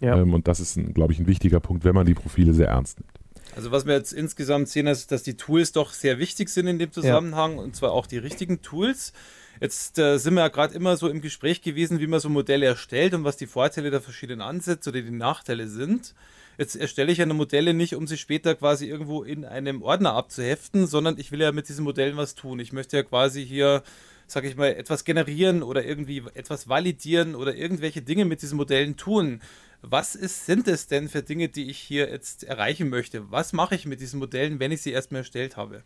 Ja. 0.00 0.18
Ähm, 0.20 0.34
und 0.34 0.48
das 0.48 0.60
ist, 0.60 0.76
ein, 0.76 0.94
glaube 0.94 1.12
ich, 1.12 1.18
ein 1.18 1.26
wichtiger 1.26 1.60
Punkt, 1.60 1.84
wenn 1.84 1.94
man 1.94 2.06
die 2.06 2.14
Profile 2.14 2.54
sehr 2.54 2.68
ernst 2.68 3.00
nimmt. 3.00 3.10
Also 3.56 3.70
was 3.70 3.86
wir 3.86 3.94
jetzt 3.94 4.12
insgesamt 4.12 4.68
sehen, 4.68 4.86
ist, 4.86 5.12
dass 5.12 5.22
die 5.22 5.36
Tools 5.36 5.72
doch 5.72 5.92
sehr 5.92 6.18
wichtig 6.18 6.48
sind 6.48 6.66
in 6.66 6.78
dem 6.78 6.90
Zusammenhang 6.90 7.58
und 7.58 7.76
zwar 7.76 7.92
auch 7.92 8.06
die 8.06 8.18
richtigen 8.18 8.62
Tools. 8.62 9.12
Jetzt 9.60 9.98
äh, 9.98 10.18
sind 10.18 10.34
wir 10.34 10.40
ja 10.40 10.48
gerade 10.48 10.74
immer 10.74 10.96
so 10.96 11.08
im 11.08 11.20
Gespräch 11.20 11.62
gewesen, 11.62 12.00
wie 12.00 12.08
man 12.08 12.18
so 12.18 12.28
Modelle 12.28 12.66
erstellt 12.66 13.14
und 13.14 13.22
was 13.22 13.36
die 13.36 13.46
Vorteile 13.46 13.90
der 13.92 14.00
verschiedenen 14.00 14.40
Ansätze 14.40 14.90
oder 14.90 15.00
die 15.02 15.10
Nachteile 15.10 15.68
sind. 15.68 16.14
Jetzt 16.58 16.76
erstelle 16.76 17.10
ich 17.10 17.18
ja 17.18 17.24
eine 17.24 17.34
Modelle 17.34 17.74
nicht, 17.74 17.94
um 17.96 18.06
sie 18.06 18.16
später 18.16 18.54
quasi 18.54 18.86
irgendwo 18.86 19.22
in 19.22 19.44
einem 19.44 19.82
Ordner 19.82 20.14
abzuheften, 20.14 20.86
sondern 20.86 21.18
ich 21.18 21.32
will 21.32 21.40
ja 21.40 21.52
mit 21.52 21.68
diesen 21.68 21.84
Modellen 21.84 22.16
was 22.16 22.34
tun. 22.34 22.60
Ich 22.60 22.72
möchte 22.72 22.96
ja 22.96 23.02
quasi 23.02 23.44
hier, 23.44 23.82
sag 24.26 24.44
ich 24.44 24.56
mal, 24.56 24.68
etwas 24.68 25.04
generieren 25.04 25.62
oder 25.62 25.84
irgendwie 25.84 26.22
etwas 26.34 26.68
validieren 26.68 27.34
oder 27.34 27.54
irgendwelche 27.54 28.02
Dinge 28.02 28.24
mit 28.24 28.42
diesen 28.42 28.56
Modellen 28.56 28.96
tun. 28.96 29.40
Was 29.82 30.14
ist, 30.14 30.46
sind 30.46 30.68
es 30.68 30.86
denn 30.86 31.08
für 31.08 31.22
Dinge, 31.22 31.48
die 31.48 31.68
ich 31.68 31.78
hier 31.78 32.08
jetzt 32.08 32.44
erreichen 32.44 32.88
möchte? 32.88 33.30
Was 33.30 33.52
mache 33.52 33.74
ich 33.74 33.84
mit 33.84 34.00
diesen 34.00 34.18
Modellen, 34.18 34.60
wenn 34.60 34.72
ich 34.72 34.80
sie 34.80 34.92
erstmal 34.92 35.20
erstellt 35.20 35.56
habe? 35.56 35.82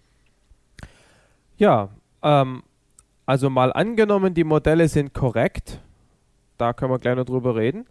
Ja, 1.57 1.91
ähm, 2.23 2.63
also 3.27 3.51
mal 3.51 3.73
angenommen, 3.73 4.35
die 4.35 4.45
Modelle 4.45 4.89
sind 4.89 5.15
korrekt, 5.15 5.81
da 6.57 6.73
können 6.73 6.93
wir 6.93 6.99
gleich 6.99 7.17
noch 7.17 7.25
drüber 7.25 7.57
reden, 7.57 7.87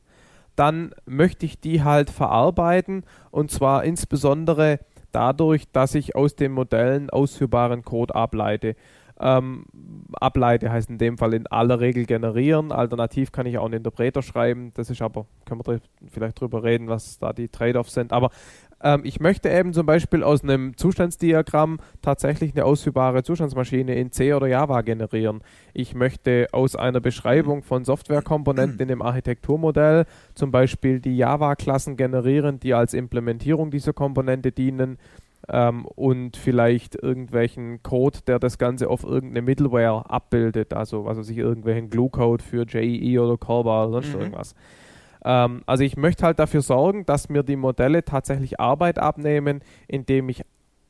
dann 0.57 0.93
möchte 1.05 1.45
ich 1.45 1.61
die 1.61 1.83
halt 1.83 2.09
verarbeiten 2.09 3.03
und 3.31 3.51
zwar 3.51 3.83
insbesondere 3.85 4.79
dadurch, 5.11 5.71
dass 5.71 5.95
ich 5.95 6.15
aus 6.15 6.35
den 6.35 6.51
Modellen 6.51 7.09
ausführbaren 7.09 7.83
Code 7.83 8.13
ableite. 8.15 8.75
Ähm, 9.19 9.65
ableite, 10.13 10.71
heißt 10.71 10.89
in 10.89 10.97
dem 10.97 11.17
Fall 11.17 11.33
in 11.33 11.47
aller 11.47 11.79
Regel 11.79 12.05
generieren. 12.05 12.71
Alternativ 12.71 13.31
kann 13.31 13.45
ich 13.45 13.57
auch 13.57 13.65
einen 13.65 13.75
Interpreter 13.75 14.21
schreiben. 14.21 14.71
Das 14.75 14.89
ist 14.89 15.01
aber, 15.01 15.25
können 15.45 15.61
wir 15.65 15.79
vielleicht 16.11 16.39
drüber 16.39 16.63
reden, 16.63 16.87
was 16.87 17.19
da 17.19 17.33
die 17.33 17.47
Trade-offs 17.47 17.93
sind. 17.93 18.13
Aber 18.13 18.29
ähm, 18.83 19.01
ich 19.03 19.19
möchte 19.19 19.49
eben 19.49 19.73
zum 19.73 19.85
Beispiel 19.85 20.23
aus 20.23 20.43
einem 20.43 20.77
Zustandsdiagramm 20.77 21.79
tatsächlich 22.01 22.53
eine 22.53 22.65
ausführbare 22.65 23.23
Zustandsmaschine 23.23 23.95
in 23.95 24.11
C 24.11 24.33
oder 24.33 24.47
Java 24.47 24.81
generieren. 24.81 25.41
Ich 25.73 25.95
möchte 25.95 26.47
aus 26.51 26.75
einer 26.75 26.99
Beschreibung 26.99 27.63
von 27.63 27.85
Softwarekomponenten 27.85 28.79
in 28.79 28.87
dem 28.87 29.01
Architekturmodell 29.01 30.05
zum 30.35 30.51
Beispiel 30.51 30.99
die 30.99 31.17
Java-Klassen 31.17 31.97
generieren, 31.97 32.59
die 32.59 32.73
als 32.73 32.93
Implementierung 32.93 33.71
dieser 33.71 33.93
Komponente 33.93 34.51
dienen 34.51 34.97
ähm, 35.49 35.85
und 35.85 36.37
vielleicht 36.37 36.95
irgendwelchen 36.95 37.81
Code, 37.83 38.19
der 38.27 38.39
das 38.39 38.57
Ganze 38.57 38.89
auf 38.89 39.03
irgendeine 39.03 39.41
Middleware 39.41 40.09
abbildet, 40.09 40.73
also 40.73 41.05
was 41.05 41.17
weiß 41.17 41.29
ich, 41.29 41.37
irgendwelchen 41.37 41.89
Glue-Code 41.89 42.43
für 42.43 42.65
JEE 42.65 43.19
oder 43.19 43.37
Corba 43.37 43.85
oder 43.85 43.91
sonst 43.93 44.13
mhm. 44.13 44.21
irgendwas. 44.21 44.55
Ähm, 45.23 45.61
also 45.65 45.83
ich 45.83 45.97
möchte 45.97 46.25
halt 46.25 46.39
dafür 46.39 46.61
sorgen, 46.61 47.05
dass 47.05 47.29
mir 47.29 47.43
die 47.43 47.55
Modelle 47.55 48.03
tatsächlich 48.03 48.59
Arbeit 48.59 48.99
abnehmen, 48.99 49.61
indem 49.87 50.29
ich 50.29 50.43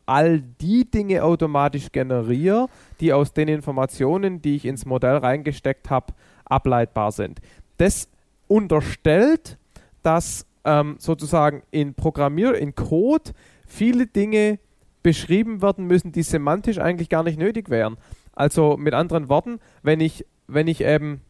all 0.06 0.42
die 0.62 0.90
Dinge 0.90 1.24
automatisch 1.24 1.92
generiere, 1.92 2.68
die 3.00 3.14
aus 3.14 3.34
den 3.34 3.50
Informationen, 3.50 4.42
die 4.42 4.56
ich 4.56 4.66
ins 4.66 4.86
Modell 4.86 5.18
reingesteckt 5.18 5.90
habe, 5.90 6.14
ableitbar 6.46 7.12
sind. 7.12 7.42
Das 7.78 8.08
unterstellt, 8.48 9.58
dass 10.02 10.46
ähm, 10.64 10.96
sozusagen 11.00 11.62
in 11.72 11.94
Programmier, 11.94 12.56
in 12.56 12.74
Code 12.74 13.32
viele 13.68 14.08
Dinge 14.08 14.60
beschrieben 15.04 15.62
werden 15.62 15.86
müssen, 15.86 16.12
die 16.12 16.24
semantisch 16.24 16.80
eigentlich 16.80 17.10
gar 17.10 17.24
nicht 17.24 17.40
nötig 17.40 17.70
wären. 17.70 17.98
Also 18.34 18.78
mit 18.78 18.94
anderen 18.94 19.30
Worten, 19.30 19.60
wenn 19.84 20.00
ich, 20.00 20.26
wenn 20.48 20.68
ich 20.68 20.82
eben 20.82 21.22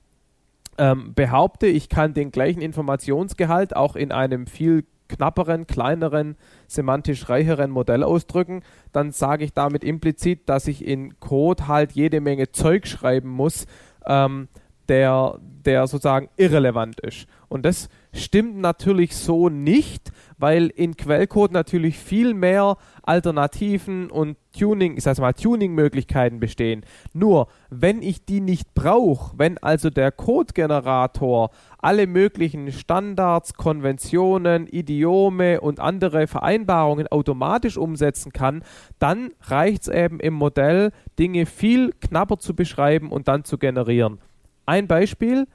ähm, 0.78 1.14
behaupte, 1.14 1.68
ich 1.68 1.90
kann 1.90 2.14
den 2.14 2.32
gleichen 2.32 2.62
Informationsgehalt 2.62 3.76
auch 3.76 3.96
in 3.96 4.12
einem 4.12 4.48
viel 4.48 4.86
knapperen, 5.08 5.68
kleineren, 5.68 6.36
semantisch 6.68 7.30
reicheren 7.30 7.72
Modell 7.72 8.04
ausdrücken, 8.04 8.62
dann 8.92 9.12
sage 9.12 9.46
ich 9.46 9.54
damit 9.54 9.84
implizit, 9.84 10.50
dass 10.50 10.68
ich 10.68 10.86
in 10.86 11.20
Code 11.20 11.68
halt 11.68 11.94
jede 11.94 12.22
Menge 12.22 12.52
Zeug 12.52 12.88
schreiben 12.88 13.30
muss, 13.30 13.66
ähm, 14.06 14.48
der, 14.90 15.40
der 15.42 15.88
sozusagen 15.88 16.30
irrelevant 16.38 17.00
ist. 17.02 17.28
Und 17.50 17.66
das 17.66 17.88
stimmt 18.14 18.58
natürlich 18.58 19.16
so 19.16 19.48
nicht, 19.48 20.12
weil 20.38 20.68
in 20.68 20.98
Quellcode 20.98 21.54
natürlich 21.54 21.98
viel 21.98 22.34
mehr 22.34 22.78
Alternativen 23.04 24.12
und 24.12 24.38
Tuning, 24.58 24.98
ich 24.98 25.04
sag 25.04 25.18
mal 25.20 25.34
Tuning-Möglichkeiten 25.34 26.40
bestehen. 26.40 26.84
Nur, 27.14 27.48
wenn 27.70 28.02
ich 28.02 28.26
die 28.26 28.42
nicht 28.42 28.74
brauche, 28.74 29.38
wenn 29.38 29.58
also 29.60 29.90
der 29.90 30.12
Code-Generator 30.12 31.52
alle 31.78 32.08
möglichen 32.08 32.72
Standards, 32.72 33.54
Konventionen, 33.54 34.68
Idiome 34.68 35.62
und 35.62 35.80
andere 35.80 36.28
Vereinbarungen 36.28 37.08
automatisch 37.08 37.78
umsetzen 37.78 38.34
kann, 38.34 38.64
dann 39.00 39.32
reicht 39.44 39.84
es 39.84 39.88
eben 39.88 40.20
im 40.20 40.34
Modell, 40.34 40.92
Dinge 41.18 41.46
viel 41.46 41.94
knapper 42.02 42.40
zu 42.40 42.56
beschreiben 42.56 43.12
und 43.12 43.28
dann 43.28 43.46
zu 43.46 43.58
generieren. 43.58 44.20
Ein 44.66 44.88
Beispiel, 44.88 45.48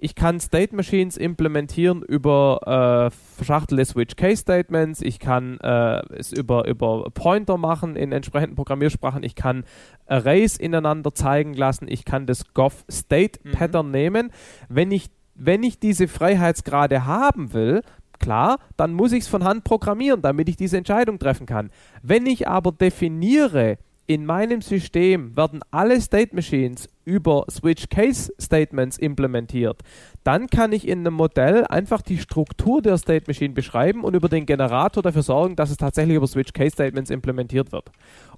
ich 0.00 0.14
kann 0.14 0.38
State 0.38 0.74
Machines 0.76 1.16
implementieren 1.16 2.02
über 2.02 3.10
äh, 3.10 3.36
verschachtelte 3.36 3.84
Switch 3.84 4.14
Case 4.14 4.42
Statements. 4.42 5.02
Ich 5.02 5.18
kann 5.18 5.58
äh, 5.58 6.00
es 6.14 6.32
über, 6.32 6.68
über 6.68 7.10
Pointer 7.10 7.58
machen 7.58 7.96
in 7.96 8.12
entsprechenden 8.12 8.54
Programmiersprachen. 8.54 9.24
Ich 9.24 9.34
kann 9.34 9.64
Arrays 10.06 10.56
ineinander 10.56 11.14
zeigen 11.14 11.54
lassen. 11.54 11.88
Ich 11.88 12.04
kann 12.04 12.26
das 12.26 12.54
Gov 12.54 12.84
State 12.88 13.40
mhm. 13.42 13.50
Pattern 13.50 13.90
nehmen. 13.90 14.30
Wenn 14.68 14.92
ich, 14.92 15.10
wenn 15.34 15.64
ich 15.64 15.80
diese 15.80 16.06
Freiheitsgrade 16.06 17.04
haben 17.04 17.52
will, 17.52 17.82
klar, 18.20 18.58
dann 18.76 18.92
muss 18.94 19.10
ich 19.10 19.24
es 19.24 19.28
von 19.28 19.42
Hand 19.42 19.64
programmieren, 19.64 20.22
damit 20.22 20.48
ich 20.48 20.56
diese 20.56 20.76
Entscheidung 20.76 21.18
treffen 21.18 21.46
kann. 21.46 21.70
Wenn 22.02 22.26
ich 22.26 22.46
aber 22.46 22.70
definiere, 22.70 23.78
in 24.08 24.24
meinem 24.24 24.62
System 24.62 25.36
werden 25.36 25.60
alle 25.70 26.00
State 26.00 26.34
Machines 26.34 26.88
über 27.04 27.44
Switch 27.50 27.90
Case 27.90 28.32
Statements 28.40 28.96
implementiert. 28.96 29.82
Dann 30.24 30.46
kann 30.46 30.72
ich 30.72 30.88
in 30.88 31.00
einem 31.00 31.12
Modell 31.12 31.66
einfach 31.66 32.00
die 32.00 32.16
Struktur 32.16 32.80
der 32.80 32.96
State 32.96 33.26
Machine 33.26 33.52
beschreiben 33.52 34.04
und 34.04 34.16
über 34.16 34.30
den 34.30 34.46
Generator 34.46 35.02
dafür 35.02 35.22
sorgen, 35.22 35.56
dass 35.56 35.70
es 35.70 35.76
tatsächlich 35.76 36.16
über 36.16 36.26
Switch 36.26 36.54
Case 36.54 36.70
Statements 36.70 37.10
implementiert 37.10 37.70
wird. 37.70 37.92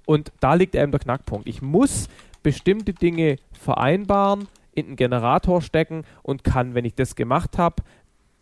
Und 0.05 0.33
da 0.41 0.55
liegt 0.55 0.75
eben 0.75 0.91
der 0.91 0.99
Knackpunkt. 0.99 1.47
Ich 1.47 1.61
muss 1.61 2.09
bestimmte 2.43 2.93
Dinge 2.93 3.37
vereinbaren, 3.53 4.49
in 4.73 4.87
den 4.87 4.95
Generator 4.97 5.61
stecken 5.61 6.03
und 6.21 6.43
kann, 6.43 6.75
wenn 6.75 6.85
ich 6.85 6.95
das 6.95 7.15
gemacht 7.15 7.57
habe, 7.57 7.83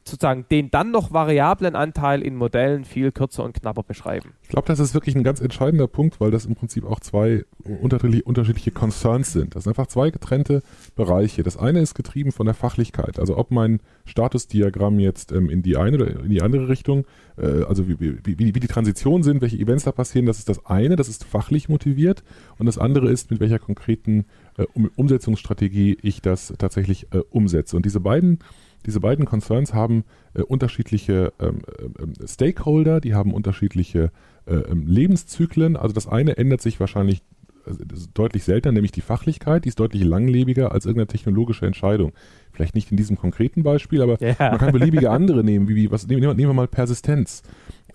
sozusagen 0.04 0.46
den 0.50 0.72
dann 0.72 0.92
noch 0.92 1.14
variablen 1.14 1.76
Anteil 1.76 2.22
in 2.22 2.36
Modellen 2.36 2.84
viel 2.84 3.12
kürzer 3.12 3.44
und 3.44 3.54
knapper 3.54 3.84
beschreiben. 3.84 4.34
Ich 4.44 4.50
glaube, 4.50 4.68
das 4.68 4.80
ist 4.80 4.94
wirklich 4.94 5.16
ein 5.16 5.24
ganz 5.24 5.40
entscheidender 5.40 5.88
Punkt, 5.88 6.20
weil 6.20 6.32
das 6.32 6.46
im 6.46 6.56
Prinzip 6.56 6.86
auch 6.86 7.00
zwei 7.00 7.46
unterschiedliche, 7.82 8.72
Concerns 8.72 9.34
sind. 9.34 9.56
Das 9.56 9.64
sind 9.64 9.72
einfach 9.72 9.88
zwei 9.88 10.10
getrennte 10.10 10.62
Bereiche. 10.96 11.44
Das 11.44 11.58
eine 11.58 11.82
ist 11.82 11.96
getrieben 11.96 12.32
von 12.32 12.46
der 12.46 12.56
Fachlichkeit, 12.56 13.20
also 13.20 13.38
ob 13.38 13.52
mein 13.52 13.80
Statusdiagramm 14.06 15.00
jetzt 15.00 15.32
ähm, 15.32 15.50
in 15.50 15.62
die 15.62 15.78
eine 15.78 15.98
oder 15.98 16.24
in 16.24 16.30
die 16.30 16.42
andere 16.42 16.70
Richtung, 16.70 17.06
äh, 17.38 17.64
also 17.64 17.88
wie, 17.88 18.00
wie, 18.00 18.18
wie, 18.24 18.56
wie 18.56 18.60
die 18.60 18.68
Transitionen 18.68 19.24
sind, 19.24 19.42
welche 19.42 19.58
Events 19.58 19.84
da 19.84 19.92
passieren, 19.92 20.26
das 20.26 20.40
ist 20.40 20.50
das 20.50 20.66
eine, 20.66 20.96
das 20.96 21.10
ist 21.10 21.24
fachlich 21.24 21.70
motiviert 21.70 22.24
und 22.58 22.66
das 22.66 22.78
andere 22.78 23.10
ist, 23.12 23.32
mit 23.32 23.40
welcher 23.40 23.60
konkreten 23.60 24.26
äh, 24.58 24.66
Umsetzungsstrategie 24.96 25.98
ich 26.02 26.22
das 26.22 26.54
tatsächlich 26.58 27.08
äh, 27.14 27.20
umsetze. 27.30 27.76
Und 27.76 27.86
diese 27.86 28.00
beiden 28.00 28.40
diese 28.86 29.00
beiden 29.00 29.26
Concerns 29.26 29.74
haben 29.74 30.04
äh, 30.34 30.42
unterschiedliche 30.42 31.34
ähm, 31.39 31.62
äh, 31.68 32.28
Stakeholder, 32.28 33.02
die 33.02 33.13
haben 33.13 33.34
unterschiedliche 33.34 34.12
äh, 34.46 34.56
ähm, 34.56 34.88
Lebenszyklen. 34.88 35.76
Also 35.76 35.94
das 35.94 36.08
eine 36.08 36.38
ändert 36.38 36.62
sich 36.62 36.80
wahrscheinlich 36.80 37.22
also 37.65 38.08
deutlich 38.13 38.44
seltener, 38.44 38.72
nämlich 38.72 38.92
die 38.92 39.02
Fachlichkeit, 39.02 39.65
die 39.65 39.70
ist 39.70 39.80
deutlich 39.80 40.04
langlebiger 40.04 40.72
als 40.72 40.86
irgendeine 40.86 41.08
technologische 41.08 41.65
Entscheidung. 41.65 42.13
Vielleicht 42.52 42.74
nicht 42.74 42.89
in 42.89 42.98
diesem 42.98 43.18
konkreten 43.18 43.63
Beispiel, 43.63 44.02
aber 44.02 44.20
yeah. 44.22 44.36
man 44.39 44.58
kann 44.58 44.72
beliebige 44.72 45.12
andere 45.12 45.44
nehmen, 45.44 45.68
wie, 45.68 45.76
wie 45.76 45.92
was 45.92 46.08
nehmen, 46.08 46.22
nehmen 46.22 46.50
wir 46.50 46.54
mal 46.54 46.68
Persistenz. 46.68 47.44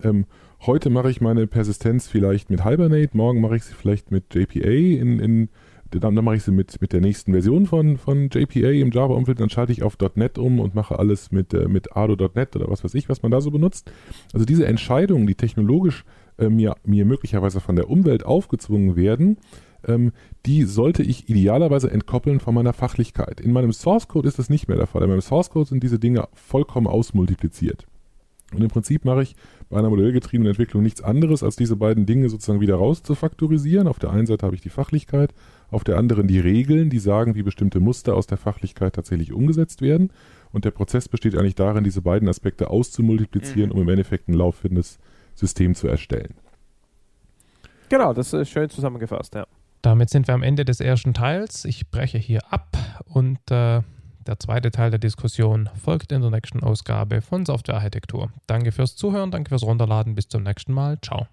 Ähm, 0.02 0.26
heute 0.60 0.90
mache 0.90 1.10
ich 1.10 1.20
meine 1.20 1.46
Persistenz 1.46 2.06
vielleicht 2.06 2.50
mit 2.50 2.64
Hibernate, 2.64 3.16
morgen 3.16 3.40
mache 3.40 3.56
ich 3.56 3.64
sie 3.64 3.74
vielleicht 3.74 4.10
mit 4.10 4.34
JPA 4.34 4.68
in, 4.68 5.18
in 5.18 5.48
dann, 6.00 6.14
dann 6.14 6.24
mache 6.24 6.36
ich 6.36 6.42
sie 6.42 6.52
mit, 6.52 6.80
mit 6.80 6.92
der 6.92 7.00
nächsten 7.00 7.32
Version 7.32 7.66
von, 7.66 7.96
von 7.96 8.28
JPA 8.32 8.70
im 8.70 8.90
Java-Umfeld, 8.90 9.40
dann 9.40 9.50
schalte 9.50 9.72
ich 9.72 9.82
auf 9.82 9.96
.NET 10.14 10.38
um 10.38 10.60
und 10.60 10.74
mache 10.74 10.98
alles 10.98 11.32
mit, 11.32 11.54
äh, 11.54 11.68
mit 11.68 11.96
Ado.NET 11.96 12.56
oder 12.56 12.68
was 12.68 12.84
weiß 12.84 12.94
ich, 12.94 13.08
was 13.08 13.22
man 13.22 13.30
da 13.30 13.40
so 13.40 13.50
benutzt. 13.50 13.90
Also 14.32 14.44
diese 14.46 14.66
Entscheidungen, 14.66 15.26
die 15.26 15.34
technologisch 15.34 16.04
äh, 16.38 16.48
mir, 16.48 16.76
mir 16.84 17.04
möglicherweise 17.04 17.60
von 17.60 17.76
der 17.76 17.90
Umwelt 17.90 18.24
aufgezwungen 18.24 18.96
werden, 18.96 19.38
ähm, 19.86 20.12
die 20.46 20.64
sollte 20.64 21.02
ich 21.02 21.28
idealerweise 21.28 21.90
entkoppeln 21.90 22.40
von 22.40 22.54
meiner 22.54 22.72
Fachlichkeit. 22.72 23.40
In 23.40 23.52
meinem 23.52 23.72
Source 23.72 24.08
Code 24.08 24.28
ist 24.28 24.38
das 24.38 24.50
nicht 24.50 24.68
mehr 24.68 24.76
der 24.76 24.86
Fall. 24.86 25.02
In 25.02 25.10
meinem 25.10 25.20
Source 25.20 25.50
Code 25.50 25.68
sind 25.68 25.82
diese 25.82 25.98
Dinge 25.98 26.28
vollkommen 26.32 26.86
ausmultipliziert. 26.86 27.86
Und 28.52 28.62
im 28.62 28.68
Prinzip 28.68 29.04
mache 29.04 29.22
ich 29.22 29.36
bei 29.68 29.78
einer 29.78 29.90
modellgetriebenen 29.90 30.50
Entwicklung 30.50 30.82
nichts 30.82 31.02
anderes, 31.02 31.42
als 31.42 31.56
diese 31.56 31.76
beiden 31.76 32.06
Dinge 32.06 32.28
sozusagen 32.28 32.60
wieder 32.60 32.76
rauszufaktorisieren. 32.76 33.88
Auf 33.88 33.98
der 33.98 34.10
einen 34.10 34.26
Seite 34.26 34.46
habe 34.46 34.54
ich 34.54 34.62
die 34.62 34.70
Fachlichkeit, 34.70 35.34
auf 35.74 35.84
der 35.84 35.98
anderen 35.98 36.26
die 36.26 36.40
Regeln, 36.40 36.88
die 36.88 36.98
sagen, 36.98 37.34
wie 37.34 37.42
bestimmte 37.42 37.80
Muster 37.80 38.14
aus 38.14 38.26
der 38.26 38.38
Fachlichkeit 38.38 38.94
tatsächlich 38.94 39.32
umgesetzt 39.32 39.82
werden. 39.82 40.10
Und 40.52 40.64
der 40.64 40.70
Prozess 40.70 41.08
besteht 41.08 41.36
eigentlich 41.36 41.56
darin, 41.56 41.84
diese 41.84 42.00
beiden 42.00 42.28
Aspekte 42.28 42.70
auszumultiplizieren, 42.70 43.70
mhm. 43.70 43.76
um 43.76 43.82
im 43.82 43.88
Endeffekt 43.88 44.28
ein 44.28 44.34
laufendes 44.34 44.98
System 45.34 45.74
zu 45.74 45.88
erstellen. 45.88 46.34
Genau, 47.88 48.12
das 48.12 48.32
ist 48.32 48.50
schön 48.50 48.70
zusammengefasst, 48.70 49.34
ja. 49.34 49.46
Damit 49.82 50.08
sind 50.08 50.26
wir 50.28 50.34
am 50.34 50.42
Ende 50.42 50.64
des 50.64 50.80
ersten 50.80 51.12
Teils. 51.12 51.66
Ich 51.66 51.90
breche 51.90 52.16
hier 52.16 52.40
ab 52.50 52.76
und 53.04 53.38
äh, 53.50 53.82
der 54.26 54.38
zweite 54.38 54.70
Teil 54.70 54.90
der 54.90 54.98
Diskussion 54.98 55.68
folgt 55.84 56.10
in 56.10 56.22
der 56.22 56.30
nächsten 56.30 56.60
Ausgabe 56.62 57.20
von 57.20 57.44
Softwarearchitektur. 57.44 58.30
Danke 58.46 58.72
fürs 58.72 58.96
Zuhören, 58.96 59.30
danke 59.30 59.50
fürs 59.50 59.62
Runterladen. 59.62 60.14
Bis 60.14 60.28
zum 60.28 60.42
nächsten 60.42 60.72
Mal. 60.72 60.98
Ciao. 61.02 61.26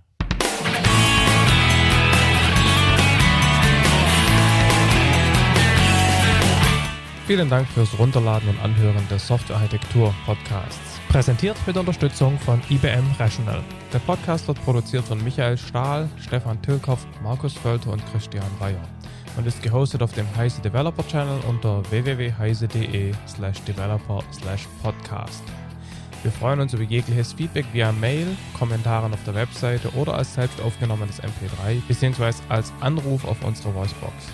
Vielen 7.31 7.49
Dank 7.49 7.65
fürs 7.69 7.97
Runterladen 7.97 8.49
und 8.49 8.59
Anhören 8.59 9.07
des 9.07 9.25
Softwarearchitektur 9.25 10.13
Podcasts. 10.25 10.99
Präsentiert 11.07 11.55
mit 11.65 11.77
Unterstützung 11.77 12.37
von 12.37 12.59
IBM 12.69 13.05
Rational. 13.17 13.63
Der 13.93 13.99
Podcast 13.99 14.49
wird 14.49 14.61
produziert 14.65 15.05
von 15.05 15.23
Michael 15.23 15.57
Stahl, 15.57 16.09
Stefan 16.19 16.61
Tilkoff, 16.61 17.07
Markus 17.23 17.53
Völter 17.53 17.93
und 17.93 18.03
Christian 18.11 18.43
Weyer 18.59 18.83
und 19.37 19.47
ist 19.47 19.63
gehostet 19.63 20.03
auf 20.03 20.11
dem 20.11 20.27
Heise 20.35 20.61
Developer 20.61 21.07
Channel 21.07 21.39
unter 21.47 21.89
www.heise.de 21.89 23.13
slash 23.25 23.61
developer 23.61 24.21
slash 24.33 24.67
podcast. 24.83 25.43
Wir 26.23 26.33
freuen 26.33 26.59
uns 26.59 26.73
über 26.73 26.83
jegliches 26.83 27.31
Feedback 27.31 27.65
via 27.71 27.93
Mail, 27.93 28.27
Kommentaren 28.59 29.13
auf 29.13 29.23
der 29.23 29.35
Webseite 29.35 29.89
oder 29.93 30.15
als 30.15 30.33
selbst 30.33 30.59
aufgenommenes 30.59 31.21
MP3 31.21 31.81
bzw. 31.87 32.33
als 32.49 32.73
Anruf 32.81 33.23
auf 33.23 33.41
unsere 33.41 33.73
Voicebox. 33.73 34.33